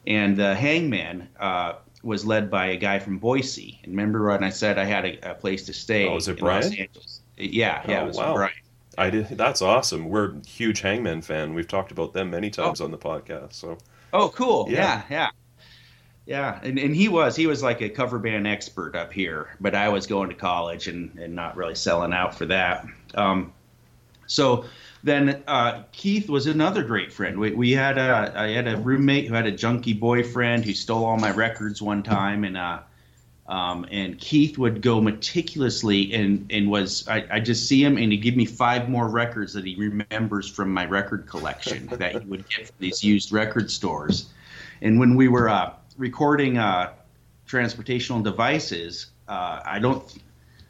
And 0.07 0.35
the 0.35 0.55
Hangman, 0.55 1.29
uh, 1.39 1.75
was 2.03 2.25
led 2.25 2.51
by 2.51 2.67
a 2.67 2.77
guy 2.77 2.99
from 2.99 3.19
Boise. 3.19 3.79
And 3.83 3.93
remember 3.93 4.27
when 4.27 4.43
I 4.43 4.51
said 4.51 4.79
I 4.79 4.85
had 4.85 5.05
a, 5.05 5.33
a 5.33 5.35
place 5.35 5.67
to 5.67 5.73
stay? 5.73 6.09
Oh, 6.09 6.15
was 6.15 6.29
it 6.29 6.39
in 6.39 6.45
Los 6.45 6.69
Brian? 6.69 6.81
Angeles? 6.81 7.21
Yeah, 7.41 7.83
yeah, 7.89 8.01
Oh, 8.01 8.05
it 8.05 8.07
was 8.09 8.17
wow. 8.17 8.35
Brian. 8.35 8.53
I 8.99 9.11
did. 9.11 9.29
That's 9.29 9.63
awesome. 9.63 10.09
We're 10.09 10.35
huge 10.47 10.81
Hangman 10.81 11.23
fan. 11.23 11.55
We've 11.55 11.69
talked 11.69 11.93
about 11.93 12.13
them 12.13 12.31
many 12.31 12.51
times 12.51 12.81
on 12.81 12.91
the 12.91 12.99
podcast. 12.99 13.55
So 13.55 13.79
Oh, 14.13 14.29
cool. 14.31 14.67
Yeah. 14.69 14.79
Yeah, 14.79 15.03
yeah. 15.11 15.31
Yeah, 16.27 16.61
and, 16.63 16.79
and 16.79 16.95
he 16.95 17.09
was 17.09 17.35
he 17.35 17.47
was 17.47 17.63
like 17.63 17.81
a 17.81 17.89
cover 17.89 18.19
band 18.19 18.47
expert 18.47 18.95
up 18.95 19.13
here, 19.13 19.57
but 19.59 19.75
I 19.75 19.89
was 19.89 20.07
going 20.07 20.29
to 20.29 20.35
college 20.37 20.87
and, 20.87 21.19
and 21.19 21.35
not 21.35 21.57
really 21.57 21.75
selling 21.75 22.13
out 22.13 22.37
for 22.37 22.47
that. 22.47 22.87
Um, 23.15 23.53
so 24.27 24.65
then 25.03 25.43
uh, 25.49 25.83
Keith 25.91 26.29
was 26.29 26.47
another 26.47 26.85
great 26.85 27.13
friend. 27.13 27.39
We, 27.39 27.53
we 27.53 27.73
had 27.73 27.99
a 27.99 28.33
I 28.37 28.49
had 28.51 28.69
a 28.69 28.77
roommate 28.77 29.27
who 29.27 29.35
had 29.35 29.47
a 29.47 29.51
junkie 29.51 29.95
boyfriend 29.95 30.65
who 30.65 30.73
stole 30.73 31.05
all 31.05 31.17
my 31.19 31.33
records 31.33 31.83
one 31.83 32.03
time, 32.03 32.45
and 32.45 32.57
uh, 32.57 32.81
um, 33.51 33.85
and 33.91 34.17
Keith 34.17 34.59
would 34.59 34.81
go 34.81 35.01
meticulously 35.01 36.15
and 36.15 36.47
and 36.51 36.71
was 36.71 37.07
I, 37.09 37.27
I 37.33 37.41
just 37.41 37.67
see 37.67 37.83
him 37.83 37.99
and 37.99 38.13
he'd 38.13 38.23
give 38.23 38.37
me 38.37 38.45
five 38.45 38.89
more 38.89 39.09
records 39.09 39.53
that 39.55 39.67
he 39.67 39.75
remembers 39.75 40.49
from 40.49 40.73
my 40.73 40.87
record 40.87 41.27
collection 41.27 41.87
that 41.99 42.23
he 42.23 42.29
would 42.29 42.49
get 42.49 42.69
from 42.69 42.77
these 42.79 43.03
used 43.03 43.33
record 43.33 43.71
stores. 43.71 44.31
And 44.83 45.01
when 45.01 45.17
we 45.17 45.27
were 45.27 45.49
uh, 45.49 45.75
recording 45.99 46.59
uh, 46.59 46.93
transportational 47.49 48.23
devices, 48.23 49.07
uh, 49.29 49.61
I 49.65 49.81
don't 49.81 50.05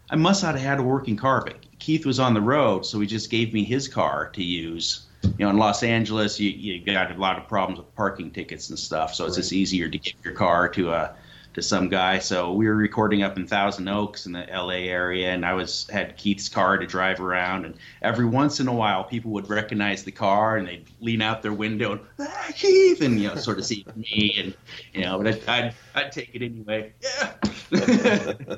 I 0.08 0.16
must 0.16 0.42
not 0.42 0.54
have 0.54 0.64
had 0.64 0.78
a 0.80 0.82
working 0.82 1.16
car, 1.16 1.42
but 1.44 1.56
Keith 1.78 2.06
was 2.06 2.18
on 2.18 2.32
the 2.32 2.40
road, 2.40 2.86
so 2.86 2.98
he 2.98 3.06
just 3.06 3.30
gave 3.30 3.52
me 3.52 3.62
his 3.62 3.88
car 3.88 4.30
to 4.30 4.42
use. 4.42 5.06
You 5.22 5.44
know, 5.44 5.50
in 5.50 5.58
Los 5.58 5.82
Angeles, 5.82 6.40
you, 6.40 6.48
you 6.48 6.80
got 6.82 7.14
a 7.14 7.14
lot 7.20 7.36
of 7.36 7.46
problems 7.46 7.78
with 7.78 7.94
parking 7.94 8.30
tickets 8.30 8.70
and 8.70 8.78
stuff, 8.78 9.14
so 9.14 9.26
it's 9.26 9.36
just 9.36 9.52
easier 9.52 9.86
to 9.86 9.98
give 9.98 10.14
your 10.24 10.32
car 10.32 10.66
to 10.70 10.92
a 10.92 11.14
to 11.54 11.62
some 11.62 11.88
guy. 11.88 12.18
So 12.18 12.52
we 12.52 12.66
were 12.66 12.74
recording 12.74 13.22
up 13.22 13.36
in 13.36 13.46
Thousand 13.46 13.88
Oaks 13.88 14.26
in 14.26 14.32
the 14.32 14.48
L.A. 14.48 14.88
area, 14.88 15.30
and 15.30 15.44
I 15.44 15.54
was 15.54 15.88
had 15.90 16.16
Keith's 16.16 16.48
car 16.48 16.76
to 16.78 16.86
drive 16.86 17.20
around. 17.20 17.64
And 17.64 17.74
every 18.02 18.24
once 18.24 18.60
in 18.60 18.68
a 18.68 18.72
while, 18.74 19.04
people 19.04 19.30
would 19.32 19.48
recognize 19.50 20.04
the 20.04 20.12
car, 20.12 20.56
and 20.56 20.68
they'd 20.68 20.86
lean 21.00 21.22
out 21.22 21.42
their 21.42 21.52
window 21.52 21.92
and 21.92 22.00
ah, 22.20 22.46
Keith, 22.54 23.00
and 23.00 23.20
you 23.20 23.28
know, 23.28 23.34
sort 23.34 23.58
of 23.58 23.66
see 23.66 23.84
me, 23.96 24.34
and 24.38 24.54
you 24.92 25.02
know, 25.02 25.18
but 25.18 25.26
I'd 25.26 25.48
I'd, 25.48 25.74
I'd 25.94 26.12
take 26.12 26.30
it 26.34 26.42
anyway. 26.42 26.92
Yeah. 27.00 27.32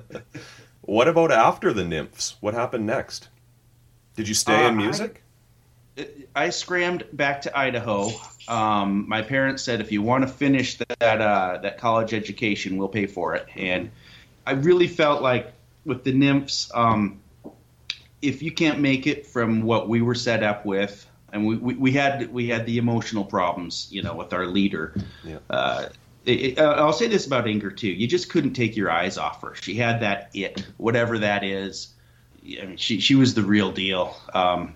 what 0.83 1.09
about 1.09 1.33
after 1.33 1.73
the 1.73 1.85
Nymphs? 1.85 2.37
What 2.41 2.55
happened 2.55 2.87
next? 2.87 3.29
Did 4.17 4.29
you 4.29 4.35
stay 4.35 4.67
Uh, 4.67 4.69
in 4.69 4.77
music? 4.77 5.22
I 5.22 5.22
scrammed 6.51 7.05
back 7.13 7.43
to 7.43 7.57
Idaho. 7.57 8.11
Um, 8.49 9.09
my 9.09 9.23
parents 9.23 9.63
said, 9.63 9.81
if 9.81 9.93
you 9.93 10.03
want 10.03 10.27
to 10.27 10.29
finish 10.29 10.79
that 10.79 11.21
uh, 11.21 11.59
that 11.63 11.79
college 11.79 12.15
education, 12.15 12.77
we'll 12.77 12.89
pay 12.89 13.07
for 13.07 13.35
it. 13.35 13.47
And 13.57 13.91
I 14.47 14.53
really 14.53 14.89
felt 14.89 15.23
like 15.23 15.53
with 15.85 16.05
the 16.05 16.13
nymphs, 16.13 16.71
um, 16.75 17.21
if 18.21 18.43
you 18.43 18.53
can't 18.53 18.81
make 18.81 19.07
it 19.07 19.27
from 19.27 19.63
what 19.63 19.89
we 19.89 20.03
were 20.03 20.15
set 20.15 20.43
up 20.43 20.65
with, 20.65 21.07
and 21.33 21.47
we, 21.47 21.57
we, 21.57 21.75
we 21.75 21.93
had 21.93 22.33
we 22.33 22.49
had 22.49 22.67
the 22.67 22.79
emotional 22.79 23.25
problems, 23.25 23.89
you 23.91 24.03
know, 24.03 24.15
with 24.15 24.33
our 24.33 24.47
leader. 24.47 24.95
Yeah. 25.25 25.39
Uh, 25.49 25.89
it, 26.25 26.41
it, 26.41 26.59
uh, 26.59 26.75
I'll 26.79 26.93
say 26.93 27.09
this 27.09 27.27
about 27.27 27.49
Inger 27.49 27.71
too. 27.71 27.89
You 27.89 28.07
just 28.07 28.31
couldn't 28.31 28.55
take 28.55 28.77
your 28.77 28.91
eyes 28.91 29.19
off 29.19 29.43
her. 29.43 29.55
She 29.55 29.75
had 29.75 30.01
that 30.01 30.31
it, 30.35 30.65
whatever 30.77 31.19
that 31.19 31.43
is. 31.43 31.89
I 32.45 32.67
mean, 32.67 32.77
she 32.77 33.01
she 33.01 33.15
was 33.15 33.35
the 33.35 33.43
real 33.43 33.73
deal. 33.73 34.17
Um, 34.35 34.75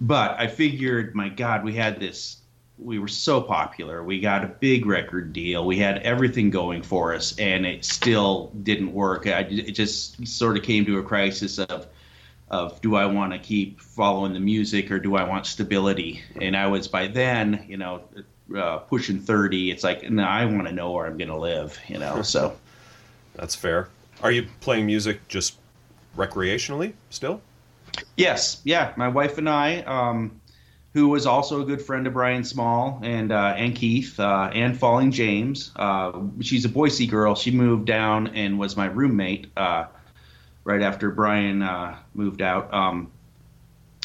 but 0.00 0.38
I 0.38 0.46
figured, 0.46 1.14
my 1.14 1.28
God, 1.28 1.64
we 1.64 1.74
had 1.74 2.00
this. 2.00 2.36
We 2.78 3.00
were 3.00 3.08
so 3.08 3.40
popular. 3.40 4.04
We 4.04 4.20
got 4.20 4.44
a 4.44 4.46
big 4.46 4.86
record 4.86 5.32
deal. 5.32 5.66
We 5.66 5.78
had 5.78 5.98
everything 5.98 6.50
going 6.50 6.82
for 6.82 7.12
us, 7.12 7.36
and 7.38 7.66
it 7.66 7.84
still 7.84 8.52
didn't 8.62 8.92
work. 8.92 9.26
I, 9.26 9.40
it 9.40 9.72
just 9.72 10.24
sort 10.26 10.56
of 10.56 10.62
came 10.62 10.84
to 10.86 10.98
a 10.98 11.02
crisis 11.02 11.58
of, 11.58 11.88
of 12.50 12.80
do 12.80 12.94
I 12.94 13.06
want 13.06 13.32
to 13.32 13.38
keep 13.38 13.80
following 13.80 14.32
the 14.32 14.40
music 14.40 14.92
or 14.92 15.00
do 15.00 15.16
I 15.16 15.24
want 15.24 15.46
stability? 15.46 16.22
And 16.40 16.56
I 16.56 16.68
was 16.68 16.86
by 16.86 17.08
then, 17.08 17.64
you 17.68 17.76
know, 17.76 18.02
uh, 18.56 18.78
pushing 18.78 19.18
thirty. 19.18 19.72
It's 19.72 19.82
like, 19.82 20.08
no, 20.08 20.22
I 20.22 20.44
want 20.44 20.68
to 20.68 20.72
know 20.72 20.92
where 20.92 21.06
I'm 21.06 21.18
going 21.18 21.28
to 21.28 21.36
live. 21.36 21.76
You 21.88 21.98
know, 21.98 22.22
so. 22.22 22.56
That's 23.38 23.54
fair. 23.54 23.88
Are 24.22 24.32
you 24.32 24.46
playing 24.60 24.86
music 24.86 25.26
just 25.28 25.56
recreationally 26.16 26.92
still? 27.08 27.40
Yes, 28.16 28.60
yeah. 28.64 28.92
My 28.96 29.08
wife 29.08 29.38
and 29.38 29.48
I, 29.48 29.82
um, 29.82 30.40
who 30.94 31.08
was 31.08 31.26
also 31.26 31.62
a 31.62 31.64
good 31.64 31.80
friend 31.80 32.06
of 32.06 32.12
Brian 32.12 32.44
Small 32.44 33.00
and 33.02 33.30
uh, 33.30 33.54
and 33.56 33.74
Keith 33.74 34.18
uh, 34.18 34.50
and 34.52 34.76
Falling 34.76 35.12
James. 35.12 35.70
Uh, 35.76 36.20
she's 36.40 36.64
a 36.64 36.68
Boise 36.68 37.06
girl. 37.06 37.34
She 37.34 37.50
moved 37.50 37.86
down 37.86 38.28
and 38.28 38.58
was 38.58 38.76
my 38.76 38.86
roommate 38.86 39.46
uh, 39.56 39.86
right 40.64 40.82
after 40.82 41.10
Brian 41.10 41.62
uh, 41.62 41.96
moved 42.14 42.42
out. 42.42 42.72
Um, 42.74 43.12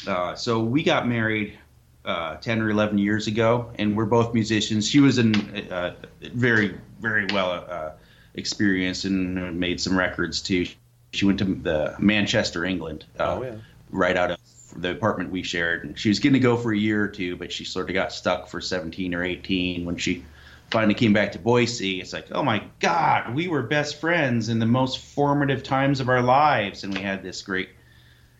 uh, 0.06 0.34
so 0.34 0.60
we 0.60 0.82
got 0.82 1.08
married 1.08 1.58
uh, 2.04 2.36
ten 2.36 2.60
or 2.60 2.70
eleven 2.70 2.98
years 2.98 3.26
ago, 3.26 3.72
and 3.78 3.96
we're 3.96 4.04
both 4.04 4.34
musicians. 4.34 4.88
She 4.88 5.00
was 5.00 5.18
uh, 5.18 5.94
very 6.20 6.78
very 7.00 7.26
well 7.32 7.96
experienced 8.34 9.04
and 9.04 9.58
made 9.58 9.80
some 9.80 9.96
records 9.98 10.40
too. 10.42 10.66
She 11.12 11.24
went 11.24 11.38
to 11.38 11.44
the 11.44 11.96
Manchester, 11.98 12.64
England. 12.64 13.04
Oh 13.18 13.42
yeah. 13.42 13.54
Right 13.90 14.16
out 14.16 14.32
of 14.32 14.38
the 14.76 14.90
apartment 14.90 15.30
we 15.30 15.42
shared. 15.42 15.84
And 15.84 15.98
she 15.98 16.08
was 16.08 16.18
going 16.18 16.32
to 16.32 16.40
go 16.40 16.56
for 16.56 16.72
a 16.72 16.76
year 16.76 17.04
or 17.04 17.08
two, 17.08 17.36
but 17.36 17.52
she 17.52 17.64
sort 17.64 17.88
of 17.88 17.94
got 17.94 18.12
stuck 18.12 18.48
for 18.48 18.60
17 18.60 19.14
or 19.14 19.22
18 19.22 19.84
when 19.84 19.96
she 19.96 20.24
finally 20.70 20.94
came 20.94 21.12
back 21.12 21.32
to 21.32 21.38
Boise. 21.38 22.00
It's 22.00 22.12
like, 22.12 22.26
oh 22.32 22.42
my 22.42 22.64
God, 22.80 23.34
we 23.34 23.48
were 23.48 23.62
best 23.62 24.00
friends 24.00 24.48
in 24.48 24.58
the 24.58 24.66
most 24.66 24.98
formative 24.98 25.62
times 25.62 26.00
of 26.00 26.08
our 26.08 26.22
lives, 26.22 26.84
and 26.84 26.92
we 26.92 27.00
had 27.00 27.22
this 27.22 27.42
great 27.42 27.68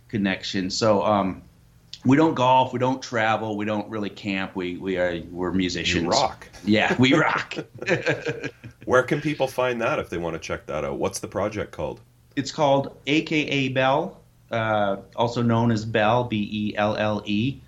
connection. 0.08 0.70
So, 0.70 1.04
um, 1.04 1.42
we 2.04 2.16
don't 2.16 2.34
golf, 2.34 2.72
we 2.72 2.78
don't 2.78 3.02
travel, 3.02 3.56
we 3.56 3.64
don't 3.64 3.88
really 3.88 4.10
camp. 4.10 4.54
We 4.54 4.76
we 4.76 4.98
are 4.98 5.22
we're 5.30 5.52
musicians. 5.52 6.04
You 6.04 6.10
rock. 6.10 6.48
Yeah, 6.64 6.94
we 6.98 7.14
rock. 7.14 7.56
Where 8.84 9.02
can 9.02 9.20
people 9.20 9.48
find 9.48 9.80
that 9.80 9.98
if 9.98 10.10
they 10.10 10.18
want 10.18 10.34
to 10.34 10.38
check 10.38 10.66
that 10.66 10.84
out? 10.84 10.98
What's 10.98 11.20
the 11.20 11.28
project 11.28 11.72
called? 11.72 12.00
It's 12.36 12.52
called 12.52 12.96
AKA 13.06 13.68
Belle, 13.68 14.20
uh, 14.50 14.96
also 15.16 15.42
known 15.42 15.70
as 15.70 15.84
Belle, 15.84 16.24
B 16.24 16.48
E 16.50 16.76
L 16.76 16.96
L 16.96 17.22
E, 17.24 17.60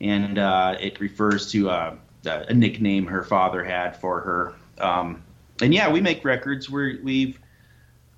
and 0.00 0.38
uh, 0.38 0.76
it 0.80 1.00
refers 1.00 1.50
to 1.52 1.70
uh, 1.70 1.96
a 2.24 2.54
nickname 2.54 3.06
her 3.06 3.22
father 3.22 3.64
had 3.64 3.96
for 3.96 4.20
her. 4.20 4.54
Um, 4.78 5.22
and 5.60 5.74
yeah, 5.74 5.90
we 5.90 6.00
make 6.00 6.24
records. 6.24 6.70
We're, 6.70 6.98
we've 7.02 7.38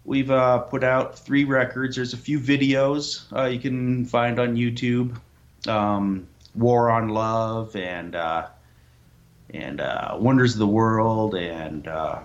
we've 0.04 0.30
uh, 0.30 0.58
put 0.58 0.84
out 0.84 1.18
three 1.18 1.44
records. 1.44 1.96
There's 1.96 2.12
a 2.12 2.18
few 2.18 2.38
videos 2.38 3.24
uh, 3.36 3.46
you 3.46 3.58
can 3.58 4.04
find 4.04 4.38
on 4.38 4.56
YouTube. 4.56 5.18
Um, 5.66 6.26
War 6.54 6.90
on 6.90 7.08
Love 7.08 7.74
and 7.76 8.14
uh, 8.14 8.48
and 9.54 9.80
Wonders 10.20 10.52
of 10.52 10.58
the 10.58 10.66
World 10.66 11.34
and 11.34 11.86
a 11.86 12.22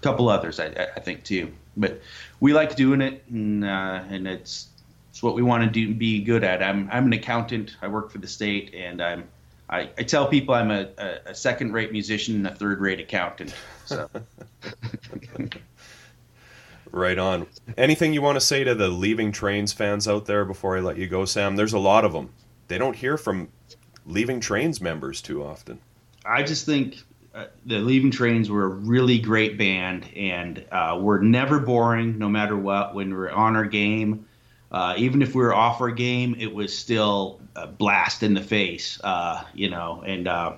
couple 0.00 0.28
others, 0.28 0.58
I, 0.58 0.88
I 0.96 1.00
think 1.00 1.22
too. 1.22 1.52
But 1.76 2.00
we 2.40 2.52
like 2.52 2.74
doing 2.74 3.00
it, 3.00 3.22
and 3.28 3.64
and 3.64 4.26
it's 4.26 4.68
what 5.24 5.34
we 5.34 5.42
want 5.42 5.64
to 5.64 5.70
do, 5.70 5.92
be 5.94 6.22
good 6.22 6.44
at. 6.44 6.62
I'm 6.62 6.88
I'm 6.92 7.06
an 7.06 7.12
accountant. 7.12 7.76
I 7.82 7.88
work 7.88 8.10
for 8.10 8.18
the 8.18 8.28
state, 8.28 8.72
and 8.74 9.02
I'm 9.02 9.24
I, 9.68 9.90
I 9.98 10.02
tell 10.02 10.28
people 10.28 10.54
I'm 10.54 10.70
a, 10.70 10.88
a, 10.98 11.18
a 11.30 11.34
second-rate 11.34 11.90
musician 11.90 12.36
and 12.36 12.46
a 12.46 12.54
third-rate 12.54 13.00
accountant. 13.00 13.54
So 13.86 14.08
Right 16.94 17.18
on. 17.18 17.48
Anything 17.76 18.14
you 18.14 18.22
want 18.22 18.36
to 18.36 18.40
say 18.40 18.62
to 18.62 18.72
the 18.72 18.86
Leaving 18.86 19.32
Trains 19.32 19.72
fans 19.72 20.06
out 20.06 20.26
there 20.26 20.44
before 20.44 20.76
I 20.76 20.80
let 20.80 20.96
you 20.96 21.08
go, 21.08 21.24
Sam? 21.24 21.56
There's 21.56 21.72
a 21.72 21.78
lot 21.78 22.04
of 22.04 22.12
them. 22.12 22.30
They 22.68 22.78
don't 22.78 22.94
hear 22.94 23.16
from 23.16 23.48
Leaving 24.06 24.38
Trains 24.38 24.80
members 24.80 25.20
too 25.20 25.42
often. 25.42 25.80
I 26.24 26.44
just 26.44 26.66
think 26.66 27.02
uh, 27.34 27.46
the 27.66 27.80
Leaving 27.80 28.12
Trains 28.12 28.48
were 28.48 28.66
a 28.66 28.68
really 28.68 29.18
great 29.18 29.58
band, 29.58 30.08
and 30.14 30.64
uh, 30.70 30.96
we're 31.00 31.20
never 31.20 31.58
boring, 31.58 32.16
no 32.16 32.28
matter 32.28 32.56
what. 32.56 32.94
When 32.94 33.12
we're 33.12 33.30
on 33.30 33.56
our 33.56 33.64
game, 33.64 34.24
uh, 34.74 34.92
even 34.98 35.22
if 35.22 35.36
we 35.36 35.40
were 35.40 35.54
off 35.54 35.80
our 35.80 35.92
game, 35.92 36.34
it 36.36 36.52
was 36.52 36.76
still 36.76 37.40
a 37.54 37.64
blast 37.64 38.24
in 38.24 38.34
the 38.34 38.40
face, 38.40 39.00
uh, 39.04 39.44
you 39.54 39.70
know, 39.70 40.02
and 40.04 40.26
uh, 40.26 40.54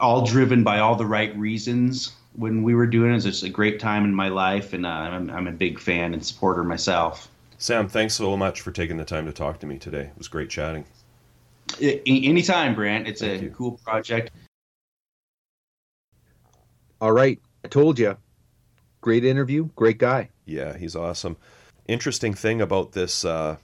all 0.00 0.26
driven 0.26 0.64
by 0.64 0.80
all 0.80 0.96
the 0.96 1.06
right 1.06 1.34
reasons. 1.38 2.10
When 2.34 2.64
we 2.64 2.74
were 2.74 2.88
doing 2.88 3.10
it, 3.10 3.12
it 3.12 3.14
was 3.14 3.24
just 3.24 3.42
a 3.44 3.48
great 3.48 3.78
time 3.78 4.04
in 4.04 4.12
my 4.12 4.28
life, 4.28 4.72
and 4.72 4.84
uh, 4.84 4.88
I'm, 4.88 5.30
I'm 5.30 5.46
a 5.46 5.52
big 5.52 5.78
fan 5.78 6.14
and 6.14 6.26
supporter 6.26 6.64
myself. 6.64 7.28
Sam, 7.58 7.88
thanks 7.88 8.14
so 8.14 8.36
much 8.36 8.60
for 8.60 8.72
taking 8.72 8.96
the 8.96 9.04
time 9.04 9.24
to 9.26 9.32
talk 9.32 9.60
to 9.60 9.66
me 9.66 9.78
today. 9.78 10.06
It 10.06 10.18
was 10.18 10.26
great 10.26 10.50
chatting. 10.50 10.84
I- 11.80 12.02
anytime, 12.06 12.74
Brant. 12.74 13.06
It's 13.06 13.20
Thank 13.20 13.40
a 13.40 13.44
you. 13.44 13.50
cool 13.50 13.78
project. 13.84 14.32
All 17.00 17.12
right, 17.12 17.38
I 17.64 17.68
told 17.68 18.00
you. 18.00 18.16
Great 19.00 19.24
interview, 19.24 19.68
great 19.76 19.98
guy. 19.98 20.30
Yeah, 20.44 20.76
he's 20.76 20.96
awesome. 20.96 21.36
Interesting 21.90 22.34
thing 22.34 22.60
about 22.60 22.92
this 22.92 23.24
uh, 23.24 23.56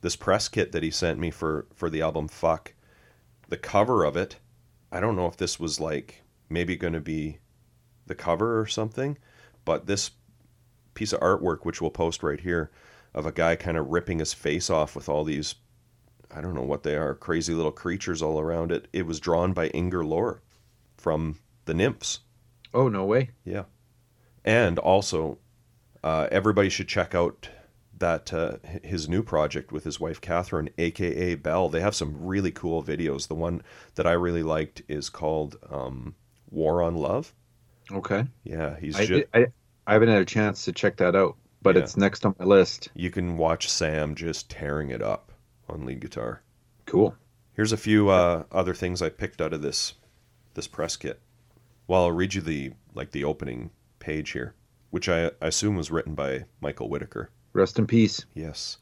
this 0.00 0.16
press 0.16 0.48
kit 0.48 0.72
that 0.72 0.82
he 0.82 0.90
sent 0.90 1.20
me 1.20 1.30
for 1.30 1.66
for 1.72 1.88
the 1.88 2.02
album 2.02 2.26
Fuck, 2.26 2.74
the 3.48 3.56
cover 3.56 4.02
of 4.02 4.16
it. 4.16 4.38
I 4.90 4.98
don't 4.98 5.14
know 5.14 5.28
if 5.28 5.36
this 5.36 5.60
was 5.60 5.78
like 5.78 6.24
maybe 6.48 6.74
going 6.74 6.94
to 6.94 7.00
be 7.00 7.38
the 8.04 8.16
cover 8.16 8.60
or 8.60 8.66
something, 8.66 9.16
but 9.64 9.86
this 9.86 10.10
piece 10.94 11.12
of 11.12 11.20
artwork, 11.20 11.64
which 11.64 11.80
we'll 11.80 11.92
post 11.92 12.24
right 12.24 12.40
here, 12.40 12.72
of 13.14 13.26
a 13.26 13.32
guy 13.32 13.54
kind 13.54 13.76
of 13.76 13.90
ripping 13.90 14.18
his 14.18 14.34
face 14.34 14.68
off 14.68 14.96
with 14.96 15.08
all 15.08 15.22
these, 15.22 15.54
I 16.34 16.40
don't 16.40 16.54
know 16.54 16.62
what 16.62 16.82
they 16.82 16.96
are, 16.96 17.14
crazy 17.14 17.54
little 17.54 17.70
creatures 17.70 18.22
all 18.22 18.40
around 18.40 18.72
it. 18.72 18.88
It 18.92 19.06
was 19.06 19.20
drawn 19.20 19.52
by 19.52 19.68
Inger 19.68 20.02
Lorre 20.02 20.40
from 20.96 21.38
the 21.64 21.74
Nymphs. 21.74 22.22
Oh 22.74 22.88
no 22.88 23.04
way. 23.04 23.30
Yeah. 23.44 23.66
And 24.44 24.80
also, 24.80 25.38
uh, 26.06 26.28
everybody 26.30 26.68
should 26.68 26.88
check 26.88 27.14
out 27.14 27.48
that 27.98 28.32
uh, 28.32 28.58
his 28.82 29.08
new 29.08 29.22
project 29.22 29.72
with 29.72 29.84
his 29.84 29.98
wife 29.98 30.20
Catherine, 30.20 30.68
aka 30.78 31.34
Belle. 31.34 31.68
They 31.68 31.80
have 31.80 31.94
some 31.94 32.14
really 32.26 32.50
cool 32.52 32.82
videos. 32.82 33.26
The 33.28 33.34
one 33.34 33.62
that 33.94 34.06
I 34.06 34.12
really 34.12 34.42
liked 34.42 34.82
is 34.88 35.08
called 35.08 35.56
um, 35.70 36.14
"War 36.50 36.82
on 36.82 36.94
Love." 36.94 37.34
Okay. 37.90 38.24
Yeah, 38.44 38.76
he's 38.78 38.96
I, 39.00 39.06
ju- 39.06 39.24
I, 39.32 39.46
I 39.86 39.92
haven't 39.94 40.08
had 40.10 40.20
a 40.20 40.24
chance 40.26 40.64
to 40.66 40.72
check 40.72 40.96
that 40.98 41.14
out, 41.16 41.36
but 41.62 41.76
Yeah. 41.76 41.82
it's 41.82 41.96
next 41.96 42.26
on 42.26 42.34
my 42.38 42.44
list. 42.44 42.88
you 42.94 43.10
can 43.10 43.36
watch 43.36 43.68
Sam 43.70 44.14
just 44.14 44.50
tearing 44.50 44.90
it 44.90 45.00
up 45.02 45.32
on 45.68 45.86
lead 45.86 46.00
guitar. 46.00 46.42
Cool. 46.86 47.14
Here's 47.54 47.72
a 47.72 47.76
few 47.78 48.10
uh, 48.10 48.44
other 48.52 48.74
things 48.74 49.00
I 49.02 49.08
picked 49.08 49.40
out 49.40 49.52
of 49.54 49.62
this 49.62 49.94
this 50.54 50.66
press 50.68 50.96
kit. 50.96 51.20
Well, 51.86 52.02
I'll 52.02 52.12
read 52.12 52.34
you 52.34 52.42
the 52.42 52.72
like 52.94 53.12
the 53.12 53.24
opening 53.24 53.70
page 54.00 54.30
here, 54.32 54.54
which 54.96 55.10
I, 55.10 55.26
I 55.42 55.48
assume 55.48 55.76
was 55.76 55.90
written 55.90 56.14
by 56.14 56.46
Michael 56.62 56.88
Whitaker. 56.88 57.28
Rest 57.52 57.78
in 57.78 57.86
peace. 57.86 58.24
Yes. 58.32 58.78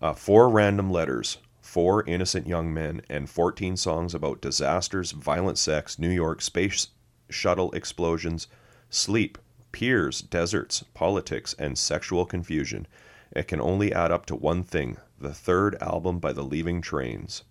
Uh, 0.00 0.12
four 0.12 0.48
random 0.48 0.88
letters, 0.88 1.38
four 1.60 2.04
innocent 2.04 2.46
young 2.46 2.72
men, 2.72 3.02
and 3.08 3.28
14 3.28 3.76
songs 3.76 4.14
about 4.14 4.40
disasters, 4.40 5.10
violent 5.10 5.58
sex, 5.58 5.98
New 5.98 6.10
York, 6.10 6.42
space 6.42 6.90
shuttle 7.28 7.72
explosions, 7.72 8.46
sleep, 8.88 9.36
peers, 9.72 10.22
deserts, 10.22 10.84
politics, 10.94 11.56
and 11.58 11.76
sexual 11.76 12.24
confusion. 12.24 12.86
It 13.32 13.48
can 13.48 13.60
only 13.60 13.92
add 13.92 14.12
up 14.12 14.26
to 14.26 14.36
one 14.36 14.62
thing 14.62 14.96
the 15.18 15.34
third 15.34 15.74
album 15.82 16.20
by 16.20 16.32
the 16.32 16.44
Leaving 16.44 16.80
Trains. 16.80 17.42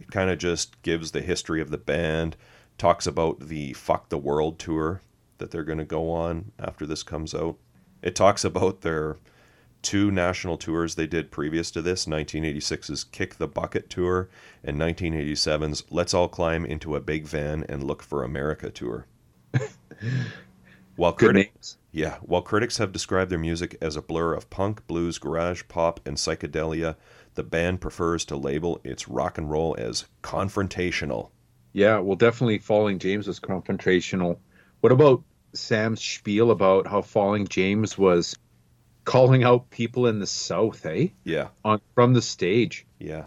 It 0.00 0.10
kind 0.10 0.30
of 0.30 0.38
just 0.38 0.80
gives 0.80 1.10
the 1.10 1.20
history 1.20 1.60
of 1.60 1.68
the 1.68 1.76
band, 1.76 2.38
talks 2.78 3.06
about 3.06 3.48
the 3.48 3.74
Fuck 3.74 4.08
the 4.08 4.16
World 4.16 4.58
tour 4.58 5.02
that 5.44 5.50
they're 5.50 5.62
going 5.62 5.76
to 5.76 5.84
go 5.84 6.10
on 6.10 6.52
after 6.58 6.86
this 6.86 7.02
comes 7.02 7.34
out. 7.34 7.58
It 8.00 8.14
talks 8.14 8.46
about 8.46 8.80
their 8.80 9.18
two 9.82 10.10
national 10.10 10.56
tours 10.56 10.94
they 10.94 11.06
did 11.06 11.30
previous 11.30 11.70
to 11.72 11.82
this 11.82 12.06
1986's 12.06 13.04
Kick 13.04 13.34
the 13.34 13.46
Bucket 13.46 13.90
tour 13.90 14.30
and 14.64 14.78
1987's 14.78 15.84
Let's 15.90 16.14
All 16.14 16.28
Climb 16.28 16.64
into 16.64 16.96
a 16.96 17.00
Big 17.00 17.26
Van 17.26 17.62
and 17.68 17.84
Look 17.84 18.02
for 18.02 18.24
America 18.24 18.70
tour. 18.70 19.06
while 20.96 21.12
critics, 21.12 21.76
yeah, 21.92 22.16
while 22.22 22.40
critics 22.40 22.78
have 22.78 22.90
described 22.90 23.30
their 23.30 23.38
music 23.38 23.76
as 23.82 23.96
a 23.96 24.02
blur 24.02 24.32
of 24.32 24.48
punk, 24.48 24.86
blues, 24.86 25.18
garage, 25.18 25.64
pop, 25.68 26.00
and 26.06 26.16
psychedelia, 26.16 26.96
the 27.34 27.42
band 27.42 27.82
prefers 27.82 28.24
to 28.24 28.36
label 28.36 28.80
its 28.82 29.08
rock 29.08 29.36
and 29.36 29.50
roll 29.50 29.76
as 29.78 30.06
confrontational. 30.22 31.28
Yeah, 31.74 31.98
well, 31.98 32.16
definitely 32.16 32.60
Falling 32.60 32.98
James 32.98 33.26
was 33.26 33.40
confrontational. 33.40 34.38
What 34.80 34.92
about 34.92 35.22
Sam's 35.54 36.02
spiel 36.02 36.50
about 36.50 36.86
how 36.86 37.02
Falling 37.02 37.46
James 37.48 37.96
was 37.96 38.36
calling 39.04 39.44
out 39.44 39.70
people 39.70 40.06
in 40.06 40.18
the 40.18 40.26
South, 40.26 40.84
eh? 40.86 41.08
Yeah, 41.24 41.48
On 41.64 41.80
from 41.94 42.12
the 42.14 42.22
stage. 42.22 42.86
yeah. 42.98 43.26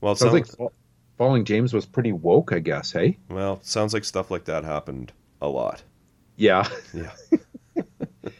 Well, 0.00 0.12
it 0.12 0.18
Sounds 0.18 0.32
sounds 0.32 0.58
like 0.60 0.70
Fa- 0.70 0.76
Falling 1.16 1.44
James 1.44 1.72
was 1.72 1.84
pretty 1.86 2.12
woke, 2.12 2.52
I 2.52 2.60
guess, 2.60 2.92
hey? 2.92 3.18
well, 3.28 3.58
sounds 3.62 3.92
like 3.92 4.04
stuff 4.04 4.30
like 4.30 4.44
that 4.44 4.64
happened 4.64 5.12
a 5.42 5.48
lot. 5.48 5.82
Yeah. 6.36 6.68
Yeah. 6.94 7.10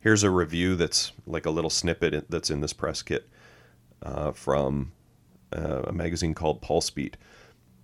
Here's 0.00 0.22
a 0.22 0.30
review 0.30 0.76
that's 0.76 1.12
like 1.26 1.44
a 1.46 1.50
little 1.50 1.70
snippet 1.70 2.30
that's 2.30 2.50
in 2.50 2.60
this 2.60 2.72
press 2.72 3.02
kit 3.02 3.28
uh, 4.02 4.32
from 4.32 4.92
uh, 5.54 5.82
a 5.84 5.92
magazine 5.92 6.32
called 6.34 6.62
Pulse 6.62 6.88
Beat. 6.90 7.16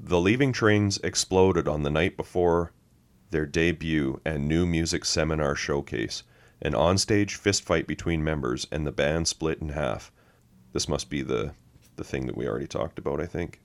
The 0.00 0.20
Leaving 0.20 0.52
Trains 0.52 0.98
exploded 1.04 1.68
on 1.68 1.82
the 1.82 1.90
night 1.90 2.16
before 2.16 2.72
their 3.30 3.46
debut 3.46 4.20
and 4.24 4.46
new 4.46 4.66
music 4.66 5.04
seminar 5.04 5.54
showcase. 5.54 6.22
An 6.62 6.72
onstage 6.72 7.38
fistfight 7.38 7.86
between 7.86 8.24
members 8.24 8.66
and 8.72 8.86
the 8.86 8.92
band 8.92 9.28
split 9.28 9.60
in 9.60 9.70
half. 9.70 10.10
This 10.72 10.88
must 10.88 11.10
be 11.10 11.22
the 11.22 11.54
the 11.96 12.04
thing 12.04 12.26
that 12.26 12.36
we 12.36 12.46
already 12.46 12.66
talked 12.66 12.98
about, 12.98 13.20
I 13.20 13.26
think. 13.26 13.60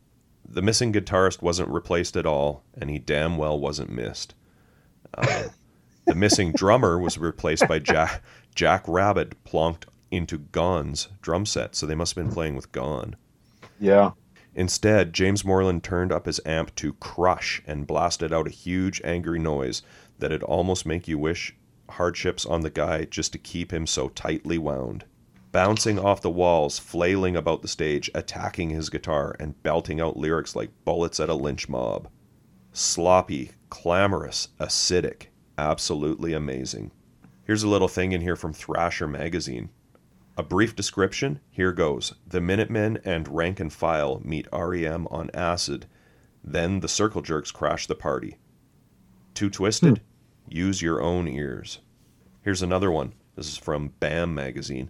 The 0.48 0.62
missing 0.62 0.94
guitarist 0.94 1.42
wasn't 1.42 1.70
replaced 1.70 2.16
at 2.16 2.26
all, 2.26 2.64
and 2.74 2.90
he 2.90 2.98
damn 2.98 3.38
well 3.38 3.60
wasn't 3.60 3.92
missed. 3.92 4.34
Uh, 5.14 5.50
the 6.06 6.16
missing 6.16 6.54
drummer 6.54 6.98
was 6.98 7.18
replaced 7.18 7.68
by 7.68 7.80
Jack 7.80 8.24
Jack 8.56 8.84
Rabbit, 8.88 9.44
plonked 9.44 9.84
into 10.10 10.38
Gone's 10.38 11.08
drum 11.22 11.46
set, 11.46 11.76
so 11.76 11.86
they 11.86 11.96
must 11.96 12.16
have 12.16 12.24
been 12.24 12.34
playing 12.34 12.56
with 12.56 12.72
Gone. 12.72 13.16
Yeah. 13.80 14.12
Instead, 14.54 15.14
James 15.14 15.46
Moreland 15.46 15.84
turned 15.84 16.12
up 16.12 16.26
his 16.26 16.42
amp 16.46 16.76
to 16.76 16.94
crush 16.94 17.62
and 17.66 17.88
blasted 17.88 18.34
out 18.34 18.48
a 18.48 18.52
huge 18.52 19.02
angry 19.04 19.40
noise 19.40 19.82
that'd 20.20 20.44
almost 20.44 20.86
make 20.86 21.08
you 21.08 21.18
wish 21.18 21.56
hardships 21.92 22.46
on 22.46 22.62
the 22.62 22.70
guy 22.70 23.06
just 23.06 23.32
to 23.32 23.38
keep 23.38 23.72
him 23.72 23.88
so 23.88 24.10
tightly 24.10 24.58
wound. 24.58 25.06
Bouncing 25.52 26.00
off 26.00 26.22
the 26.22 26.30
walls, 26.30 26.80
flailing 26.80 27.36
about 27.36 27.62
the 27.62 27.68
stage, 27.68 28.10
attacking 28.16 28.70
his 28.70 28.90
guitar, 28.90 29.36
and 29.40 29.62
belting 29.64 30.00
out 30.00 30.16
lyrics 30.16 30.56
like 30.56 30.70
bullets 30.86 31.20
at 31.20 31.30
a 31.30 31.34
lynch 31.34 31.68
mob. 31.68 32.08
Sloppy, 32.72 33.52
clamorous, 33.70 34.50
acidic, 34.60 35.28
absolutely 35.58 36.32
amazing. 36.34 36.92
Here's 37.44 37.64
a 37.64 37.68
little 37.70 37.90
thing 37.90 38.14
in 38.14 38.22
here 38.22 38.38
from 38.38 38.54
Thrasher 38.54 39.08
magazine. 39.08 39.70
A 40.42 40.44
brief 40.44 40.76
description 40.76 41.40
here 41.52 41.72
goes. 41.72 42.16
The 42.26 42.42
Minutemen 42.42 42.98
and 43.06 43.28
Rank 43.28 43.60
and 43.60 43.72
File 43.72 44.20
meet 44.26 44.48
REM 44.52 45.08
on 45.12 45.30
acid. 45.36 45.86
Then 46.44 46.80
the 46.80 46.88
Circle 46.88 47.22
Jerks 47.22 47.52
crash 47.52 47.86
the 47.86 47.94
party. 47.94 48.38
Too 49.36 49.52
twisted? 49.52 50.00
Hmm. 50.00 50.04
Use 50.52 50.82
your 50.82 51.00
own 51.00 51.28
ears. 51.28 51.82
Here's 52.42 52.64
another 52.64 52.90
one. 52.90 53.14
This 53.36 53.50
is 53.50 53.58
from 53.58 53.94
BAM 54.00 54.34
magazine. 54.34 54.90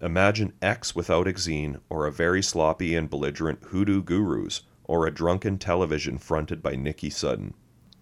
Imagine 0.00 0.54
X 0.62 0.94
without 0.94 1.26
Exene, 1.26 1.78
or 1.90 2.06
a 2.06 2.10
very 2.10 2.42
sloppy 2.42 2.96
and 2.96 3.10
belligerent 3.10 3.64
hoodoo 3.64 4.02
gurus, 4.02 4.62
or 4.84 5.06
a 5.06 5.12
drunken 5.12 5.58
television 5.58 6.16
fronted 6.16 6.62
by 6.62 6.74
Nikki 6.74 7.10
Sudden. 7.10 7.52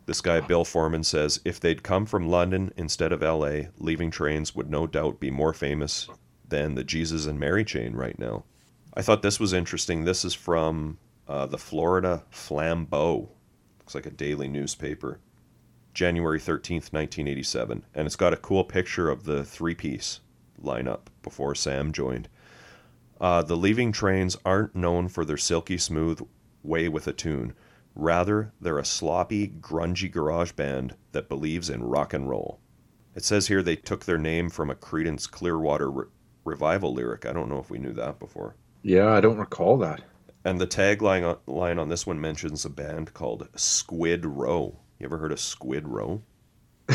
This 0.07 0.21
guy, 0.21 0.41
Bill 0.41 0.65
Foreman, 0.65 1.03
says 1.03 1.41
if 1.45 1.59
they'd 1.59 1.83
come 1.83 2.07
from 2.07 2.29
London 2.29 2.73
instead 2.77 3.11
of 3.11 3.21
LA, 3.21 3.71
leaving 3.79 4.13
trains 4.13 4.55
would 4.55 4.71
no 4.71 4.87
doubt 4.87 5.19
be 5.19 5.33
more 5.33 5.53
famous 5.53 6.09
than 6.53 6.75
the 6.75 6.85
Jesus 6.85 7.25
and 7.25 7.41
Mary 7.41 7.65
chain 7.65 7.95
right 7.95 8.19
now. 8.19 8.45
I 8.93 9.01
thought 9.01 9.23
this 9.23 9.41
was 9.41 9.55
interesting. 9.55 10.05
This 10.05 10.23
is 10.23 10.35
from 10.35 10.99
uh, 11.27 11.47
the 11.47 11.57
Florida 11.57 12.25
Flambeau. 12.31 13.31
Looks 13.79 13.95
like 13.95 14.05
a 14.05 14.11
daily 14.11 14.49
newspaper. 14.49 15.19
January 15.95 16.39
13th, 16.39 16.93
1987. 16.93 17.85
And 17.95 18.07
it's 18.07 18.17
got 18.17 18.35
a 18.35 18.37
cool 18.37 18.65
picture 18.65 19.09
of 19.09 19.25
the 19.25 19.45
three 19.45 19.75
piece 19.75 20.21
lineup 20.63 21.07
before 21.23 21.55
Sam 21.55 21.91
joined. 21.91 22.29
Uh, 23.19 23.41
the 23.41 23.57
leaving 23.57 23.91
trains 23.91 24.37
aren't 24.45 24.77
known 24.77 25.09
for 25.09 25.25
their 25.25 25.39
silky 25.39 25.79
smooth 25.79 26.21
way 26.63 26.87
with 26.87 27.07
a 27.07 27.15
tune. 27.15 27.55
Rather, 27.95 28.53
they're 28.61 28.79
a 28.79 28.85
sloppy, 28.85 29.49
grungy 29.49 30.11
garage 30.11 30.53
band 30.53 30.97
that 31.13 31.31
believes 31.31 31.71
in 31.71 31.83
rock 31.83 32.13
and 32.13 32.29
roll. 32.29 32.61
It 33.15 33.25
says 33.25 33.47
here 33.47 33.63
they 33.63 33.77
took 33.77 34.05
their 34.05 34.19
name 34.19 34.51
from 34.51 34.69
a 34.69 34.75
Creedence 34.75 35.31
Clearwater 35.31 35.91
revival 36.45 36.93
lyric. 36.93 37.27
I 37.27 37.33
don't 37.33 37.49
know 37.49 37.59
if 37.59 37.71
we 37.71 37.79
knew 37.79 37.93
that 37.95 38.19
before. 38.19 38.57
Yeah, 38.83 39.13
I 39.13 39.21
don't 39.21 39.39
recall 39.39 39.79
that. 39.79 40.03
And 40.45 40.61
the 40.61 40.67
tagline 40.67 41.29
on, 41.29 41.39
line 41.47 41.79
on 41.79 41.89
this 41.89 42.07
one 42.07 42.21
mentions 42.21 42.65
a 42.65 42.71
band 42.71 43.15
called 43.15 43.49
Squid 43.55 44.27
Row. 44.27 44.79
You 44.99 45.07
ever 45.07 45.19
heard 45.19 45.33
of 45.33 45.41
Squid 45.41 45.87
Row? 45.87 46.23
I 46.89 46.95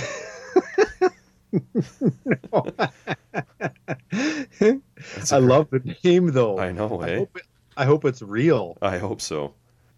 love 5.37 5.69
the 5.69 5.95
name 6.03 6.31
though. 6.31 6.59
I 6.59 6.71
know, 6.71 7.01
I 7.01 7.09
eh? 7.09 7.17
hope, 7.17 7.37
it, 7.37 7.43
I 7.77 7.85
hope 7.85 8.05
it's 8.05 8.21
real. 8.21 8.77
I 8.81 8.97
hope 8.97 9.21
so. 9.21 9.53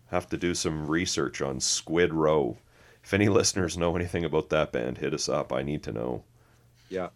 Have 0.07 0.27
to 0.29 0.37
do 0.37 0.53
some 0.53 0.87
research 0.87 1.41
on 1.41 1.59
Squid 1.59 2.13
Row. 2.13 2.57
If 3.03 3.13
any 3.13 3.29
listeners 3.29 3.77
know 3.77 3.95
anything 3.95 4.25
about 4.25 4.49
that 4.49 4.71
band, 4.71 4.97
hit 4.97 5.13
us 5.13 5.29
up. 5.29 5.53
I 5.53 5.63
need 5.63 5.83
to 5.83 5.91
know. 5.91 6.23
Yeah. 6.89 7.09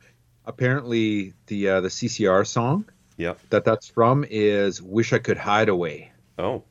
Apparently, 0.45 1.33
the 1.47 1.69
uh, 1.69 1.81
the 1.81 1.87
CCR 1.89 2.45
song 2.45 2.85
Yep. 3.17 3.39
that 3.49 3.63
that's 3.65 3.87
from 3.87 4.25
is 4.29 4.81
"Wish 4.81 5.13
I 5.13 5.19
Could 5.19 5.37
Hide 5.37 5.69
Away." 5.69 6.11
Oh, 6.37 6.63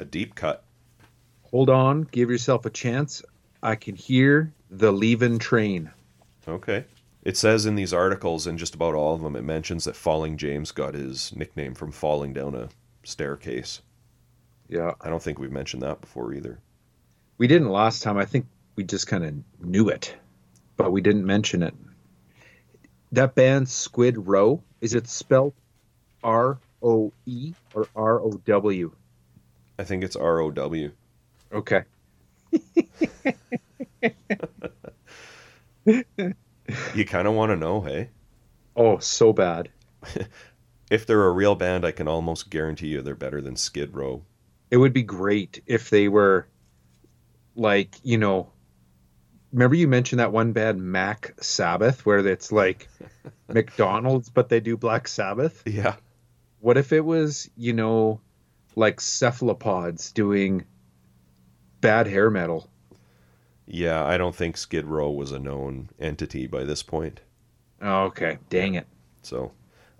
a 0.00 0.04
deep 0.04 0.34
cut. 0.34 0.64
Hold 1.50 1.70
on, 1.70 2.02
give 2.02 2.30
yourself 2.30 2.66
a 2.66 2.70
chance. 2.70 3.22
I 3.62 3.76
can 3.76 3.94
hear 3.94 4.52
the 4.70 4.92
leaving 4.92 5.38
train. 5.38 5.90
Okay. 6.46 6.84
It 7.22 7.38
says 7.38 7.64
in 7.64 7.74
these 7.74 7.94
articles, 7.94 8.46
and 8.46 8.58
just 8.58 8.74
about 8.74 8.94
all 8.94 9.14
of 9.14 9.22
them, 9.22 9.34
it 9.36 9.44
mentions 9.44 9.84
that 9.84 9.96
Falling 9.96 10.36
James 10.36 10.72
got 10.72 10.92
his 10.92 11.34
nickname 11.34 11.72
from 11.74 11.90
falling 11.90 12.34
down 12.34 12.54
a 12.54 12.68
staircase. 13.02 13.80
Yeah, 14.68 14.92
I 15.00 15.08
don't 15.08 15.22
think 15.22 15.38
we've 15.38 15.50
mentioned 15.50 15.82
that 15.84 16.02
before 16.02 16.34
either. 16.34 16.58
we 17.38 17.46
didn't 17.46 17.70
last 17.70 18.02
time. 18.02 18.18
I 18.18 18.26
think 18.26 18.46
we 18.76 18.84
just 18.84 19.06
kind 19.06 19.24
of 19.24 19.34
knew 19.66 19.88
it, 19.88 20.14
but 20.76 20.92
we 20.92 21.00
didn't 21.00 21.24
mention 21.24 21.62
it. 21.62 21.74
That 23.16 23.34
band 23.34 23.68
Squid 23.68 24.26
Row 24.26 24.62
is 24.80 24.94
it 24.94 25.08
spelled 25.08 25.54
R 26.22 26.58
O 26.82 27.12
E 27.26 27.54
or 27.74 27.88
R 27.96 28.20
O 28.20 28.32
W? 28.44 28.92
I 29.78 29.84
think 29.84 30.04
it's 30.04 30.16
R 30.16 30.40
O 30.40 30.50
W. 30.50 30.92
Okay. 31.52 31.82
You 36.94 37.04
kind 37.04 37.28
of 37.28 37.34
want 37.34 37.50
to 37.50 37.56
know, 37.56 37.82
hey? 37.82 38.08
Oh, 38.74 38.98
so 38.98 39.32
bad. 39.32 39.68
If 40.90 41.06
they're 41.06 41.24
a 41.24 41.32
real 41.32 41.54
band, 41.54 41.84
I 41.84 41.92
can 41.92 42.06
almost 42.06 42.50
guarantee 42.50 42.88
you 42.88 43.00
they're 43.00 43.14
better 43.14 43.40
than 43.40 43.56
Skid 43.56 43.94
Row. 43.94 44.22
It 44.70 44.76
would 44.76 44.92
be 44.92 45.02
great 45.02 45.62
if 45.66 45.88
they 45.88 46.08
were 46.08 46.46
like, 47.56 47.96
you 48.02 48.18
know, 48.18 48.52
remember 49.54 49.76
you 49.76 49.86
mentioned 49.86 50.18
that 50.18 50.32
one 50.32 50.52
band 50.52 50.82
Mac 50.82 51.34
Sabbath 51.40 52.04
where 52.04 52.18
it's 52.26 52.50
like 52.50 52.88
McDonald's 53.48 54.28
but 54.28 54.48
they 54.48 54.60
do 54.60 54.76
Black 54.76 55.08
Sabbath? 55.08 55.62
Yeah. 55.64 55.94
What 56.60 56.76
if 56.76 56.92
it 56.92 57.04
was, 57.04 57.48
you 57.56 57.72
know, 57.72 58.20
like 58.74 59.00
cephalopods 59.00 60.10
doing 60.12 60.64
bad 61.80 62.08
hair 62.08 62.30
metal? 62.30 62.68
Yeah, 63.66 64.04
I 64.04 64.18
don't 64.18 64.34
think 64.34 64.56
Skid 64.56 64.86
Row 64.86 65.10
was 65.10 65.30
a 65.30 65.38
known 65.38 65.88
entity 66.00 66.46
by 66.46 66.64
this 66.64 66.82
point. 66.82 67.20
Oh, 67.80 68.04
okay. 68.04 68.38
Dang 68.50 68.74
it. 68.74 68.86
So, 69.22 69.52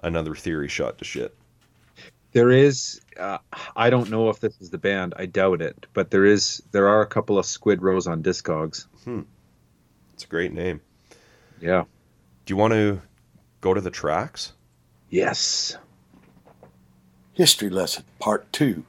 another 0.03 0.35
theory 0.35 0.69
shot 0.69 0.99
to 0.99 1.05
shit. 1.05 1.35
There 2.33 2.51
is 2.51 3.01
uh, 3.19 3.39
I 3.77 3.91
don't 3.91 4.11
know 4.11 4.29
if 4.31 4.41
this 4.41 4.61
is 4.61 4.71
the 4.71 4.79
band. 4.79 5.15
I 5.17 5.27
doubt 5.27 5.63
it, 5.63 5.87
but 5.95 6.11
there 6.11 6.25
is 6.25 6.61
there 6.73 6.89
are 6.89 7.03
a 7.03 7.07
couple 7.07 7.39
of 7.39 7.47
Squid 7.47 7.81
Rows 7.81 8.09
on 8.09 8.23
Discogs. 8.23 8.87
It's 10.15 10.25
a 10.25 10.29
great 10.29 10.53
name. 10.53 10.81
Yeah. 11.61 11.85
Do 12.47 12.53
you 12.53 12.57
want 12.57 12.73
to 12.73 13.03
go 13.61 13.75
to 13.75 13.81
the 13.81 13.91
tracks? 13.91 14.53
Yes. 15.11 15.77
History 17.35 17.69
lesson, 17.69 18.05
part 18.21 18.51
two. 18.53 18.85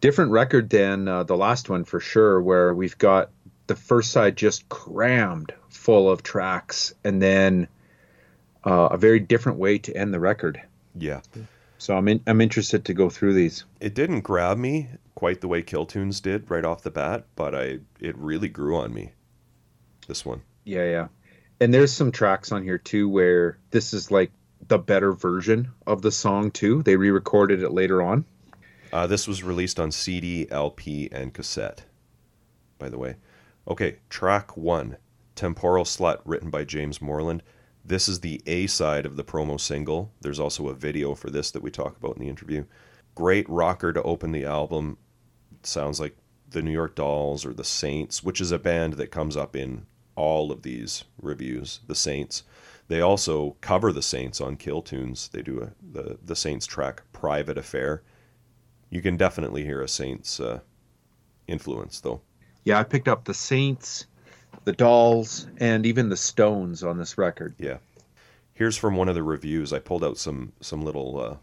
different 0.00 0.30
record 0.30 0.68
than 0.70 1.08
uh, 1.08 1.22
the 1.24 1.36
last 1.36 1.68
one 1.70 1.84
for 1.84 1.98
sure 2.00 2.40
where 2.40 2.74
we've 2.74 2.98
got 2.98 3.30
the 3.66 3.74
first 3.74 4.10
side 4.12 4.36
just 4.36 4.68
crammed 4.68 5.52
full 5.68 6.08
of 6.10 6.22
tracks 6.22 6.92
and 7.02 7.20
then 7.20 7.66
uh, 8.64 8.88
a 8.90 8.96
very 8.96 9.18
different 9.18 9.58
way 9.58 9.78
to 9.78 9.96
end 9.96 10.12
the 10.14 10.20
record 10.20 10.60
Yeah. 10.96 11.20
So 11.86 11.96
i'm 11.96 12.08
in, 12.08 12.20
i'm 12.26 12.40
interested 12.40 12.84
to 12.84 12.92
go 12.94 13.08
through 13.08 13.32
these 13.34 13.64
It 13.80 13.94
didn't 13.94 14.22
grab 14.22 14.58
me 14.58 14.88
quite 15.14 15.40
the 15.40 15.48
way 15.48 15.62
Kill 15.62 15.86
Tunes 15.86 16.20
did 16.20 16.50
right 16.50 16.64
off 16.64 16.82
the 16.82 16.90
bat, 16.90 17.24
but 17.36 17.54
I 17.54 17.78
it 18.00 18.14
really 18.18 18.48
grew 18.48 18.76
on 18.76 18.92
me. 18.92 19.12
This 20.08 20.26
one. 20.26 20.42
yeah 20.64 20.84
yeah 20.84 21.08
and 21.60 21.72
there's 21.72 21.92
some 21.92 22.10
tracks 22.12 22.50
on 22.52 22.64
here 22.64 22.78
too 22.78 23.08
where 23.08 23.58
this 23.70 23.94
is 23.94 24.10
like 24.10 24.32
the 24.68 24.78
better 24.78 25.12
version 25.12 25.70
of 25.86 26.02
the 26.02 26.10
song 26.10 26.50
too 26.50 26.82
they 26.82 26.96
re-recorded 26.96 27.62
it 27.62 27.70
later 27.70 28.02
on 28.02 28.24
Uh, 28.92 29.06
this 29.06 29.28
was 29.28 29.42
released 29.44 29.78
on 29.78 29.90
CD, 29.92 30.46
LP, 30.50 31.08
and 31.12 31.32
cassette, 31.34 31.84
by 32.78 32.88
the 32.88 32.98
way. 32.98 33.16
Okay, 33.68 33.96
track 34.10 34.56
one 34.56 34.96
Temporal 35.36 35.84
Slut, 35.84 36.18
written 36.24 36.50
by 36.50 36.64
James 36.64 37.00
Moreland. 37.00 37.42
This 37.86 38.08
is 38.08 38.20
the 38.20 38.42
A 38.46 38.66
side 38.66 39.06
of 39.06 39.16
the 39.16 39.24
promo 39.24 39.60
single. 39.60 40.12
There's 40.20 40.40
also 40.40 40.68
a 40.68 40.74
video 40.74 41.14
for 41.14 41.30
this 41.30 41.50
that 41.52 41.62
we 41.62 41.70
talk 41.70 41.96
about 41.96 42.16
in 42.16 42.22
the 42.22 42.28
interview. 42.28 42.64
Great 43.14 43.48
rocker 43.48 43.92
to 43.92 44.02
open 44.02 44.32
the 44.32 44.44
album. 44.44 44.98
Sounds 45.62 46.00
like 46.00 46.16
the 46.50 46.62
New 46.62 46.72
York 46.72 46.96
Dolls 46.96 47.46
or 47.46 47.54
the 47.54 47.64
Saints, 47.64 48.22
which 48.24 48.40
is 48.40 48.52
a 48.52 48.58
band 48.58 48.94
that 48.94 49.12
comes 49.12 49.36
up 49.36 49.54
in 49.56 49.86
all 50.16 50.50
of 50.52 50.62
these 50.62 51.04
reviews. 51.22 51.80
The 51.86 51.94
Saints. 51.94 52.42
They 52.88 53.00
also 53.00 53.56
cover 53.60 53.92
the 53.92 54.02
Saints 54.02 54.40
on 54.40 54.56
Kill 54.56 54.82
Tunes. 54.82 55.28
They 55.28 55.42
do 55.42 55.62
a, 55.62 55.72
the 55.92 56.18
the 56.24 56.36
Saints 56.36 56.66
track 56.66 57.02
"Private 57.12 57.58
Affair." 57.58 58.02
You 58.90 59.02
can 59.02 59.16
definitely 59.16 59.64
hear 59.64 59.82
a 59.82 59.88
Saints 59.88 60.40
uh, 60.40 60.60
influence, 61.48 62.00
though. 62.00 62.22
yeah 62.64 62.78
i 62.78 62.82
picked 62.84 63.08
up 63.08 63.24
the 63.24 63.34
saints 63.34 64.06
the 64.64 64.72
dolls 64.72 65.46
and 65.58 65.86
even 65.86 66.08
the 66.08 66.16
stones 66.16 66.82
on 66.82 66.98
this 66.98 67.18
record 67.18 67.54
Yeah. 67.58 67.78
Here's 68.52 68.76
from 68.76 68.96
one 68.96 69.08
of 69.08 69.14
the 69.14 69.22
reviews. 69.22 69.72
I 69.72 69.80
pulled 69.80 70.02
out 70.02 70.16
some 70.16 70.52
some 70.60 70.82
little 70.82 71.20
uh, 71.20 71.36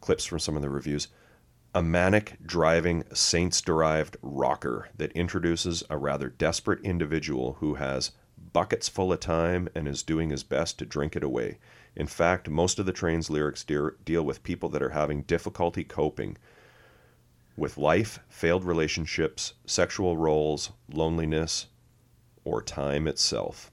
clips 0.00 0.24
from 0.24 0.40
some 0.40 0.56
of 0.56 0.62
the 0.62 0.70
reviews. 0.70 1.08
A 1.74 1.82
manic, 1.82 2.38
driving, 2.44 3.04
Saints-derived 3.12 4.16
rocker 4.22 4.88
that 4.96 5.12
introduces 5.12 5.84
a 5.90 5.96
rather 5.96 6.28
desperate 6.28 6.82
individual 6.82 7.58
who 7.60 7.74
has 7.74 8.12
buckets 8.52 8.88
full 8.88 9.12
of 9.12 9.20
time 9.20 9.68
and 9.74 9.86
is 9.86 10.02
doing 10.02 10.30
his 10.30 10.42
best 10.42 10.78
to 10.78 10.86
drink 10.86 11.14
it 11.14 11.22
away. 11.22 11.58
In 11.94 12.06
fact, 12.06 12.48
most 12.48 12.78
of 12.78 12.86
the 12.86 12.92
train's 12.92 13.30
lyrics 13.30 13.62
deal, 13.62 13.90
deal 14.04 14.22
with 14.22 14.42
people 14.42 14.68
that 14.70 14.82
are 14.82 14.90
having 14.90 15.22
difficulty 15.22 15.84
coping 15.84 16.36
with 17.56 17.78
life, 17.78 18.18
failed 18.28 18.64
relationships, 18.64 19.54
sexual 19.66 20.16
roles, 20.16 20.72
loneliness, 20.92 21.66
or 22.46 22.62
time 22.62 23.06
itself. 23.06 23.70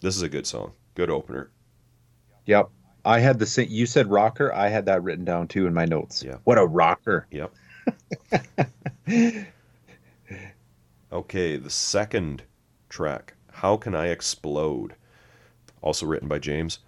This 0.00 0.16
is 0.16 0.22
a 0.22 0.28
good 0.28 0.46
song. 0.46 0.72
Good 0.94 1.10
opener. 1.10 1.50
Yep. 2.46 2.70
I 3.04 3.20
had 3.20 3.38
the 3.38 3.46
same. 3.46 3.68
You 3.70 3.86
said 3.86 4.10
rocker. 4.10 4.52
I 4.52 4.68
had 4.68 4.86
that 4.86 5.02
written 5.02 5.24
down 5.24 5.48
too 5.48 5.66
in 5.66 5.74
my 5.74 5.86
notes. 5.86 6.22
Yeah. 6.22 6.36
What 6.44 6.58
a 6.58 6.66
rocker. 6.66 7.26
Yep. 7.30 7.54
okay, 11.12 11.56
the 11.56 11.70
second 11.70 12.42
track, 12.88 13.34
How 13.50 13.76
Can 13.76 13.94
I 13.94 14.08
Explode? 14.08 14.94
Also 15.80 16.04
written 16.06 16.28
by 16.28 16.38
James. 16.38 16.80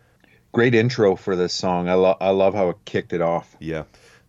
Great 0.53 0.75
intro 0.75 1.17
for 1.17 1.35
this 1.35 1.55
song. 1.55 1.89
I 1.89 1.95
love. 1.95 2.19
I 2.21 2.31
love 2.31 2.53
how 2.55 2.69
it 2.69 2.85
kicked 2.85 3.15
it 3.15 3.23
off. 3.23 3.57
Yeah. 3.59 3.85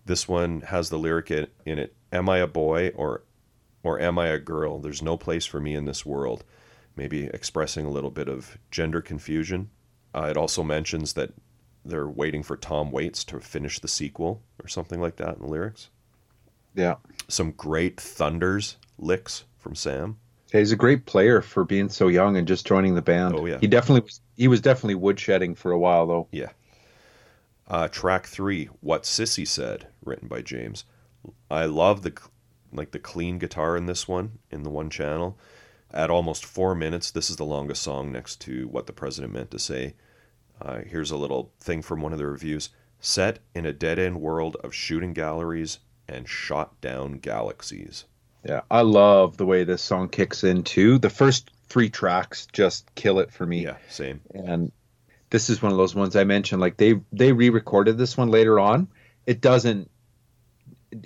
This 0.06 0.28
one 0.28 0.62
has 0.62 0.89
the 0.89 0.97
lyric 0.97 1.32
in, 1.32 1.47
in 1.66 1.80
it 1.80 1.93
Am 2.14 2.30
I 2.30 2.38
a 2.38 2.47
boy 2.47 2.89
or, 2.89 3.24
or 3.82 3.99
am 3.99 4.20
I 4.20 4.28
a 4.28 4.38
girl? 4.38 4.78
There's 4.78 5.01
no 5.01 5.18
place 5.18 5.47
for 5.47 5.60
me 5.60 5.74
in 5.74 5.86
this 5.86 6.06
world. 6.06 6.43
Maybe 6.96 7.26
expressing 7.26 7.86
a 7.86 7.91
little 7.91 8.12
bit 8.12 8.28
of 8.28 8.58
gender 8.72 9.02
confusion. 9.02 9.70
Uh, 10.14 10.28
it 10.30 10.38
also 10.38 10.64
mentions 10.64 11.14
that 11.14 11.32
they're 11.86 12.08
waiting 12.08 12.44
for 12.44 12.56
Tom 12.56 12.91
Waits 12.91 13.24
to 13.26 13.39
finish 13.39 13.80
the 13.80 13.88
sequel 13.88 14.41
or 14.62 14.68
something 14.68 15.02
like 15.02 15.16
that 15.18 15.36
in 15.36 15.41
the 15.41 15.48
lyrics. 15.48 15.89
Yeah. 16.76 16.96
Some 17.28 17.52
great 17.52 18.00
thunders 18.00 18.78
licks 18.98 19.46
from 19.58 19.76
Sam. 19.76 20.18
He's 20.52 20.72
a 20.72 20.76
great 20.76 21.06
player 21.08 21.41
for 21.41 21.64
being 21.64 21.89
so 21.89 22.08
young 22.10 22.38
and 22.38 22.48
just 22.48 22.68
joining 22.68 22.94
the 22.94 23.02
band. 23.02 23.36
Oh, 23.36 23.46
yeah. 23.46 23.58
He 23.60 23.68
definitely 23.68 24.02
was. 24.02 24.22
He 24.38 24.48
was 24.48 24.62
definitely 24.62 25.02
woodshedding 25.02 25.58
for 25.58 25.72
a 25.72 25.80
while 25.80 26.06
though. 26.06 26.28
Yeah. 26.32 26.50
Uh, 27.68 27.88
track 27.88 28.28
three, 28.28 28.66
"What 28.82 29.04
Sissy 29.04 29.48
Said," 29.48 29.88
written 30.04 30.28
by 30.28 30.41
James. 30.41 30.86
I 31.50 31.66
love 31.66 32.04
the 32.04 32.14
like 32.72 32.91
the 32.91 33.00
clean 33.00 33.39
guitar 33.39 33.76
in 33.78 33.88
this 33.88 34.08
one 34.08 34.39
in 34.52 34.64
the 34.64 34.70
one 34.70 34.89
channel. 34.89 35.39
At 35.94 36.10
almost 36.10 36.44
four 36.46 36.74
minutes, 36.74 37.12
this 37.12 37.30
is 37.30 37.36
the 37.36 37.46
longest 37.46 37.84
song 37.84 38.12
next 38.12 38.41
to 38.41 38.68
"What 38.68 38.88
the 38.88 38.94
President 38.94 39.32
Meant 39.32 39.52
to 39.52 39.60
Say." 39.60 39.94
Uh, 40.60 40.80
here's 40.80 41.12
a 41.12 41.18
little 41.18 41.52
thing 41.60 41.82
from 41.82 42.02
one 42.02 42.14
of 42.14 42.18
the 42.18 42.26
reviews: 42.26 42.70
set 43.00 43.39
in 43.54 43.66
a 43.66 43.74
dead-end 43.74 44.20
world 44.20 44.58
of 44.64 44.74
shooting 44.74 45.14
galleries 45.14 45.80
and 46.08 46.28
shot 46.28 46.82
down 46.82 47.20
galaxies. 47.20 48.06
Yeah. 48.44 48.62
I 48.72 48.82
love 48.82 49.38
the 49.38 49.46
way 49.46 49.64
this 49.64 49.82
song 49.82 50.10
kicks 50.10 50.44
in 50.44 50.64
too. 50.64 50.98
The 50.98 51.10
first 51.10 51.52
three 51.70 51.89
tracks 51.89 52.48
just 52.52 52.94
kill 52.96 53.20
it 53.20 53.32
for 53.32 53.46
me. 53.46 53.64
Yeah, 53.64 53.78
same. 53.89 54.20
And 54.34 54.72
this 55.30 55.50
is 55.50 55.62
one 55.62 55.72
of 55.72 55.78
those 55.78 55.96
ones 55.96 56.16
I 56.16 56.24
mentioned. 56.24 56.60
Like 56.60 56.78
they 56.78 57.00
they 57.12 57.32
re-recorded 57.32 57.98
this 57.98 58.18
one 58.18 58.30
later 58.30 58.60
on. 58.60 58.88
It 59.26 59.41
doesn't. 59.41 59.89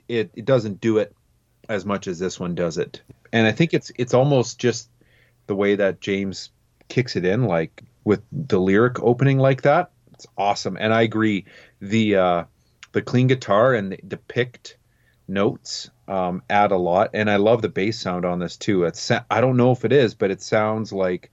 It 0.07 0.31
it 0.33 0.45
doesn't 0.45 0.81
do 0.81 0.97
it 0.97 1.13
as 1.69 1.85
much 1.85 2.07
as 2.07 2.19
this 2.19 2.39
one 2.39 2.55
does 2.55 2.77
it. 2.77 3.01
And 3.33 3.47
I 3.47 3.51
think 3.51 3.73
it's 3.73 3.91
it's 3.97 4.13
almost 4.13 4.59
just 4.59 4.89
the 5.47 5.55
way 5.55 5.75
that 5.75 6.01
James 6.01 6.49
kicks 6.87 7.15
it 7.15 7.25
in, 7.25 7.45
like 7.45 7.83
with 8.03 8.21
the 8.31 8.59
lyric 8.59 8.99
opening 9.01 9.37
like 9.39 9.63
that. 9.63 9.91
It's 10.13 10.27
awesome. 10.37 10.77
And 10.79 10.93
I 10.93 11.01
agree. 11.01 11.45
The 11.81 12.15
uh, 12.15 12.43
the 12.91 13.01
clean 13.01 13.27
guitar 13.27 13.73
and 13.73 13.91
the, 13.91 13.99
the 14.03 14.17
picked 14.17 14.77
notes 15.27 15.89
um, 16.07 16.41
add 16.49 16.71
a 16.71 16.77
lot. 16.77 17.11
And 17.13 17.29
I 17.29 17.35
love 17.35 17.61
the 17.61 17.69
bass 17.69 17.99
sound 17.99 18.25
on 18.25 18.39
this 18.39 18.57
too. 18.57 18.83
It's 18.85 19.11
I 19.11 19.41
don't 19.41 19.57
know 19.57 19.71
if 19.71 19.85
it 19.85 19.91
is, 19.91 20.15
but 20.15 20.31
it 20.31 20.41
sounds 20.41 20.91
like 20.93 21.31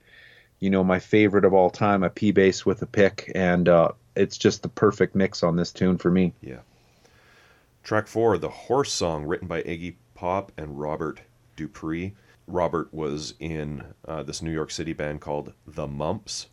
you 0.59 0.69
know 0.69 0.83
my 0.83 0.99
favorite 0.99 1.45
of 1.45 1.53
all 1.53 1.69
time, 1.69 2.03
a 2.03 2.09
P 2.09 2.31
bass 2.31 2.65
with 2.65 2.81
a 2.81 2.87
pick, 2.87 3.31
and 3.35 3.67
uh, 3.67 3.91
it's 4.15 4.37
just 4.37 4.61
the 4.61 4.69
perfect 4.69 5.15
mix 5.15 5.43
on 5.43 5.55
this 5.55 5.71
tune 5.71 5.97
for 5.97 6.11
me. 6.11 6.33
Yeah. 6.41 6.59
Track 7.83 8.07
four, 8.07 8.37
The 8.37 8.49
Horse 8.49 8.91
Song, 8.91 9.25
written 9.25 9.47
by 9.47 9.61
Iggy 9.61 9.95
Pop 10.15 10.51
and 10.57 10.79
Robert 10.79 11.21
Duprey. 11.55 12.13
Robert 12.47 12.93
was 12.93 13.33
in 13.39 13.83
uh, 14.07 14.23
this 14.23 14.41
New 14.41 14.51
York 14.51 14.71
City 14.71 14.93
band 14.93 15.21
called 15.21 15.53
The 15.65 15.87
Mumps. 15.87 16.47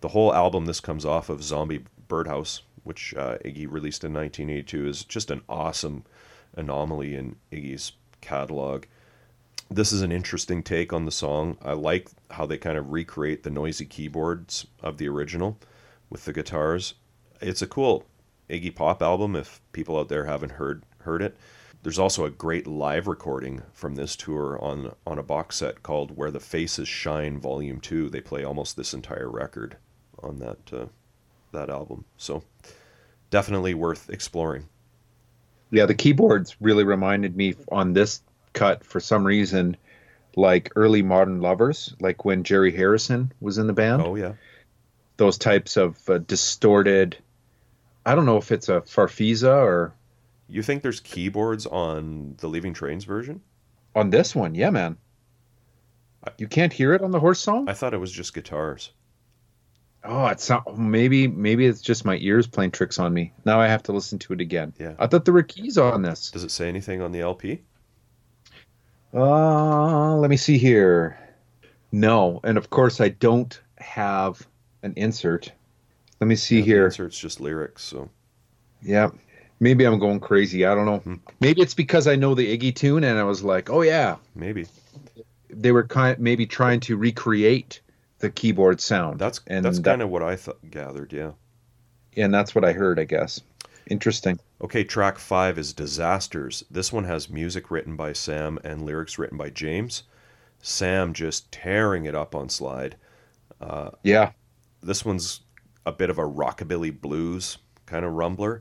The 0.00 0.08
whole 0.08 0.34
album, 0.34 0.66
this 0.66 0.80
comes 0.80 1.04
off 1.04 1.28
of 1.28 1.42
Zombie 1.42 1.84
Birdhouse, 2.08 2.62
which 2.84 3.14
uh, 3.14 3.38
Iggy 3.44 3.70
released 3.70 4.04
in 4.04 4.12
1982, 4.12 4.86
is 4.86 5.04
just 5.04 5.30
an 5.30 5.42
awesome 5.48 6.04
anomaly 6.54 7.14
in 7.14 7.36
Iggy's 7.52 7.92
catalog. 8.20 8.84
This 9.70 9.92
is 9.92 10.02
an 10.02 10.12
interesting 10.12 10.62
take 10.62 10.92
on 10.92 11.04
the 11.04 11.10
song. 11.10 11.58
I 11.62 11.72
like 11.72 12.08
how 12.30 12.46
they 12.46 12.58
kind 12.58 12.78
of 12.78 12.90
recreate 12.90 13.42
the 13.42 13.50
noisy 13.50 13.84
keyboards 13.84 14.66
of 14.82 14.98
the 14.98 15.08
original 15.08 15.58
with 16.08 16.24
the 16.24 16.32
guitars. 16.32 16.94
It's 17.40 17.62
a 17.62 17.66
cool 17.66 18.04
Iggy 18.48 18.74
Pop 18.74 19.02
album 19.02 19.36
if 19.36 19.60
people 19.72 19.98
out 19.98 20.08
there 20.08 20.24
haven't 20.24 20.52
heard 20.52 20.84
heard 21.00 21.22
it. 21.22 21.36
There's 21.82 21.98
also 21.98 22.24
a 22.24 22.30
great 22.30 22.66
live 22.66 23.06
recording 23.06 23.62
from 23.72 23.94
this 23.94 24.16
tour 24.16 24.58
on 24.60 24.94
on 25.06 25.18
a 25.18 25.22
box 25.22 25.56
set 25.56 25.82
called 25.82 26.16
Where 26.16 26.30
the 26.30 26.40
Faces 26.40 26.88
Shine 26.88 27.38
Volume 27.38 27.80
2. 27.80 28.10
They 28.10 28.20
play 28.20 28.44
almost 28.44 28.76
this 28.76 28.92
entire 28.94 29.30
record 29.30 29.76
on 30.22 30.38
that 30.38 30.72
uh, 30.72 30.86
that 31.52 31.70
album. 31.70 32.04
So 32.16 32.42
definitely 33.30 33.74
worth 33.74 34.10
exploring. 34.10 34.68
Yeah, 35.70 35.86
the 35.86 35.94
keyboards 35.94 36.56
really 36.60 36.84
reminded 36.84 37.36
me 37.36 37.54
on 37.70 37.92
this 37.92 38.22
cut 38.52 38.84
for 38.84 39.00
some 39.00 39.24
reason 39.24 39.76
like 40.34 40.72
early 40.76 41.02
modern 41.02 41.40
lovers, 41.40 41.94
like 42.00 42.24
when 42.24 42.44
Jerry 42.44 42.74
Harrison 42.74 43.32
was 43.40 43.58
in 43.58 43.66
the 43.66 43.72
band. 43.72 44.02
Oh 44.02 44.14
yeah. 44.14 44.34
Those 45.16 45.38
types 45.38 45.76
of 45.76 45.96
uh, 46.08 46.18
distorted 46.18 47.18
I 48.08 48.14
don't 48.14 48.24
know 48.24 48.38
if 48.38 48.52
it's 48.52 48.70
a 48.70 48.80
Farfisa 48.80 49.54
or 49.54 49.92
You 50.48 50.62
think 50.62 50.82
there's 50.82 51.00
keyboards 51.00 51.66
on 51.66 52.34
the 52.38 52.48
Leaving 52.48 52.72
Trains 52.74 53.04
version? 53.04 53.40
on 53.94 54.10
this 54.10 54.34
one. 54.34 54.54
Yeah, 54.54 54.70
man. 54.70 54.96
I- 56.24 56.32
You 56.38 56.46
can't 56.46 56.72
hear 56.72 56.92
it 56.94 57.02
on 57.02 57.10
the 57.10 57.18
horse 57.20 57.40
song? 57.40 57.68
I 57.68 57.72
thought 57.74 57.94
it 57.94 57.98
was 57.98 58.12
just 58.12 58.32
guitars. 58.34 58.92
Oh, 60.04 60.26
it's 60.26 60.48
not, 60.48 60.78
maybe 60.78 61.26
maybe 61.26 61.66
it's 61.66 61.80
just 61.80 62.04
my 62.04 62.16
ears 62.20 62.46
playing 62.46 62.70
tricks 62.70 62.98
on 63.00 63.12
me. 63.12 63.32
Now 63.44 63.60
I 63.60 63.66
have 63.66 63.82
to 63.84 63.92
listen 63.92 64.18
to 64.20 64.32
it 64.32 64.40
again. 64.40 64.72
Yeah. 64.78 64.94
I 64.98 65.06
thought 65.08 65.24
there 65.24 65.34
were 65.34 65.42
keys 65.42 65.76
on 65.76 66.02
this. 66.02 66.30
Does 66.30 66.44
it 66.44 66.50
say 66.52 66.68
anything 66.68 67.02
on 67.02 67.10
the 67.12 67.20
LP? 67.20 67.62
Uh, 69.12 70.16
let 70.16 70.30
me 70.30 70.36
see 70.36 70.58
here. 70.58 71.18
No, 71.90 72.40
and 72.44 72.58
of 72.58 72.70
course 72.70 73.00
I 73.00 73.08
don't 73.08 73.60
have 73.78 74.46
an 74.82 74.92
insert. 74.96 75.50
Let 76.20 76.28
me 76.28 76.36
see 76.36 76.56
Yeah, 76.58 76.62
the 76.62 76.66
here. 76.66 76.84
insert's 76.86 77.18
just 77.18 77.40
lyrics, 77.40 77.82
so 77.82 78.08
Yeah. 78.82 79.10
Maybe 79.60 79.84
I'm 79.84 79.98
going 79.98 80.20
crazy. 80.20 80.64
I 80.64 80.74
don't 80.74 80.86
know. 80.86 80.98
Hmm. 80.98 81.14
Maybe 81.40 81.60
it's 81.62 81.74
because 81.74 82.06
I 82.06 82.14
know 82.16 82.34
the 82.34 82.56
Iggy 82.56 82.74
tune 82.74 83.04
and 83.04 83.18
I 83.18 83.24
was 83.24 83.42
like, 83.42 83.70
"Oh 83.70 83.82
yeah." 83.82 84.16
maybe. 84.34 84.66
They 85.50 85.72
were 85.72 85.84
kind 85.84 86.12
of 86.14 86.20
maybe 86.20 86.46
trying 86.46 86.80
to 86.80 86.96
recreate 86.96 87.80
the 88.20 88.30
keyboard 88.30 88.80
sound. 88.80 89.18
That's 89.18 89.40
and 89.46 89.64
that's 89.64 89.78
that- 89.78 89.84
kind 89.90 90.02
of 90.02 90.10
what 90.10 90.22
I 90.22 90.36
th- 90.36 90.56
gathered, 90.70 91.12
yeah. 91.12 91.32
and 92.16 92.32
that's 92.32 92.54
what 92.54 92.64
I 92.64 92.72
heard, 92.72 92.98
I 93.00 93.04
guess. 93.04 93.40
Interesting. 93.88 94.38
Okay, 94.60 94.84
track 94.84 95.18
5 95.18 95.56
is 95.58 95.72
Disasters. 95.72 96.62
This 96.70 96.92
one 96.92 97.04
has 97.04 97.30
music 97.30 97.70
written 97.70 97.96
by 97.96 98.12
Sam 98.12 98.58
and 98.62 98.82
lyrics 98.82 99.18
written 99.18 99.38
by 99.38 99.48
James. 99.50 100.02
Sam 100.60 101.14
just 101.14 101.50
tearing 101.50 102.04
it 102.04 102.14
up 102.14 102.34
on 102.34 102.48
slide. 102.50 102.96
Uh, 103.60 103.90
Yeah. 104.02 104.32
This 104.82 105.04
one's 105.04 105.40
a 105.86 105.92
bit 105.92 106.10
of 106.10 106.18
a 106.18 106.22
rockabilly 106.28 107.00
blues 107.00 107.58
kind 107.86 108.04
of 108.04 108.12
rumbler. 108.12 108.60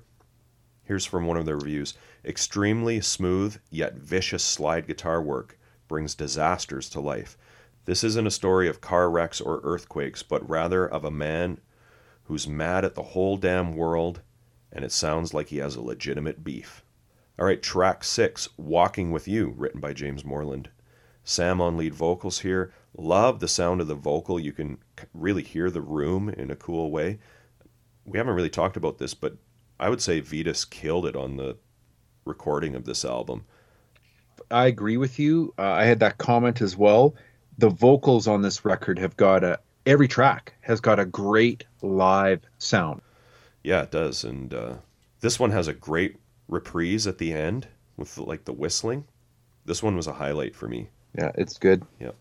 Here's 0.88 1.06
from 1.06 1.26
one 1.26 1.36
of 1.36 1.46
the 1.46 1.56
reviews. 1.56 1.96
Extremely 2.24 3.02
smooth 3.02 3.58
yet 3.70 3.96
vicious 3.96 4.42
slide 4.42 4.88
guitar 4.88 5.22
work 5.22 5.60
brings 5.90 6.16
disasters 6.16 6.88
to 6.92 7.02
life. 7.02 7.38
This 7.84 8.06
isn't 8.06 8.26
a 8.26 8.32
story 8.32 8.70
of 8.70 8.80
car 8.80 9.10
wrecks 9.10 9.42
or 9.42 9.60
earthquakes, 9.64 10.24
but 10.24 10.50
rather 10.50 10.88
of 10.88 11.04
a 11.04 11.12
man 11.12 11.60
who's 12.24 12.48
mad 12.48 12.86
at 12.86 12.96
the 12.96 13.04
whole 13.04 13.36
damn 13.36 13.76
world, 13.76 14.22
and 14.72 14.86
it 14.86 14.94
sounds 14.94 15.34
like 15.34 15.50
he 15.50 15.58
has 15.58 15.76
a 15.76 15.82
legitimate 15.82 16.46
beef. 16.46 16.86
All 17.38 17.46
right, 17.46 17.62
track 17.62 18.06
six, 18.06 18.48
Walking 18.56 19.12
with 19.12 19.28
You, 19.28 19.54
written 19.58 19.82
by 19.82 19.92
James 19.92 20.24
Moreland. 20.24 20.70
Sam 21.26 21.60
on 21.60 21.76
lead 21.76 21.94
vocals 21.94 22.40
here. 22.40 22.72
Love 22.96 23.42
the 23.42 23.50
sound 23.50 23.82
of 23.82 23.88
the 23.88 23.96
vocal. 23.96 24.40
You 24.40 24.54
can 24.54 24.78
really 25.14 25.44
hear 25.44 25.70
the 25.70 25.82
room 25.82 26.30
in 26.30 26.50
a 26.50 26.56
cool 26.56 26.92
way. 26.92 27.20
We 28.06 28.18
haven't 28.18 28.36
really 28.36 28.50
talked 28.50 28.78
about 28.78 29.00
this, 29.00 29.14
but 29.14 29.36
I 29.80 29.90
would 29.90 30.02
say 30.02 30.20
Vitus 30.20 30.66
killed 30.66 31.06
it 31.06 31.16
on 31.16 31.38
the 31.38 31.58
recording 32.26 32.76
of 32.76 32.86
this 32.86 33.06
album. 33.06 33.46
I 34.50 34.68
agree 34.68 34.98
with 34.98 35.20
you. 35.20 35.54
Uh, 35.58 35.64
I 35.64 35.86
had 35.86 36.00
that 36.00 36.18
comment 36.18 36.62
as 36.62 36.76
well. 36.78 37.16
The 37.58 37.70
vocals 37.70 38.28
on 38.28 38.42
this 38.42 38.64
record 38.66 39.00
have 39.00 39.18
got 39.18 39.44
a 39.44 39.60
every 39.86 40.08
track 40.08 40.54
has 40.62 40.80
got 40.82 41.00
a 41.00 41.06
great 41.06 41.64
live 41.82 42.42
sound. 42.58 43.02
Yeah, 43.64 43.82
it 43.84 43.92
does. 43.92 44.24
And 44.24 44.54
uh, 44.54 44.76
this 45.22 45.40
one 45.40 45.52
has 45.52 45.68
a 45.68 45.74
great 45.74 46.18
reprise 46.48 47.08
at 47.08 47.18
the 47.18 47.34
end 47.34 47.68
with 47.98 48.18
like 48.18 48.46
the 48.46 48.54
whistling. 48.54 49.06
This 49.66 49.84
one 49.84 49.96
was 49.96 50.08
a 50.08 50.14
highlight 50.14 50.56
for 50.56 50.68
me. 50.68 50.90
Yeah, 51.18 51.32
it's 51.36 51.58
good. 51.58 51.84
Yep. 52.00 52.16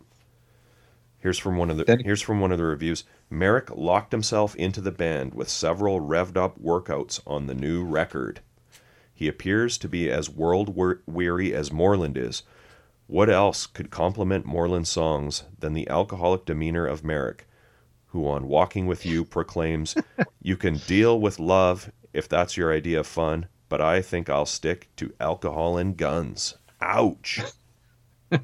Here's 1.19 1.39
from 1.39 1.57
one 1.57 1.71
of 1.71 1.77
the 1.77 1.85
Then- 1.85 2.01
here's 2.01 2.23
from 2.23 2.41
one 2.41 2.53
of 2.53 2.59
the 2.59 2.65
reviews. 2.65 3.05
Merrick 3.29 3.71
locked 3.71 4.13
himself 4.13 4.55
into 4.57 4.81
the 4.81 4.93
band 4.93 5.35
with 5.35 5.49
several 5.49 6.01
revved 6.01 6.37
up 6.37 6.61
workouts 6.61 7.21
on 7.27 7.47
the 7.47 7.55
new 7.55 7.85
record. 7.85 8.41
He 9.13 9.29
appears 9.29 9.79
to 9.79 9.89
be 9.89 10.11
as 10.11 10.31
world 10.31 10.77
weary 11.07 11.55
as 11.55 11.73
Moreland 11.73 12.17
is. 12.17 12.43
What 13.07 13.31
else 13.31 13.67
could 13.67 13.91
complement 13.91 14.45
Moreland's 14.45 14.91
songs 14.91 15.45
than 15.59 15.73
the 15.73 15.89
alcoholic 15.89 16.45
demeanor 16.45 16.87
of 16.87 17.05
Merrick, 17.05 17.47
who 18.09 18.29
on 18.29 18.47
Walking 18.49 18.87
with 18.87 19.07
You 19.07 19.25
proclaims, 19.25 19.97
"You 20.43 20.57
can 20.57 20.79
deal 20.79 21.21
with 21.21 21.39
love 21.39 21.91
if 22.13 22.29
that's 22.29 22.57
your 22.57 22.73
idea 22.73 23.01
of 23.01 23.07
fun, 23.07 23.47
but 23.69 23.81
I 23.81 24.03
think 24.03 24.29
I'll 24.29 24.47
stick 24.47 24.89
to 24.97 25.15
alcohol 25.19 25.77
and 25.79 25.97
guns." 25.97 26.57
Ouch. 26.81 27.41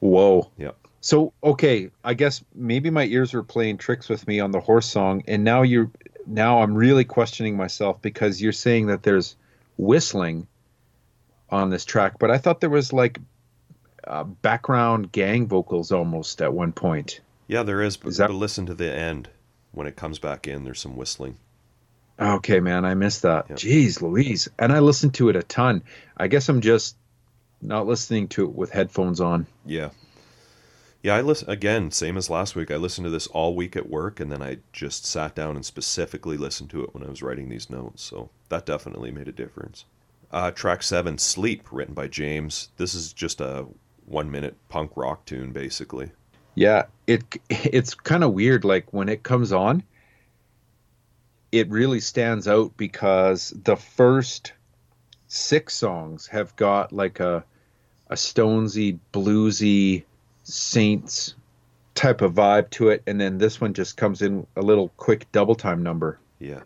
Whoa. 0.00 0.50
Yeah. 0.56 0.72
So 1.06 1.32
okay, 1.40 1.90
I 2.02 2.14
guess 2.14 2.42
maybe 2.52 2.90
my 2.90 3.04
ears 3.04 3.32
were 3.32 3.44
playing 3.44 3.78
tricks 3.78 4.08
with 4.08 4.26
me 4.26 4.40
on 4.40 4.50
the 4.50 4.58
horse 4.58 4.86
song, 4.86 5.22
and 5.28 5.44
now 5.44 5.62
you're 5.62 5.88
now 6.26 6.62
I'm 6.62 6.74
really 6.74 7.04
questioning 7.04 7.56
myself 7.56 8.02
because 8.02 8.42
you're 8.42 8.50
saying 8.50 8.88
that 8.88 9.04
there's 9.04 9.36
whistling 9.76 10.48
on 11.48 11.70
this 11.70 11.84
track, 11.84 12.18
but 12.18 12.32
I 12.32 12.38
thought 12.38 12.60
there 12.60 12.70
was 12.70 12.92
like 12.92 13.20
uh, 14.04 14.24
background 14.24 15.12
gang 15.12 15.46
vocals 15.46 15.92
almost 15.92 16.42
at 16.42 16.52
one 16.52 16.72
point. 16.72 17.20
Yeah, 17.46 17.62
there 17.62 17.82
is, 17.82 17.96
but, 17.96 18.08
Is 18.08 18.16
that- 18.16 18.26
but 18.26 18.34
listen 18.34 18.66
to 18.66 18.74
the 18.74 18.92
end. 18.92 19.28
When 19.70 19.86
it 19.86 19.94
comes 19.94 20.18
back 20.18 20.48
in, 20.48 20.64
there's 20.64 20.80
some 20.80 20.96
whistling. 20.96 21.36
Okay, 22.18 22.58
man, 22.58 22.84
I 22.84 22.94
missed 22.94 23.22
that. 23.22 23.46
Yep. 23.50 23.58
Jeez, 23.58 24.02
Louise, 24.02 24.48
and 24.58 24.72
I 24.72 24.80
listened 24.80 25.14
to 25.14 25.28
it 25.28 25.36
a 25.36 25.44
ton. 25.44 25.84
I 26.16 26.26
guess 26.26 26.48
I'm 26.48 26.62
just 26.62 26.96
not 27.62 27.86
listening 27.86 28.26
to 28.28 28.46
it 28.46 28.54
with 28.56 28.70
headphones 28.72 29.20
on. 29.20 29.46
Yeah. 29.64 29.90
Yeah, 31.06 31.14
I 31.14 31.20
listen 31.20 31.48
again, 31.48 31.92
same 31.92 32.16
as 32.16 32.30
last 32.30 32.56
week. 32.56 32.68
I 32.72 32.74
listened 32.74 33.04
to 33.04 33.12
this 33.12 33.28
all 33.28 33.54
week 33.54 33.76
at 33.76 33.88
work 33.88 34.18
and 34.18 34.32
then 34.32 34.42
I 34.42 34.58
just 34.72 35.06
sat 35.06 35.36
down 35.36 35.54
and 35.54 35.64
specifically 35.64 36.36
listened 36.36 36.68
to 36.70 36.82
it 36.82 36.92
when 36.92 37.04
I 37.04 37.08
was 37.08 37.22
writing 37.22 37.48
these 37.48 37.70
notes. 37.70 38.02
So 38.02 38.28
that 38.48 38.66
definitely 38.66 39.12
made 39.12 39.28
a 39.28 39.32
difference. 39.32 39.84
Uh, 40.32 40.50
track 40.50 40.82
7, 40.82 41.16
Sleep, 41.18 41.68
written 41.70 41.94
by 41.94 42.08
James. 42.08 42.70
This 42.76 42.92
is 42.92 43.12
just 43.12 43.40
a 43.40 43.66
1 44.06 44.28
minute 44.32 44.56
punk 44.68 44.96
rock 44.96 45.24
tune 45.26 45.52
basically. 45.52 46.10
Yeah, 46.56 46.86
it 47.06 47.22
it's 47.50 47.94
kind 47.94 48.24
of 48.24 48.32
weird. 48.32 48.64
Like 48.64 48.92
when 48.92 49.08
it 49.08 49.22
comes 49.22 49.52
on, 49.52 49.84
it 51.52 51.70
really 51.70 52.00
stands 52.00 52.48
out 52.48 52.76
because 52.76 53.54
the 53.62 53.76
first 53.76 54.54
six 55.28 55.76
songs 55.76 56.26
have 56.26 56.56
got 56.56 56.92
like 56.92 57.20
a 57.20 57.44
a 58.08 58.16
Stonesy, 58.16 58.98
bluesy, 59.12 60.02
Saints 60.48 61.34
type 61.96 62.20
of 62.22 62.34
vibe 62.34 62.70
to 62.70 62.88
it, 62.90 63.02
and 63.06 63.20
then 63.20 63.38
this 63.38 63.60
one 63.60 63.74
just 63.74 63.96
comes 63.96 64.22
in 64.22 64.46
a 64.54 64.62
little 64.62 64.90
quick 64.96 65.30
double 65.32 65.56
time 65.56 65.82
number. 65.82 66.20
Yeah. 66.38 66.62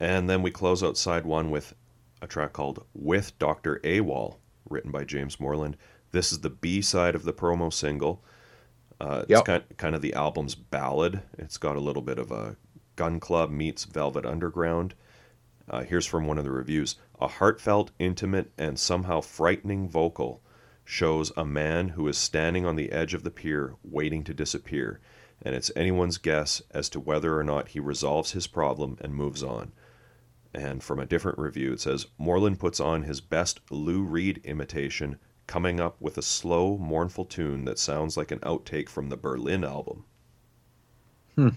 And 0.00 0.28
then 0.28 0.42
we 0.42 0.50
close 0.50 0.82
out 0.82 0.96
side 0.96 1.24
1 1.24 1.50
with 1.50 1.74
a 2.20 2.26
track 2.26 2.52
called 2.52 2.84
With 2.94 3.38
Dr. 3.38 3.80
AWOL, 3.84 4.36
written 4.68 4.90
by 4.90 5.04
James 5.04 5.38
Moreland. 5.38 5.76
This 6.10 6.32
is 6.32 6.40
the 6.40 6.50
B 6.50 6.82
side 6.82 7.14
of 7.14 7.22
the 7.24 7.32
promo 7.32 7.72
single. 7.72 8.24
Uh, 9.00 9.20
it's 9.22 9.30
Yep. 9.30 9.44
kind, 9.44 9.64
kind 9.76 9.94
of 9.94 10.02
the 10.02 10.14
album's 10.14 10.54
ballad. 10.56 11.22
It's 11.38 11.58
got 11.58 11.76
a 11.76 11.80
little 11.80 12.02
bit 12.02 12.18
of 12.18 12.32
a 12.32 12.56
Gun 12.96 13.20
Club 13.20 13.50
meets 13.50 13.84
Velvet 13.84 14.26
Underground. 14.26 14.94
Uh, 15.68 15.84
here's 15.84 16.06
from 16.06 16.26
one 16.26 16.38
of 16.38 16.44
the 16.44 16.50
reviews 16.50 16.96
A 17.20 17.28
heartfelt, 17.28 17.92
intimate, 18.00 18.50
and 18.58 18.78
somehow 18.78 19.20
frightening 19.20 19.88
vocal 19.88 20.42
shows 20.90 21.30
a 21.36 21.44
man 21.44 21.90
who 21.90 22.08
is 22.08 22.18
standing 22.18 22.66
on 22.66 22.74
the 22.74 22.90
edge 22.90 23.14
of 23.14 23.22
the 23.22 23.30
pier 23.30 23.76
waiting 23.84 24.24
to 24.24 24.34
disappear, 24.34 25.00
and 25.40 25.54
it's 25.54 25.70
anyone's 25.76 26.18
guess 26.18 26.60
as 26.72 26.88
to 26.88 26.98
whether 26.98 27.38
or 27.38 27.44
not 27.44 27.68
he 27.68 27.78
resolves 27.78 28.32
his 28.32 28.48
problem 28.48 28.98
and 29.00 29.14
moves 29.14 29.40
on. 29.40 29.70
And 30.52 30.82
from 30.82 30.98
a 30.98 31.06
different 31.06 31.38
review, 31.38 31.72
it 31.72 31.80
says 31.80 32.08
Moreland 32.18 32.58
puts 32.58 32.80
on 32.80 33.04
his 33.04 33.20
best 33.20 33.60
Lou 33.70 34.02
Reed 34.02 34.40
imitation, 34.42 35.20
coming 35.46 35.78
up 35.78 36.00
with 36.00 36.18
a 36.18 36.22
slow, 36.22 36.76
mournful 36.76 37.24
tune 37.24 37.64
that 37.66 37.78
sounds 37.78 38.16
like 38.16 38.32
an 38.32 38.40
outtake 38.40 38.88
from 38.88 39.10
the 39.10 39.16
Berlin 39.16 39.62
album. 39.62 40.04
Hmm. 41.36 41.50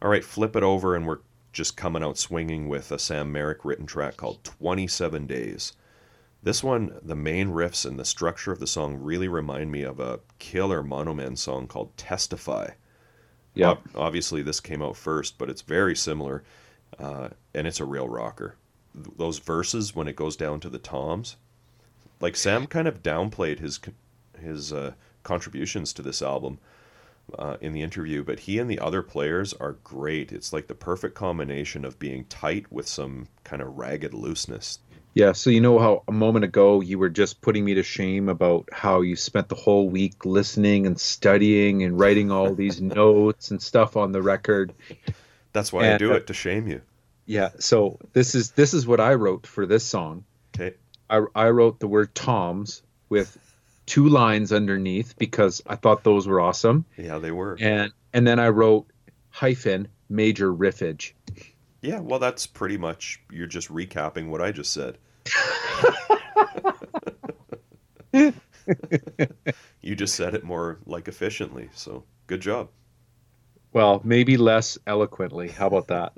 All 0.00 0.08
right, 0.08 0.24
flip 0.24 0.54
it 0.54 0.62
over, 0.62 0.94
and 0.94 1.04
we're 1.04 1.18
just 1.52 1.76
coming 1.76 2.04
out 2.04 2.16
swinging 2.16 2.68
with 2.68 2.92
a 2.92 2.98
Sam 3.00 3.32
Merrick 3.32 3.64
written 3.64 3.86
track 3.86 4.16
called 4.16 4.44
27 4.44 5.26
Days. 5.26 5.72
This 6.42 6.62
one, 6.62 6.98
the 7.02 7.16
main 7.16 7.48
riffs 7.48 7.84
and 7.84 7.98
the 7.98 8.04
structure 8.04 8.52
of 8.52 8.60
the 8.60 8.66
song 8.66 8.96
really 8.96 9.28
remind 9.28 9.72
me 9.72 9.82
of 9.82 9.98
a 9.98 10.20
killer 10.38 10.82
Monoman 10.82 11.36
song 11.36 11.66
called 11.66 11.96
Testify. 11.96 12.70
Yeah. 13.54 13.70
Ob- 13.70 13.88
obviously, 13.94 14.42
this 14.42 14.60
came 14.60 14.82
out 14.82 14.96
first, 14.96 15.36
but 15.36 15.50
it's 15.50 15.62
very 15.62 15.96
similar, 15.96 16.44
uh, 16.98 17.30
and 17.54 17.66
it's 17.66 17.80
a 17.80 17.84
real 17.84 18.08
rocker. 18.08 18.54
Th- 18.94 19.16
Those 19.16 19.40
verses, 19.40 19.96
when 19.96 20.06
it 20.06 20.14
goes 20.16 20.36
down 20.36 20.60
to 20.60 20.68
the 20.68 20.78
toms, 20.78 21.36
like 22.20 22.36
Sam 22.36 22.66
kind 22.66 22.86
of 22.86 23.02
downplayed 23.02 23.58
his 23.58 23.80
his 24.40 24.72
uh, 24.72 24.92
contributions 25.24 25.92
to 25.94 26.02
this 26.02 26.22
album 26.22 26.60
uh, 27.36 27.56
in 27.60 27.72
the 27.72 27.82
interview, 27.82 28.22
but 28.22 28.40
he 28.40 28.60
and 28.60 28.70
the 28.70 28.78
other 28.78 29.02
players 29.02 29.52
are 29.54 29.72
great. 29.84 30.30
It's 30.30 30.52
like 30.52 30.68
the 30.68 30.74
perfect 30.74 31.16
combination 31.16 31.84
of 31.84 31.98
being 31.98 32.24
tight 32.26 32.70
with 32.70 32.86
some 32.86 33.26
kind 33.42 33.60
of 33.60 33.76
ragged 33.76 34.14
looseness. 34.14 34.78
Yeah, 35.14 35.32
so 35.32 35.50
you 35.50 35.60
know 35.60 35.78
how 35.78 36.04
a 36.06 36.12
moment 36.12 36.44
ago 36.44 36.80
you 36.80 36.98
were 36.98 37.08
just 37.08 37.40
putting 37.40 37.64
me 37.64 37.74
to 37.74 37.82
shame 37.82 38.28
about 38.28 38.68
how 38.72 39.00
you 39.00 39.16
spent 39.16 39.48
the 39.48 39.54
whole 39.54 39.88
week 39.88 40.24
listening 40.24 40.86
and 40.86 40.98
studying 40.98 41.82
and 41.82 41.98
writing 41.98 42.30
all 42.30 42.54
these 42.54 42.80
notes 43.00 43.50
and 43.50 43.60
stuff 43.60 43.96
on 43.96 44.12
the 44.12 44.22
record. 44.22 44.72
That's 45.52 45.72
why 45.72 45.92
I 45.92 45.98
do 45.98 46.12
it 46.12 46.26
to 46.28 46.34
shame 46.34 46.68
you. 46.68 46.82
Yeah, 47.26 47.50
so 47.58 47.98
this 48.12 48.34
is 48.34 48.52
this 48.52 48.72
is 48.72 48.86
what 48.86 49.00
I 49.00 49.14
wrote 49.14 49.46
for 49.46 49.66
this 49.66 49.84
song. 49.84 50.24
Okay. 50.54 50.76
I 51.10 51.24
I 51.34 51.50
wrote 51.50 51.80
the 51.80 51.88
word 51.88 52.14
toms 52.14 52.82
with 53.08 53.36
two 53.86 54.08
lines 54.08 54.52
underneath 54.52 55.18
because 55.18 55.62
I 55.66 55.76
thought 55.76 56.04
those 56.04 56.26
were 56.26 56.40
awesome. 56.40 56.84
Yeah, 56.96 57.18
they 57.18 57.32
were. 57.32 57.56
And 57.60 57.92
and 58.12 58.26
then 58.26 58.38
I 58.38 58.48
wrote 58.48 58.86
hyphen 59.30 59.88
major 60.08 60.52
riffage. 60.52 61.12
Yeah, 61.80 62.00
well, 62.00 62.18
that's 62.18 62.46
pretty 62.46 62.76
much 62.76 63.20
you're 63.30 63.46
just 63.46 63.68
recapping 63.68 64.28
what 64.28 64.42
I 64.42 64.50
just 64.50 64.72
said. 64.72 64.98
you 69.82 69.94
just 69.94 70.14
said 70.14 70.34
it 70.34 70.44
more 70.44 70.78
like 70.86 71.08
efficiently, 71.08 71.70
so 71.72 72.04
good 72.26 72.40
job. 72.40 72.68
Well, 73.72 74.00
maybe 74.02 74.36
less 74.36 74.78
eloquently. 74.86 75.48
How 75.48 75.66
about 75.68 75.88
that? 75.88 76.12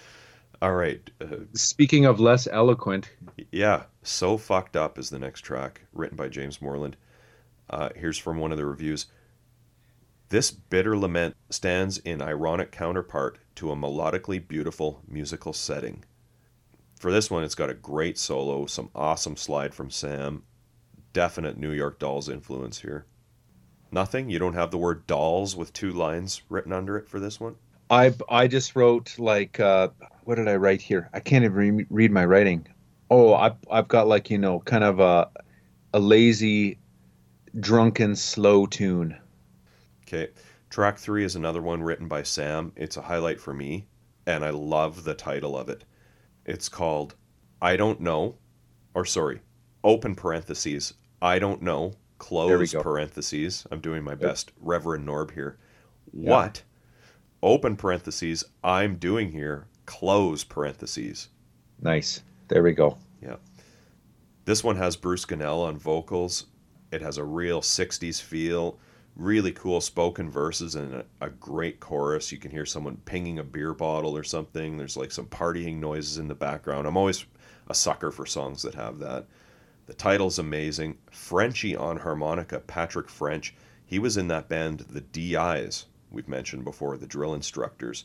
All 0.62 0.74
right. 0.74 1.08
Uh, 1.20 1.44
Speaking 1.52 2.06
of 2.06 2.18
less 2.18 2.48
eloquent, 2.50 3.10
yeah, 3.52 3.84
So 4.02 4.38
Fucked 4.38 4.76
Up 4.76 4.98
is 4.98 5.10
the 5.10 5.18
next 5.18 5.42
track, 5.42 5.82
written 5.92 6.16
by 6.16 6.28
James 6.28 6.62
Moreland. 6.62 6.96
Uh, 7.68 7.90
here's 7.94 8.16
from 8.18 8.38
one 8.38 8.52
of 8.52 8.58
the 8.58 8.64
reviews. 8.64 9.06
This 10.28 10.50
bitter 10.50 10.96
lament 10.96 11.36
stands 11.50 11.98
in 11.98 12.20
ironic 12.20 12.72
counterpart 12.72 13.38
to 13.56 13.70
a 13.70 13.76
melodically 13.76 14.46
beautiful 14.46 15.00
musical 15.06 15.52
setting. 15.52 16.04
For 16.98 17.12
this 17.12 17.30
one, 17.30 17.44
it's 17.44 17.54
got 17.54 17.70
a 17.70 17.74
great 17.74 18.18
solo, 18.18 18.66
some 18.66 18.90
awesome 18.92 19.36
slide 19.36 19.72
from 19.72 19.88
Sam, 19.88 20.42
definite 21.12 21.58
New 21.58 21.70
York 21.70 22.00
Dolls 22.00 22.28
influence 22.28 22.80
here. 22.80 23.06
Nothing? 23.92 24.28
You 24.28 24.40
don't 24.40 24.54
have 24.54 24.72
the 24.72 24.78
word 24.78 25.06
dolls 25.06 25.54
with 25.54 25.72
two 25.72 25.92
lines 25.92 26.42
written 26.48 26.72
under 26.72 26.96
it 26.98 27.08
for 27.08 27.20
this 27.20 27.38
one? 27.38 27.54
I 27.88 28.12
I 28.28 28.48
just 28.48 28.74
wrote 28.74 29.16
like 29.20 29.60
uh, 29.60 29.90
what 30.24 30.34
did 30.34 30.48
I 30.48 30.56
write 30.56 30.82
here? 30.82 31.08
I 31.12 31.20
can't 31.20 31.44
even 31.44 31.76
re- 31.76 31.86
read 31.88 32.10
my 32.10 32.24
writing. 32.24 32.66
Oh, 33.10 33.32
I 33.32 33.52
I've 33.70 33.86
got 33.86 34.08
like 34.08 34.28
you 34.28 34.38
know 34.38 34.58
kind 34.58 34.82
of 34.82 34.98
a 34.98 35.30
a 35.94 36.00
lazy, 36.00 36.78
drunken 37.60 38.16
slow 38.16 38.66
tune. 38.66 39.16
Okay. 40.06 40.30
Track 40.70 40.98
three 40.98 41.24
is 41.24 41.36
another 41.36 41.62
one 41.62 41.82
written 41.82 42.08
by 42.08 42.22
Sam. 42.22 42.72
It's 42.76 42.96
a 42.96 43.02
highlight 43.02 43.40
for 43.40 43.54
me, 43.54 43.86
and 44.26 44.44
I 44.44 44.50
love 44.50 45.04
the 45.04 45.14
title 45.14 45.56
of 45.56 45.68
it. 45.68 45.84
It's 46.44 46.68
called 46.68 47.14
I 47.60 47.76
Don't 47.76 48.00
Know, 48.00 48.36
or 48.94 49.04
sorry, 49.04 49.40
open 49.82 50.14
parentheses, 50.14 50.94
I 51.20 51.38
Don't 51.38 51.62
Know, 51.62 51.94
close 52.18 52.72
parentheses. 52.72 53.66
I'm 53.70 53.80
doing 53.80 54.04
my 54.04 54.14
best. 54.14 54.52
Reverend 54.60 55.06
Norb 55.06 55.32
here. 55.32 55.58
What? 56.12 56.62
Open 57.42 57.76
parentheses, 57.76 58.44
I'm 58.62 58.96
doing 58.96 59.30
here, 59.30 59.66
close 59.86 60.44
parentheses. 60.44 61.28
Nice. 61.80 62.22
There 62.48 62.62
we 62.62 62.72
go. 62.72 62.98
Yeah. 63.22 63.36
This 64.44 64.62
one 64.62 64.76
has 64.76 64.96
Bruce 64.96 65.22
Scannell 65.22 65.62
on 65.62 65.78
vocals. 65.78 66.46
It 66.92 67.02
has 67.02 67.18
a 67.18 67.24
real 67.24 67.60
60s 67.60 68.22
feel, 68.22 68.78
really 69.16 69.52
cool 69.52 69.80
spoken 69.80 70.30
verses, 70.30 70.74
and 70.74 70.94
a, 70.94 71.04
a 71.20 71.30
great 71.30 71.80
chorus. 71.80 72.30
You 72.30 72.38
can 72.38 72.50
hear 72.50 72.66
someone 72.66 72.98
pinging 73.04 73.38
a 73.38 73.44
beer 73.44 73.72
bottle 73.72 74.16
or 74.16 74.22
something. 74.22 74.76
There's 74.76 74.96
like 74.96 75.10
some 75.10 75.26
partying 75.26 75.78
noises 75.78 76.18
in 76.18 76.28
the 76.28 76.34
background. 76.34 76.86
I'm 76.86 76.96
always 76.96 77.24
a 77.68 77.74
sucker 77.74 78.10
for 78.10 78.26
songs 78.26 78.62
that 78.62 78.74
have 78.74 78.98
that. 78.98 79.26
The 79.86 79.94
title's 79.94 80.38
amazing. 80.38 80.98
Frenchy 81.10 81.76
on 81.76 81.98
harmonica, 81.98 82.60
Patrick 82.60 83.08
French. 83.08 83.54
He 83.86 83.98
was 83.98 84.16
in 84.16 84.28
that 84.28 84.48
band, 84.48 84.80
the 84.80 85.00
DIs, 85.00 85.86
we've 86.10 86.28
mentioned 86.28 86.64
before, 86.64 86.96
the 86.96 87.06
drill 87.06 87.34
instructors. 87.34 88.04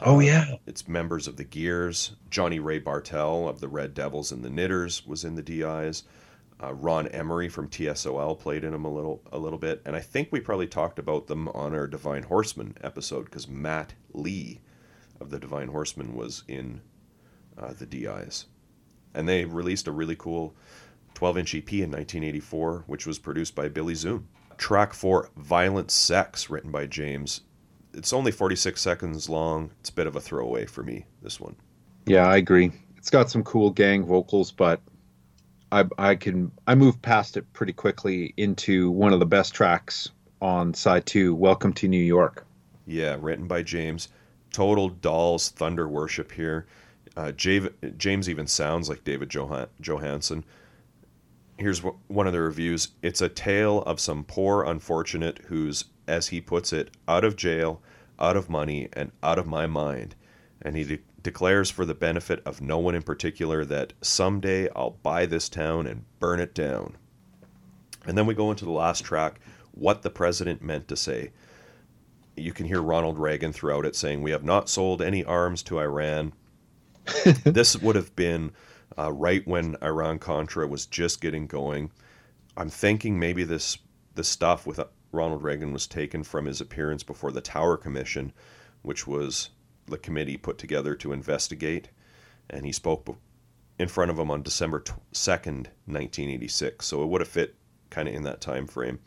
Oh 0.00 0.16
uh, 0.16 0.20
yeah. 0.20 0.56
It's 0.66 0.88
members 0.88 1.26
of 1.26 1.36
the 1.36 1.44
Gears. 1.44 2.12
Johnny 2.30 2.60
Ray 2.60 2.78
Bartel 2.78 3.48
of 3.48 3.60
the 3.60 3.68
Red 3.68 3.94
Devils 3.94 4.32
and 4.32 4.44
the 4.44 4.50
Knitters 4.50 5.06
was 5.06 5.24
in 5.24 5.34
the 5.34 5.42
DIs. 5.42 6.04
Uh, 6.62 6.72
Ron 6.74 7.08
Emory 7.08 7.48
from 7.48 7.68
TSOL 7.68 8.38
played 8.38 8.62
in 8.62 8.72
them 8.72 8.84
a 8.84 8.92
little, 8.92 9.20
a 9.32 9.38
little 9.38 9.58
bit, 9.58 9.82
and 9.84 9.96
I 9.96 10.00
think 10.00 10.28
we 10.30 10.40
probably 10.40 10.68
talked 10.68 10.98
about 10.98 11.26
them 11.26 11.48
on 11.48 11.74
our 11.74 11.86
Divine 11.86 12.22
Horsemen 12.22 12.76
episode 12.82 13.24
because 13.24 13.48
Matt 13.48 13.94
Lee 14.12 14.60
of 15.20 15.30
the 15.30 15.40
Divine 15.40 15.68
Horsemen 15.68 16.14
was 16.14 16.44
in 16.46 16.80
uh, 17.58 17.72
the 17.72 17.86
DIs, 17.86 18.46
and 19.14 19.28
they 19.28 19.44
released 19.44 19.88
a 19.88 19.92
really 19.92 20.16
cool 20.16 20.54
12-inch 21.14 21.54
EP 21.54 21.72
in 21.72 21.90
1984, 21.90 22.84
which 22.86 23.06
was 23.06 23.18
produced 23.18 23.54
by 23.54 23.68
Billy 23.68 23.94
Zoom. 23.94 24.28
Track 24.56 24.94
four, 24.94 25.30
"Violent 25.36 25.90
Sex," 25.90 26.48
written 26.48 26.70
by 26.70 26.86
James 26.86 27.40
it's 27.94 28.12
only 28.12 28.32
46 28.32 28.80
seconds 28.80 29.28
long. 29.28 29.70
It's 29.80 29.90
a 29.90 29.94
bit 29.94 30.06
of 30.06 30.16
a 30.16 30.20
throwaway 30.20 30.66
for 30.66 30.82
me, 30.82 31.04
this 31.22 31.40
one. 31.40 31.56
Yeah, 32.06 32.26
I 32.26 32.36
agree. 32.36 32.72
It's 32.96 33.10
got 33.10 33.30
some 33.30 33.42
cool 33.42 33.70
gang 33.70 34.04
vocals, 34.04 34.50
but 34.50 34.80
I 35.72 35.84
I 35.98 36.14
can 36.14 36.52
I 36.66 36.74
move 36.74 37.00
past 37.02 37.36
it 37.36 37.50
pretty 37.54 37.72
quickly 37.72 38.34
into 38.36 38.90
one 38.90 39.12
of 39.12 39.20
the 39.20 39.26
best 39.26 39.54
tracks 39.54 40.10
on 40.40 40.74
side 40.74 41.06
two, 41.06 41.34
"Welcome 41.34 41.72
to 41.74 41.88
New 41.88 42.04
York." 42.04 42.46
Yeah, 42.86 43.16
written 43.18 43.48
by 43.48 43.62
James. 43.62 44.08
Total 44.52 44.90
Dolls 44.90 45.48
Thunder 45.48 45.88
Worship 45.88 46.32
here. 46.32 46.66
Uh, 47.16 47.32
James 47.32 48.28
even 48.28 48.46
sounds 48.46 48.88
like 48.90 49.02
David 49.04 49.32
Johan- 49.32 49.68
Johansen. 49.80 50.44
Here's 51.56 51.80
one 51.80 52.26
of 52.26 52.32
the 52.34 52.40
reviews. 52.40 52.88
It's 53.02 53.22
a 53.22 53.28
tale 53.30 53.82
of 53.82 53.98
some 53.98 54.24
poor 54.24 54.64
unfortunate 54.64 55.38
who's, 55.46 55.84
as 56.06 56.28
he 56.28 56.40
puts 56.40 56.72
it, 56.72 56.90
out 57.08 57.24
of 57.24 57.36
jail, 57.36 57.80
out 58.18 58.36
of 58.36 58.50
money, 58.50 58.88
and 58.92 59.10
out 59.22 59.38
of 59.38 59.46
my 59.46 59.66
mind. 59.66 60.14
And 60.62 60.76
he 60.76 60.84
de- 60.84 60.98
declares 61.22 61.70
for 61.70 61.84
the 61.84 61.94
benefit 61.94 62.42
of 62.46 62.60
no 62.60 62.78
one 62.78 62.94
in 62.94 63.02
particular 63.02 63.64
that 63.64 63.92
someday 64.00 64.68
I'll 64.74 64.98
buy 65.02 65.26
this 65.26 65.48
town 65.48 65.86
and 65.86 66.04
burn 66.20 66.40
it 66.40 66.54
down. 66.54 66.96
And 68.06 68.16
then 68.16 68.26
we 68.26 68.34
go 68.34 68.50
into 68.50 68.64
the 68.64 68.70
last 68.70 69.04
track, 69.04 69.40
What 69.72 70.02
the 70.02 70.10
President 70.10 70.62
Meant 70.62 70.88
to 70.88 70.96
Say. 70.96 71.32
You 72.36 72.52
can 72.52 72.66
hear 72.66 72.80
Ronald 72.80 73.18
Reagan 73.18 73.52
throughout 73.52 73.84
it 73.84 73.96
saying, 73.96 74.22
We 74.22 74.30
have 74.30 74.44
not 74.44 74.68
sold 74.68 75.02
any 75.02 75.24
arms 75.24 75.62
to 75.64 75.78
Iran. 75.78 76.32
this 77.44 77.76
would 77.76 77.96
have 77.96 78.14
been 78.16 78.52
uh, 78.96 79.12
right 79.12 79.46
when 79.46 79.76
Iran 79.82 80.18
Contra 80.18 80.66
was 80.66 80.86
just 80.86 81.20
getting 81.20 81.46
going. 81.46 81.90
I'm 82.56 82.70
thinking 82.70 83.18
maybe 83.18 83.44
this 83.44 83.78
this 84.14 84.28
stuff 84.28 84.66
with 84.66 84.78
uh, 84.78 84.86
Ronald 85.10 85.42
Reagan 85.42 85.72
was 85.72 85.86
taken 85.86 86.22
from 86.22 86.44
his 86.44 86.60
appearance 86.60 87.02
before 87.02 87.32
the 87.32 87.40
Tower 87.40 87.76
Commission, 87.76 88.32
which 88.82 89.06
was 89.06 89.50
the 89.86 89.98
committee 89.98 90.36
put 90.36 90.58
together 90.58 90.94
to 90.96 91.12
investigate, 91.12 91.88
and 92.48 92.64
he 92.64 92.72
spoke 92.72 93.16
in 93.78 93.88
front 93.88 94.10
of 94.10 94.16
them 94.16 94.30
on 94.30 94.42
December 94.42 94.80
2nd, 95.12 95.66
1986. 95.86 96.86
So 96.86 97.02
it 97.02 97.06
would 97.06 97.20
have 97.20 97.28
fit 97.28 97.54
kind 97.90 98.08
of 98.08 98.14
in 98.14 98.22
that 98.24 98.40
time 98.40 98.66
frame. 98.66 99.00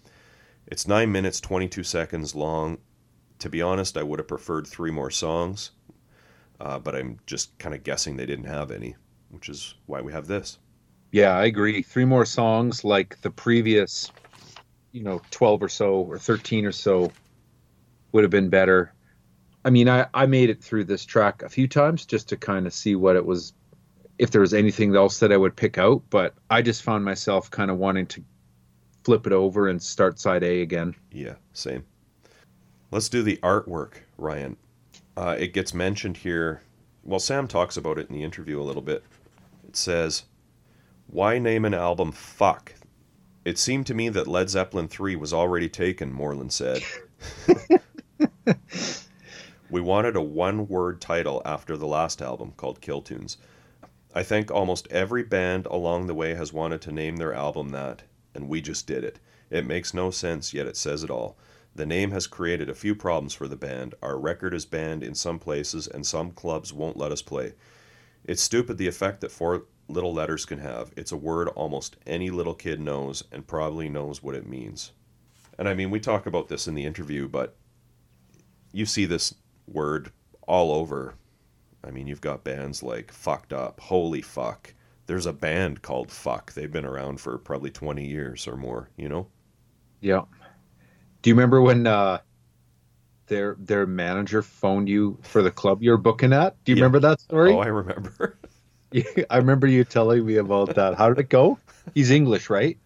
It's 0.67 0.87
9 0.87 1.11
minutes 1.11 1.39
22 1.39 1.83
seconds 1.83 2.35
long. 2.35 2.79
To 3.39 3.49
be 3.49 3.61
honest, 3.61 3.97
I 3.97 4.03
would 4.03 4.19
have 4.19 4.27
preferred 4.27 4.65
three 4.65 4.91
more 4.91 5.11
songs, 5.11 5.71
uh, 6.59 6.79
but 6.79 6.95
I'm 6.95 7.19
just 7.25 7.57
kind 7.59 7.75
of 7.75 7.83
guessing 7.83 8.15
they 8.15 8.25
didn't 8.25 8.45
have 8.45 8.71
any, 8.71 8.95
which 9.29 9.49
is 9.49 9.75
why 9.85 10.01
we 10.01 10.13
have 10.13 10.27
this. 10.27 10.57
Yeah, 11.11 11.37
I 11.37 11.45
agree. 11.45 11.81
Three 11.81 12.05
more 12.05 12.25
songs 12.25 12.83
like 12.83 13.21
the 13.21 13.29
previous, 13.29 14.11
you 14.91 15.03
know, 15.03 15.21
12 15.31 15.63
or 15.63 15.69
so 15.69 15.95
or 15.95 16.17
13 16.17 16.65
or 16.65 16.71
so 16.71 17.11
would 18.11 18.23
have 18.23 18.31
been 18.31 18.49
better. 18.49 18.93
I 19.65 19.71
mean, 19.71 19.89
I, 19.89 20.05
I 20.13 20.27
made 20.27 20.51
it 20.51 20.63
through 20.63 20.85
this 20.85 21.03
track 21.03 21.41
a 21.41 21.49
few 21.49 21.67
times 21.67 22.05
just 22.05 22.29
to 22.29 22.37
kind 22.37 22.67
of 22.67 22.73
see 22.73 22.95
what 22.95 23.15
it 23.15 23.25
was, 23.25 23.51
if 24.19 24.29
there 24.29 24.41
was 24.41 24.53
anything 24.53 24.95
else 24.95 25.19
that 25.19 25.31
I 25.31 25.37
would 25.37 25.55
pick 25.55 25.79
out, 25.79 26.03
but 26.11 26.35
I 26.51 26.61
just 26.61 26.83
found 26.83 27.03
myself 27.03 27.49
kind 27.49 27.71
of 27.71 27.77
wanting 27.77 28.05
to 28.07 28.23
flip 29.03 29.25
it 29.25 29.33
over 29.33 29.67
and 29.67 29.81
start 29.81 30.19
side 30.19 30.43
A 30.43 30.61
again. 30.61 30.93
Yeah, 31.11 31.33
same. 31.53 31.83
Let's 32.91 33.09
do 33.09 33.23
the 33.23 33.37
artwork, 33.37 33.95
Ryan. 34.19 34.55
Uh, 35.17 35.35
it 35.37 35.53
gets 35.53 35.73
mentioned 35.73 36.17
here. 36.17 36.61
Well, 37.03 37.19
Sam 37.19 37.47
talks 37.47 37.75
about 37.75 37.97
it 37.97 38.07
in 38.07 38.15
the 38.15 38.23
interview 38.23 38.61
a 38.61 38.63
little 38.63 38.83
bit. 38.83 39.03
It 39.67 39.75
says, 39.75 40.25
Why 41.07 41.39
name 41.39 41.65
an 41.65 41.73
album 41.73 42.11
Fuck? 42.11 42.73
It 43.43 43.57
seemed 43.57 43.87
to 43.87 43.95
me 43.95 44.09
that 44.09 44.27
Led 44.27 44.49
Zeppelin 44.49 44.87
3 44.87 45.15
was 45.15 45.33
already 45.33 45.69
taken, 45.69 46.13
Moreland 46.13 46.53
said. 46.53 46.83
we 49.69 49.81
wanted 49.81 50.15
a 50.15 50.21
one 50.21 50.67
word 50.67 51.01
title 51.01 51.41
after 51.43 51.75
the 51.75 51.87
last 51.87 52.21
album 52.21 52.53
called 52.55 52.81
Kill 52.81 53.01
Tunes. 53.01 53.37
I 54.13 54.23
think 54.23 54.51
almost 54.51 54.87
every 54.91 55.23
band 55.23 55.65
along 55.65 56.07
the 56.07 56.13
way 56.13 56.35
has 56.35 56.53
wanted 56.53 56.81
to 56.83 56.91
name 56.91 57.17
their 57.17 57.33
album 57.33 57.69
that, 57.69 58.03
and 58.33 58.47
we 58.47 58.61
just 58.61 58.85
did 58.85 59.03
it. 59.03 59.19
It 59.49 59.65
makes 59.65 59.93
no 59.93 60.11
sense, 60.11 60.53
yet 60.53 60.67
it 60.67 60.77
says 60.77 61.03
it 61.03 61.09
all. 61.09 61.37
The 61.75 61.85
name 61.85 62.11
has 62.11 62.27
created 62.27 62.69
a 62.69 62.75
few 62.75 62.95
problems 62.95 63.33
for 63.33 63.47
the 63.47 63.57
band. 63.57 63.95
Our 64.01 64.17
record 64.17 64.53
is 64.53 64.65
banned 64.65 65.03
in 65.03 65.15
some 65.15 65.39
places, 65.39 65.87
and 65.87 66.05
some 66.05 66.31
clubs 66.31 66.71
won't 66.71 66.97
let 66.97 67.11
us 67.11 67.21
play. 67.21 67.53
It's 68.23 68.41
stupid 68.41 68.77
the 68.77 68.87
effect 68.87 69.21
that 69.21 69.31
four 69.31 69.65
little 69.87 70.13
letters 70.13 70.45
can 70.45 70.59
have. 70.59 70.91
It's 70.95 71.11
a 71.11 71.17
word 71.17 71.49
almost 71.49 71.97
any 72.07 72.29
little 72.29 72.55
kid 72.55 72.79
knows 72.79 73.23
and 73.31 73.45
probably 73.45 73.89
knows 73.89 74.23
what 74.23 74.35
it 74.35 74.47
means. 74.47 74.91
And 75.57 75.67
I 75.67 75.73
mean, 75.73 75.89
we 75.89 75.99
talk 75.99 76.25
about 76.25 76.47
this 76.47 76.67
in 76.67 76.75
the 76.75 76.85
interview, 76.85 77.27
but 77.27 77.55
you 78.71 78.85
see 78.85 79.05
this 79.05 79.35
word 79.67 80.11
all 80.47 80.71
over. 80.71 81.15
I 81.83 81.91
mean, 81.91 82.07
you've 82.07 82.21
got 82.21 82.43
bands 82.43 82.81
like 82.83 83.11
Fucked 83.11 83.53
Up, 83.53 83.79
Holy 83.79 84.21
Fuck. 84.21 84.73
There's 85.07 85.25
a 85.27 85.33
band 85.33 85.81
called 85.81 86.11
Fuck. 86.11 86.53
They've 86.53 86.71
been 86.71 86.85
around 86.85 87.19
for 87.21 87.37
probably 87.37 87.69
20 87.71 88.05
years 88.07 88.47
or 88.47 88.57
more, 88.57 88.89
you 88.97 89.07
know? 89.09 89.27
Yeah. 90.01 90.23
Do 91.21 91.29
you 91.29 91.35
remember 91.35 91.61
when 91.61 91.87
uh, 91.87 92.19
their 93.27 93.55
their 93.59 93.85
manager 93.87 94.41
phoned 94.41 94.87
you 94.89 95.17
for 95.23 95.41
the 95.41 95.51
club 95.51 95.81
you're 95.81 95.97
booking 95.97 96.33
at? 96.33 96.55
Do 96.63 96.71
you 96.71 96.77
Yeah. 96.77 96.83
remember 96.83 96.99
that 96.99 97.21
story? 97.21 97.53
Oh, 97.53 97.59
I 97.59 97.67
remember. 97.67 98.37
I 99.29 99.37
remember 99.37 99.67
you 99.67 99.83
telling 99.83 100.25
me 100.25 100.37
about 100.37 100.75
that. 100.75 100.95
How 100.95 101.09
did 101.09 101.19
it 101.19 101.29
go? 101.29 101.59
He's 101.93 102.11
English, 102.11 102.49
right? 102.49 102.77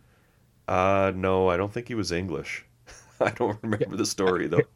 Uh, 0.67 1.11
no, 1.15 1.49
I 1.49 1.57
don't 1.57 1.71
think 1.73 1.87
he 1.87 1.95
was 1.95 2.11
English. 2.11 2.65
I 3.19 3.31
don't 3.31 3.57
remember 3.61 3.97
the 3.97 4.05
story 4.05 4.47
though. 4.47 4.67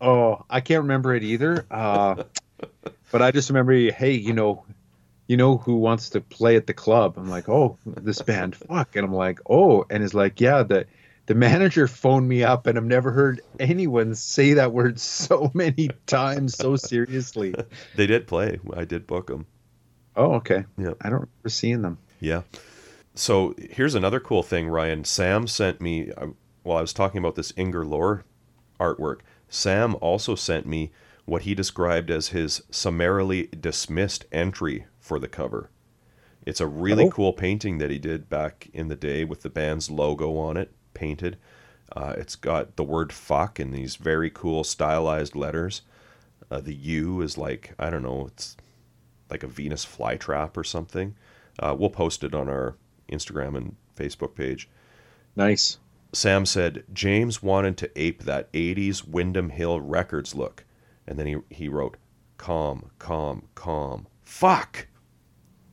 Oh, 0.00 0.44
I 0.50 0.60
can't 0.60 0.82
remember 0.82 1.14
it 1.14 1.22
either. 1.22 1.66
Uh, 1.70 2.24
but 3.10 3.22
I 3.22 3.30
just 3.30 3.48
remember, 3.50 3.72
hey, 3.72 4.12
you 4.12 4.32
know, 4.32 4.64
you 5.26 5.36
know 5.36 5.56
who 5.56 5.76
wants 5.76 6.10
to 6.10 6.20
play 6.20 6.56
at 6.56 6.66
the 6.66 6.74
club? 6.74 7.14
I'm 7.16 7.30
like, 7.30 7.48
oh, 7.48 7.78
this 7.86 8.20
band, 8.22 8.56
fuck, 8.56 8.96
and 8.96 9.04
I'm 9.04 9.14
like, 9.14 9.40
oh, 9.48 9.86
and 9.88 10.02
he's 10.02 10.14
like, 10.14 10.40
yeah, 10.40 10.62
the 10.62 10.86
the 11.26 11.34
manager 11.34 11.88
phoned 11.88 12.28
me 12.28 12.44
up, 12.44 12.66
and 12.66 12.76
I've 12.76 12.84
never 12.84 13.10
heard 13.10 13.40
anyone 13.58 14.14
say 14.14 14.54
that 14.54 14.72
word 14.72 15.00
so 15.00 15.50
many 15.54 15.90
times 16.06 16.56
so 16.56 16.76
seriously. 16.76 17.54
They 17.96 18.06
did 18.06 18.26
play. 18.26 18.58
I 18.76 18.84
did 18.84 19.06
book 19.06 19.28
them. 19.28 19.46
Oh, 20.16 20.34
okay. 20.34 20.64
Yeah. 20.76 20.94
I 21.00 21.10
don't 21.10 21.20
remember 21.20 21.48
seeing 21.48 21.82
them. 21.82 21.98
Yeah. 22.20 22.42
So 23.14 23.54
here's 23.70 23.94
another 23.94 24.20
cool 24.20 24.42
thing, 24.42 24.68
Ryan. 24.68 25.04
Sam 25.04 25.46
sent 25.46 25.80
me, 25.80 26.10
uh, 26.16 26.28
while 26.62 26.78
I 26.78 26.80
was 26.80 26.92
talking 26.92 27.18
about 27.18 27.36
this 27.36 27.52
Inger 27.56 27.84
Lorre 27.84 28.22
artwork, 28.80 29.20
Sam 29.48 29.96
also 30.00 30.34
sent 30.34 30.66
me 30.66 30.90
what 31.24 31.42
he 31.42 31.54
described 31.54 32.10
as 32.10 32.28
his 32.28 32.62
summarily 32.70 33.46
dismissed 33.48 34.24
entry 34.32 34.86
for 35.00 35.18
the 35.18 35.28
cover. 35.28 35.70
It's 36.44 36.60
a 36.60 36.66
really 36.66 37.04
Oh. 37.06 37.10
cool 37.10 37.32
painting 37.32 37.78
that 37.78 37.90
he 37.90 37.98
did 37.98 38.28
back 38.28 38.68
in 38.74 38.88
the 38.88 38.96
day 38.96 39.24
with 39.24 39.42
the 39.42 39.48
band's 39.50 39.90
logo 39.90 40.36
on 40.36 40.56
it 40.56 40.72
painted. 40.92 41.38
Uh, 41.92 42.14
it's 42.18 42.36
got 42.36 42.76
the 42.76 42.84
word 42.84 43.12
fuck 43.12 43.58
in 43.58 43.70
these 43.70 43.96
very 43.96 44.28
cool 44.30 44.64
stylized 44.64 45.34
letters. 45.34 45.82
Uh, 46.50 46.60
the 46.60 46.74
U 46.74 47.20
is 47.22 47.38
like, 47.38 47.74
I 47.78 47.88
don't 47.88 48.02
know, 48.02 48.26
it's 48.26 48.56
like 49.30 49.42
a 49.42 49.48
Venus 49.48 49.84
flytrap 49.86 50.56
or 50.56 50.64
something. 50.64 51.14
Uh, 51.58 51.74
we'll 51.78 51.90
post 51.90 52.22
it 52.24 52.34
on 52.34 52.48
our 52.48 52.76
Instagram 53.10 53.56
and 53.56 53.76
Facebook 53.96 54.34
page. 54.34 54.68
Nice. 55.36 55.78
Sam 56.14 56.46
said 56.46 56.84
James 56.92 57.42
wanted 57.42 57.76
to 57.78 57.90
ape 58.00 58.22
that 58.22 58.52
80s 58.52 59.06
Windham 59.06 59.50
Hill 59.50 59.80
Records 59.80 60.34
look. 60.34 60.64
And 61.06 61.18
then 61.18 61.26
he, 61.26 61.36
he 61.50 61.68
wrote, 61.68 61.96
calm, 62.38 62.90
calm, 62.98 63.48
calm. 63.54 64.06
Fuck! 64.22 64.86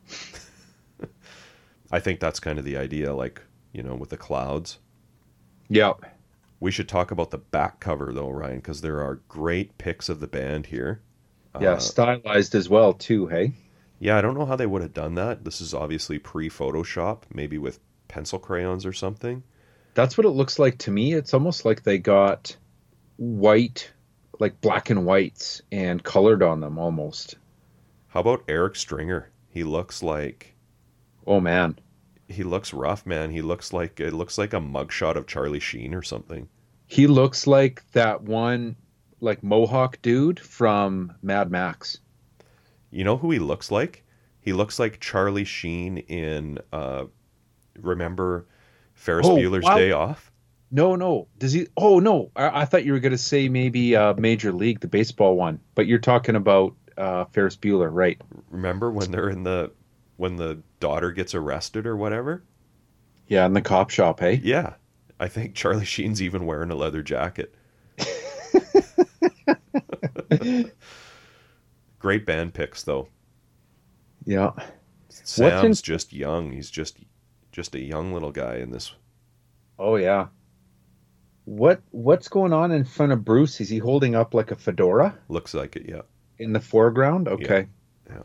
I 1.92 2.00
think 2.00 2.20
that's 2.20 2.40
kind 2.40 2.60
of 2.60 2.66
the 2.66 2.78
idea, 2.78 3.14
like, 3.14 3.42
you 3.72 3.84
know, 3.84 3.96
with 3.96 4.10
the 4.10 4.18
clouds. 4.18 4.80
Yeah. 5.70 5.94
We 6.60 6.72
should 6.72 6.90
talk 6.90 7.12
about 7.12 7.32
the 7.32 7.38
back 7.38 7.80
cover, 7.80 8.12
though, 8.14 8.30
Ryan, 8.30 8.58
because 8.58 8.82
there 8.82 9.02
are 9.02 9.22
great 9.28 9.78
pics 9.78 10.10
of 10.10 10.20
the 10.20 10.28
band 10.28 10.68
here. 10.68 11.02
Yeah. 11.60 11.74
Uh, 11.74 11.80
stylized 11.80 12.56
as 12.56 12.70
well, 12.70 12.94
too. 12.94 13.28
Hey. 13.28 13.54
Yeah, 14.00 14.18
I 14.18 14.22
don't 14.22 14.38
know 14.38 14.46
how 14.46 14.56
they 14.56 14.66
would 14.66 14.82
have 14.82 14.94
done 14.94 15.16
that. 15.16 15.44
This 15.44 15.62
is 15.62 15.74
obviously 15.74 16.20
pre 16.20 16.50
Photoshop, 16.50 17.24
maybe 17.34 17.58
with 17.58 17.80
pencil 18.08 18.40
crayons 18.40 18.86
or 18.86 18.94
something. 18.94 19.44
That's 19.94 20.18
what 20.18 20.26
it 20.26 20.30
looks 20.32 20.58
like 20.60 20.78
to 20.80 20.92
me. 20.92 21.14
It's 21.14 21.34
almost 21.34 21.66
like 21.66 21.84
they 21.84 21.98
got 21.98 22.56
white, 23.18 23.92
like 24.40 24.62
black 24.62 24.90
and 24.90 25.06
whites, 25.06 25.62
and 25.72 26.04
colored 26.04 26.42
on 26.44 26.60
them 26.62 26.78
almost. 26.78 27.36
How 28.08 28.22
about 28.22 28.44
Eric 28.48 28.76
Stringer? 28.76 29.30
He 29.50 29.64
looks 29.64 30.02
like 30.02 30.56
Oh 31.28 31.40
man. 31.40 31.78
he 32.28 32.44
looks 32.44 32.74
rough, 32.74 33.06
man. 33.06 33.32
He 33.32 33.42
looks 33.42 33.74
like 33.74 34.00
it 34.00 34.14
looks 34.14 34.38
like 34.38 34.54
a 34.54 34.60
mugshot 34.62 35.16
of 35.16 35.28
Charlie 35.28 35.60
Sheen 35.60 35.94
or 35.94 36.02
something. 36.02 36.48
He 36.88 37.08
looks 37.08 37.48
like 37.48 37.84
that 37.92 38.22
one 38.24 38.76
like 39.20 39.44
Mohawk 39.44 40.02
dude 40.02 40.40
from 40.40 41.14
Mad 41.22 41.52
Max. 41.52 42.00
You 42.92 43.04
know 43.04 43.18
who 43.18 43.32
he 43.32 43.40
looks 43.40 43.72
like? 43.72 44.04
He 44.42 44.52
looks 44.54 44.80
like 44.80 45.00
Charlie 45.00 45.46
Sheen 45.46 45.98
in 46.00 46.60
uh 46.74 47.06
remember 47.80 48.48
Ferris 49.02 49.26
Oh, 49.26 49.36
Bueller's 49.36 49.66
wow. 49.66 49.78
Day 49.78 49.92
Off? 49.92 50.32
No, 50.70 50.96
no. 50.96 51.28
Does 51.40 51.54
he 51.54 51.68
Oh 51.76 52.00
no. 52.00 52.30
I, 52.36 52.62
I 52.62 52.66
thought 52.66 52.86
you 52.86 52.94
were 52.94 53.00
gonna 53.00 53.18
say 53.18 53.50
maybe 53.50 53.96
uh 53.96 54.14
Major 54.14 54.54
League, 54.54 54.80
the 54.80 54.88
baseball 54.88 55.36
one. 55.36 55.60
But 55.74 55.88
you're 55.88 55.98
talking 56.00 56.36
about 56.36 56.76
uh 56.98 57.26
Ferris 57.26 57.58
Bueller, 57.58 57.90
right? 57.92 58.22
Remember 58.52 58.92
when 58.92 59.10
they're 59.10 59.30
in 59.30 59.42
the 59.44 59.72
when 60.18 60.36
the 60.36 60.62
daughter 60.80 61.12
gets 61.12 61.34
arrested 61.34 61.88
or 61.88 61.98
whatever? 61.98 62.44
Yeah, 63.28 63.46
in 63.48 63.54
the 63.54 63.62
cop 63.62 63.90
shop, 63.90 64.20
hey? 64.20 64.40
Yeah. 64.44 64.74
I 65.20 65.28
think 65.28 65.56
Charlie 65.56 65.86
Sheen's 65.86 66.22
even 66.22 66.46
wearing 66.46 66.70
a 66.70 66.76
leather 66.76 67.02
jacket. 67.02 67.56
Great 72.00 72.26
band 72.26 72.54
picks 72.54 72.84
though. 72.84 73.08
Yeah. 74.26 74.52
Sam's 75.10 75.80
in- 75.80 75.84
just 75.84 76.14
young. 76.14 76.52
He's 76.52 76.70
just 76.70 76.98
just 77.52 77.76
a 77.76 77.80
young 77.82 78.14
little 78.14 78.32
guy 78.32 78.56
in 78.58 78.72
this. 78.72 78.94
Oh 79.78 79.96
yeah. 79.96 80.28
What 81.46 81.82
what's 81.92 82.28
going 82.28 82.54
on 82.54 82.72
in 82.72 82.84
front 82.86 83.12
of 83.12 83.26
Bruce? 83.26 83.60
Is 83.62 83.70
he 83.70 83.80
holding 83.80 84.16
up 84.16 84.34
like 84.34 84.52
a 84.52 84.56
fedora 84.56 85.18
Looks 85.28 85.54
like 85.54 85.76
it, 85.76 85.88
yeah. 85.90 86.02
in 86.40 86.54
the 86.54 86.60
foreground? 86.60 87.28
Okay. 87.28 87.68
Yeah. 88.10 88.24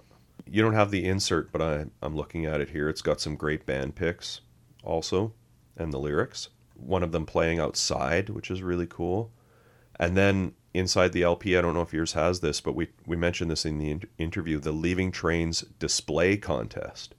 You 0.48 0.62
don't 0.62 0.74
have 0.74 0.90
the 0.90 1.05
insert, 1.05 1.51
but 1.51 1.61
I, 1.61 1.86
I'm 2.03 2.15
looking 2.15 2.47
at 2.47 2.61
it 2.61 2.70
here. 2.70 2.89
It's 2.89 3.03
got 3.03 3.20
some 3.20 3.35
great 3.35 3.66
band 3.66 3.97
picks 3.97 4.43
also, 4.85 5.32
and 5.77 5.93
the 5.93 5.98
lyrics. 5.98 6.51
One 6.74 7.03
of 7.03 7.11
them 7.11 7.27
playing 7.27 7.59
outside, 7.59 8.28
which 8.28 8.51
is 8.51 8.62
really 8.62 8.86
cool. 8.86 9.32
And 9.98 10.16
then 10.16 10.53
inside 10.73 11.12
the 11.12 11.24
LP, 11.24 11.57
I 11.57 11.62
don't 11.62 11.74
know 11.74 11.81
if 11.82 11.93
yours 11.93 12.12
has 12.12 12.40
this, 12.40 12.61
but 12.61 12.77
we, 12.77 12.89
we 13.07 13.16
mentioned 13.16 13.51
this 13.51 13.65
in 13.65 13.78
the 13.78 13.90
in- 13.90 14.03
interview 14.19 14.61
the 14.61 14.73
Leaving 14.73 15.11
Trains 15.11 15.62
display 15.81 16.36
contest. 16.36 17.15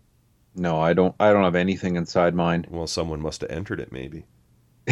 No, 0.57 0.77
I 0.81 0.91
don't 0.91 1.15
I 1.21 1.31
don't 1.31 1.45
have 1.45 1.55
anything 1.55 1.95
inside 1.95 2.35
mine. 2.35 2.65
Well, 2.69 2.85
someone 2.85 3.21
must 3.21 3.39
have 3.39 3.49
entered 3.49 3.79
it, 3.79 3.93
maybe. 3.93 4.25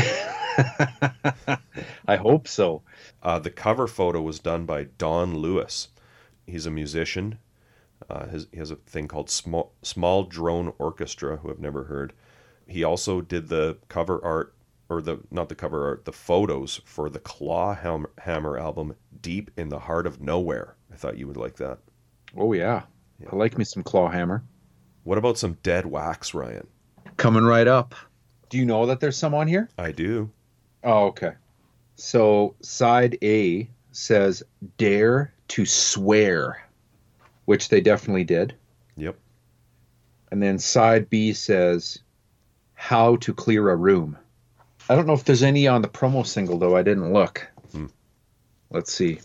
I 2.08 2.16
hope 2.18 2.48
so. 2.48 2.84
Uh, 3.22 3.40
the 3.40 3.52
cover 3.52 3.88
photo 3.88 4.22
was 4.22 4.40
done 4.40 4.66
by 4.66 4.86
Don 4.98 5.36
Lewis. 5.38 5.90
He's 6.48 6.66
a 6.66 6.72
musician. 6.72 7.40
Uh, 8.10 8.28
his, 8.28 8.48
he 8.52 8.58
has 8.60 8.72
a 8.72 8.76
thing 8.78 9.08
called 9.08 9.30
Small, 9.30 9.74
Small 9.84 10.24
Drone 10.26 10.74
Orchestra, 10.80 11.38
who 11.38 11.50
I've 11.50 11.60
never 11.60 11.86
heard. 11.86 12.14
He 12.68 12.84
also 12.84 13.22
did 13.22 13.50
the 13.50 13.78
cover 13.90 14.24
art, 14.24 14.56
or 14.90 15.02
the 15.02 15.20
not 15.32 15.50
the 15.50 15.56
cover 15.56 15.86
art, 15.88 16.06
the 16.06 16.14
photos 16.14 16.82
for 16.86 17.10
the 17.10 17.20
Claw 17.20 17.76
Ham- 17.76 18.08
Hammer 18.20 18.58
album, 18.58 18.96
Deep 19.22 19.52
in 19.58 19.70
the 19.70 19.80
Heart 19.80 20.08
of 20.08 20.22
Nowhere. 20.22 20.76
I 20.94 20.96
thought 20.96 21.18
you 21.18 21.28
would 21.28 21.38
like 21.38 21.58
that. 21.58 21.80
Oh 22.38 22.54
yeah. 22.54 22.84
Yeah. 23.20 23.30
I 23.32 23.36
like 23.36 23.58
me 23.58 23.64
some 23.66 23.84
Clawhammer. 23.84 24.44
What 25.06 25.19
about 25.19 25.38
some 25.38 25.57
Dead 25.61 25.86
Wax, 25.86 26.34
Ryan? 26.34 26.65
Coming 27.15 27.44
right 27.44 27.68
up. 27.68 27.94
Do 28.49 28.57
you 28.57 28.65
know 28.65 28.88
that 28.88 28.99
there's 28.99 29.15
some 29.15 29.36
on 29.36 29.48
here? 29.48 29.69
I 29.77 29.91
do. 29.91 30.32
Oh, 30.84 31.06
okay. 31.06 31.34
So 31.95 32.56
side 32.61 33.18
A 33.23 33.69
says 33.91 34.41
dare 34.77 35.32
to 35.49 35.65
swear, 35.65 36.68
which 37.45 37.69
they 37.69 37.82
definitely 37.82 38.23
did. 38.23 38.56
Yep. 38.98 39.15
And 40.32 40.41
then 40.41 40.57
side 40.57 41.07
B 41.10 41.34
says 41.34 41.99
how 42.73 43.18
to 43.18 43.34
clear 43.34 43.69
a 43.69 43.76
room. 43.76 44.18
I 44.90 44.95
don't 44.95 45.06
know 45.06 45.14
if 45.14 45.23
there's 45.23 45.44
any 45.44 45.68
on 45.68 45.84
the 45.84 45.88
promo 45.88 46.26
single 46.26 46.57
though. 46.57 46.76
I 46.76 46.82
didn't 46.82 47.14
look. 47.14 47.48
Hmm. 47.72 47.86
Let's 48.72 48.91
see. 48.91 49.19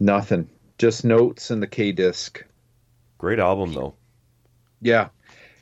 Nothing. 0.00 0.50
Just 0.78 1.04
notes 1.04 1.52
in 1.52 1.60
the 1.60 1.66
K 1.68 1.92
disc. 1.92 2.44
Great 3.18 3.38
album, 3.38 3.72
though. 3.72 3.94
Yeah. 4.86 5.08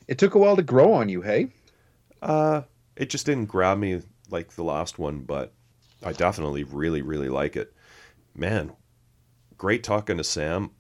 It 0.07 0.19
took 0.19 0.35
a 0.35 0.39
while 0.39 0.55
to 0.55 0.63
grow 0.63 0.93
on 0.93 1.09
you, 1.09 1.23
hey? 1.23 1.49
Uh, 2.21 2.61
it 2.95 3.09
just 3.09 3.25
didn't 3.25 3.47
grab 3.47 3.79
me 3.79 4.03
like 4.29 4.53
the 4.53 4.63
last 4.63 4.99
one, 4.99 5.21
but 5.21 5.55
I 6.05 6.13
definitely 6.13 6.63
really, 6.65 7.01
really 7.01 7.31
like 7.31 7.57
it. 7.57 7.73
Man, 8.35 8.73
great 9.57 9.83
talking 9.83 10.19
to 10.19 10.25
Sam. 10.25 10.73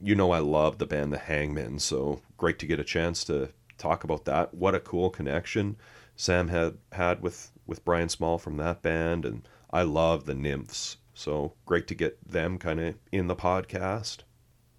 You 0.00 0.16
know, 0.16 0.32
I 0.32 0.40
love 0.40 0.78
the 0.78 0.86
band 0.86 1.12
The 1.12 1.18
Hangmen, 1.18 1.78
so 1.78 2.20
great 2.36 2.58
to 2.58 2.66
get 2.66 2.80
a 2.80 2.84
chance 2.84 3.22
to 3.24 3.50
talk 3.76 4.02
about 4.02 4.24
that. 4.24 4.54
What 4.54 4.74
a 4.74 4.80
cool 4.80 5.08
connection 5.08 5.76
Sam 6.16 6.48
had 6.48 6.78
had 6.90 7.22
with 7.22 7.52
with 7.64 7.84
Brian 7.84 8.08
Small 8.08 8.38
from 8.38 8.56
that 8.56 8.82
band, 8.82 9.24
and 9.24 9.46
I 9.70 9.82
love 9.82 10.24
the 10.24 10.34
Nymphs. 10.34 10.96
So 11.14 11.54
great 11.64 11.86
to 11.88 11.94
get 11.94 12.18
them 12.28 12.58
kind 12.58 12.80
of 12.80 12.96
in 13.12 13.28
the 13.28 13.36
podcast. 13.36 14.22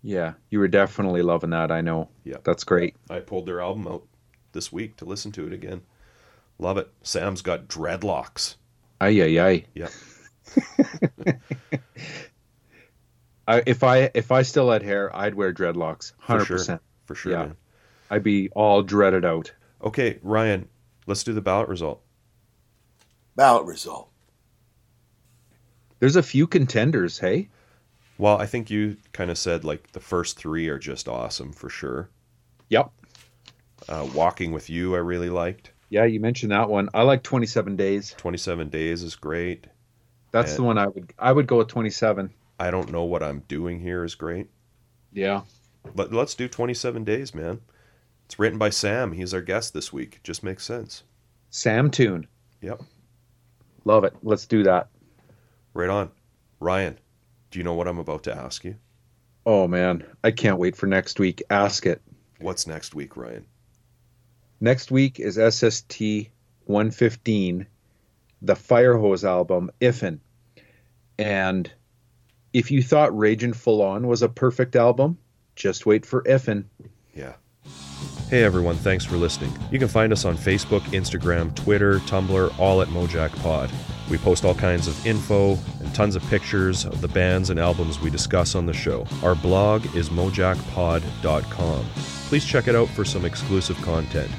Yeah, 0.02 0.34
you 0.50 0.60
were 0.60 0.68
definitely 0.68 1.22
loving 1.22 1.50
that. 1.50 1.72
I 1.72 1.82
know. 1.82 2.10
Yeah. 2.24 2.38
That's 2.44 2.64
great. 2.64 2.96
I 3.10 3.20
pulled 3.20 3.46
their 3.46 3.62
album 3.62 3.88
out 3.88 4.06
this 4.54 4.72
week 4.72 4.96
to 4.98 5.06
listen 5.06 5.32
to 5.34 5.46
it 5.46 5.54
again. 5.54 5.82
Love 6.58 6.78
it. 6.78 6.90
Sam's 7.04 7.42
got 7.42 7.68
dreadlocks. 7.68 8.56
Ay, 9.02 9.22
ay, 9.22 9.40
ay. 9.40 9.66
Yeah. 9.74 9.90
I, 13.48 13.64
if 13.66 13.84
I 13.84 14.12
if 14.14 14.32
I 14.32 14.42
still 14.44 14.70
had 14.72 14.84
hair, 14.84 15.16
I'd 15.16 15.36
wear 15.36 15.54
dreadlocks. 15.54 16.14
Hundred 16.20 16.46
percent 16.48 16.82
For 17.06 17.16
sure, 17.16 17.32
Yeah. 17.32 17.38
man. 17.40 17.58
I'd 18.12 18.24
be 18.24 18.50
all 18.52 18.82
dreaded 18.84 19.26
out. 19.26 19.52
Okay, 19.84 20.20
Ryan, 20.22 20.68
let's 21.08 21.24
do 21.24 21.34
the 21.34 21.42
ballot 21.42 21.68
result. 21.70 22.02
Ballot 23.36 23.66
result. 23.66 24.10
There's 26.00 26.16
a 26.16 26.24
few 26.24 26.48
contenders, 26.48 27.20
hey? 27.20 27.50
Well, 28.20 28.38
I 28.38 28.46
think 28.46 28.70
you 28.70 28.98
kind 29.14 29.32
of 29.32 29.38
said 29.38 29.64
like 29.64 29.94
the 29.94 30.00
first 30.00 30.38
three 30.38 30.68
are 30.68 30.78
just 30.78 31.08
awesome 31.08 31.54
for 31.54 31.70
sure. 31.70 32.10
Yep. 32.70 32.92
Uh, 33.88 34.08
Walking 34.14 34.52
with 34.52 34.70
You, 34.70 34.94
I 34.94 35.00
really 35.00 35.30
liked. 35.30 35.72
Yeah, 35.90 36.04
you 36.04 36.20
mentioned 36.20 36.52
that 36.52 36.70
one. 36.70 36.90
I 36.94 37.02
like 37.04 37.24
27 37.24 37.76
days. 37.78 38.14
27 38.18 38.70
Days 38.70 39.02
is 39.02 39.16
great. 39.16 39.66
That's 40.32 40.52
Yeah. 40.52 40.58
the 40.58 40.64
one 40.64 40.78
I 40.78 40.88
would 40.88 41.14
I 41.18 41.32
would 41.32 41.48
go 41.48 41.58
with 41.58 41.70
27. 41.70 42.30
I 42.60 42.70
Don't 42.70 42.92
Know 42.92 43.06
What 43.06 43.24
I'm 43.24 43.40
Doing 43.48 43.80
Here 43.80 44.04
is 44.04 44.16
great. 44.16 44.50
Yeah. 45.14 45.42
But 45.96 46.12
let's 46.14 46.36
do 46.36 46.48
27 46.50 47.06
Days, 47.06 47.34
man. 47.34 47.62
It's 48.26 48.38
written 48.38 48.60
by 48.60 48.70
Sam. 48.70 49.14
He's 49.14 49.34
our 49.34 49.42
guest 49.42 49.74
this 49.74 49.92
week. 49.94 50.18
It 50.18 50.24
Just 50.26 50.44
makes 50.44 50.64
sense. 50.66 51.04
Sam 51.52 51.90
tune. 51.90 52.28
Yep. 52.62 52.82
Love 53.86 54.04
it. 54.04 54.14
Let's 54.22 54.46
do 54.46 54.62
that. 54.64 54.90
Right 55.74 55.90
on. 55.90 56.12
Ryan, 56.60 57.00
do 57.52 57.60
you 57.60 57.64
know 57.64 57.74
what 57.74 57.88
I'm 57.88 58.00
about 58.00 58.24
to 58.24 58.36
ask 58.36 58.64
you? 58.64 58.76
Oh 59.46 59.68
man, 59.68 60.06
I 60.24 60.32
can't 60.32 60.60
wait 60.60 60.76
for 60.76 60.88
next 60.88 61.20
week. 61.20 61.42
Ask 61.50 61.86
it. 61.86 62.02
What's 62.40 62.68
next 62.68 62.96
week, 62.96 63.18
Ryan? 63.18 63.46
Next 64.62 64.92
week 64.92 65.20
is 65.20 65.36
SST 65.36 66.02
115, 66.66 67.66
the 68.42 68.56
fIREHOSE 68.56 69.24
album, 69.24 69.72
If'n. 69.82 70.20
And 71.18 71.72
if 72.54 72.72
you 72.72 72.84
thought 72.84 73.18
Ragin' 73.18 73.54
Full 73.54 73.82
On 73.82 74.08
was 74.08 74.22
a 74.22 74.30
perfect 74.30 74.76
album, 74.76 75.18
just 75.56 75.86
wait 75.86 76.06
for 76.06 76.24
If'n. 76.24 76.66
Yeah. 77.14 77.34
Hey 78.30 78.44
everyone, 78.44 78.76
thanks 78.76 79.04
for 79.04 79.18
listening. 79.18 79.52
You 79.72 79.80
can 79.80 79.88
find 79.88 80.14
us 80.14 80.24
on 80.24 80.38
Facebook, 80.38 80.82
Instagram, 80.92 81.56
Twitter, 81.56 82.00
Tumblr, 82.00 82.60
all 82.60 82.82
at 82.82 82.88
Mojack 82.90 83.36
Pod. 83.42 83.72
We 84.10 84.18
post 84.18 84.46
all 84.46 84.56
kinds 84.56 84.88
of 84.88 85.06
info 85.06 85.58
tons 85.90 86.16
of 86.16 86.24
pictures 86.30 86.86
of 86.86 87.02
the 87.02 87.08
bands 87.08 87.50
and 87.50 87.60
albums 87.60 88.00
we 88.00 88.10
discuss 88.10 88.56
on 88.56 88.66
the 88.66 88.74
show. 88.74 89.06
Our 89.24 89.36
blog 89.36 89.96
is 89.96 90.10
mojackpod.com. 90.10 91.86
Please 92.30 92.46
check 92.46 92.68
it 92.68 92.76
out 92.76 92.90
for 92.90 93.04
some 93.04 93.26
exclusive 93.26 93.82
content. 93.82 94.30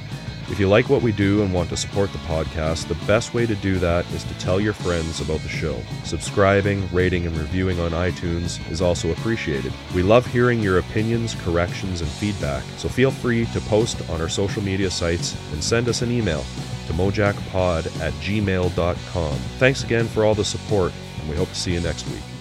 If 0.51 0.59
you 0.59 0.69
like 0.69 0.89
what 0.89 1.03
we 1.03 1.13
do 1.13 1.43
and 1.43 1.55
want 1.55 1.69
to 1.69 1.77
support 1.77 2.11
the 2.11 2.19
podcast, 2.19 2.89
the 2.89 3.07
best 3.07 3.35
way 3.35 3.47
to 3.47 3.55
do 3.55 3.79
that 3.79 4.05
is 4.11 4.25
to 4.25 4.35
tell 4.41 4.61
your 4.61 4.73
friends 4.73 5.21
about 5.21 5.39
the 5.41 5.49
show. 5.49 5.81
Subscribing, 6.03 6.93
rating, 6.93 7.25
and 7.25 7.37
reviewing 7.37 7.79
on 7.79 7.93
iTunes 7.93 8.59
is 8.69 8.83
also 8.83 9.13
appreciated. 9.13 9.73
We 9.95 10.03
love 10.03 10.27
hearing 10.27 10.61
your 10.61 10.79
opinions, 10.79 11.37
corrections, 11.37 12.01
and 12.01 12.11
feedback, 12.11 12.65
so 12.79 12.89
feel 12.89 13.13
free 13.13 13.47
to 13.47 13.61
post 13.61 14.11
on 14.11 14.21
our 14.21 14.29
social 14.29 14.61
media 14.61 14.91
sites 14.91 15.37
and 15.53 15.63
send 15.63 15.89
us 15.89 16.03
an 16.03 16.11
email 16.11 16.45
to 16.89 16.93
mojackpod 16.95 17.87
at 18.01 18.13
gmail.com. 18.15 19.35
Thanks 19.59 19.85
again 19.85 20.09
for 20.09 20.25
all 20.25 20.35
the 20.35 20.45
support, 20.45 20.93
and 21.21 21.29
we 21.29 21.37
hope 21.37 21.49
to 21.49 21.55
see 21.55 21.73
you 21.75 21.81
next 21.81 22.07
week. 22.09 22.40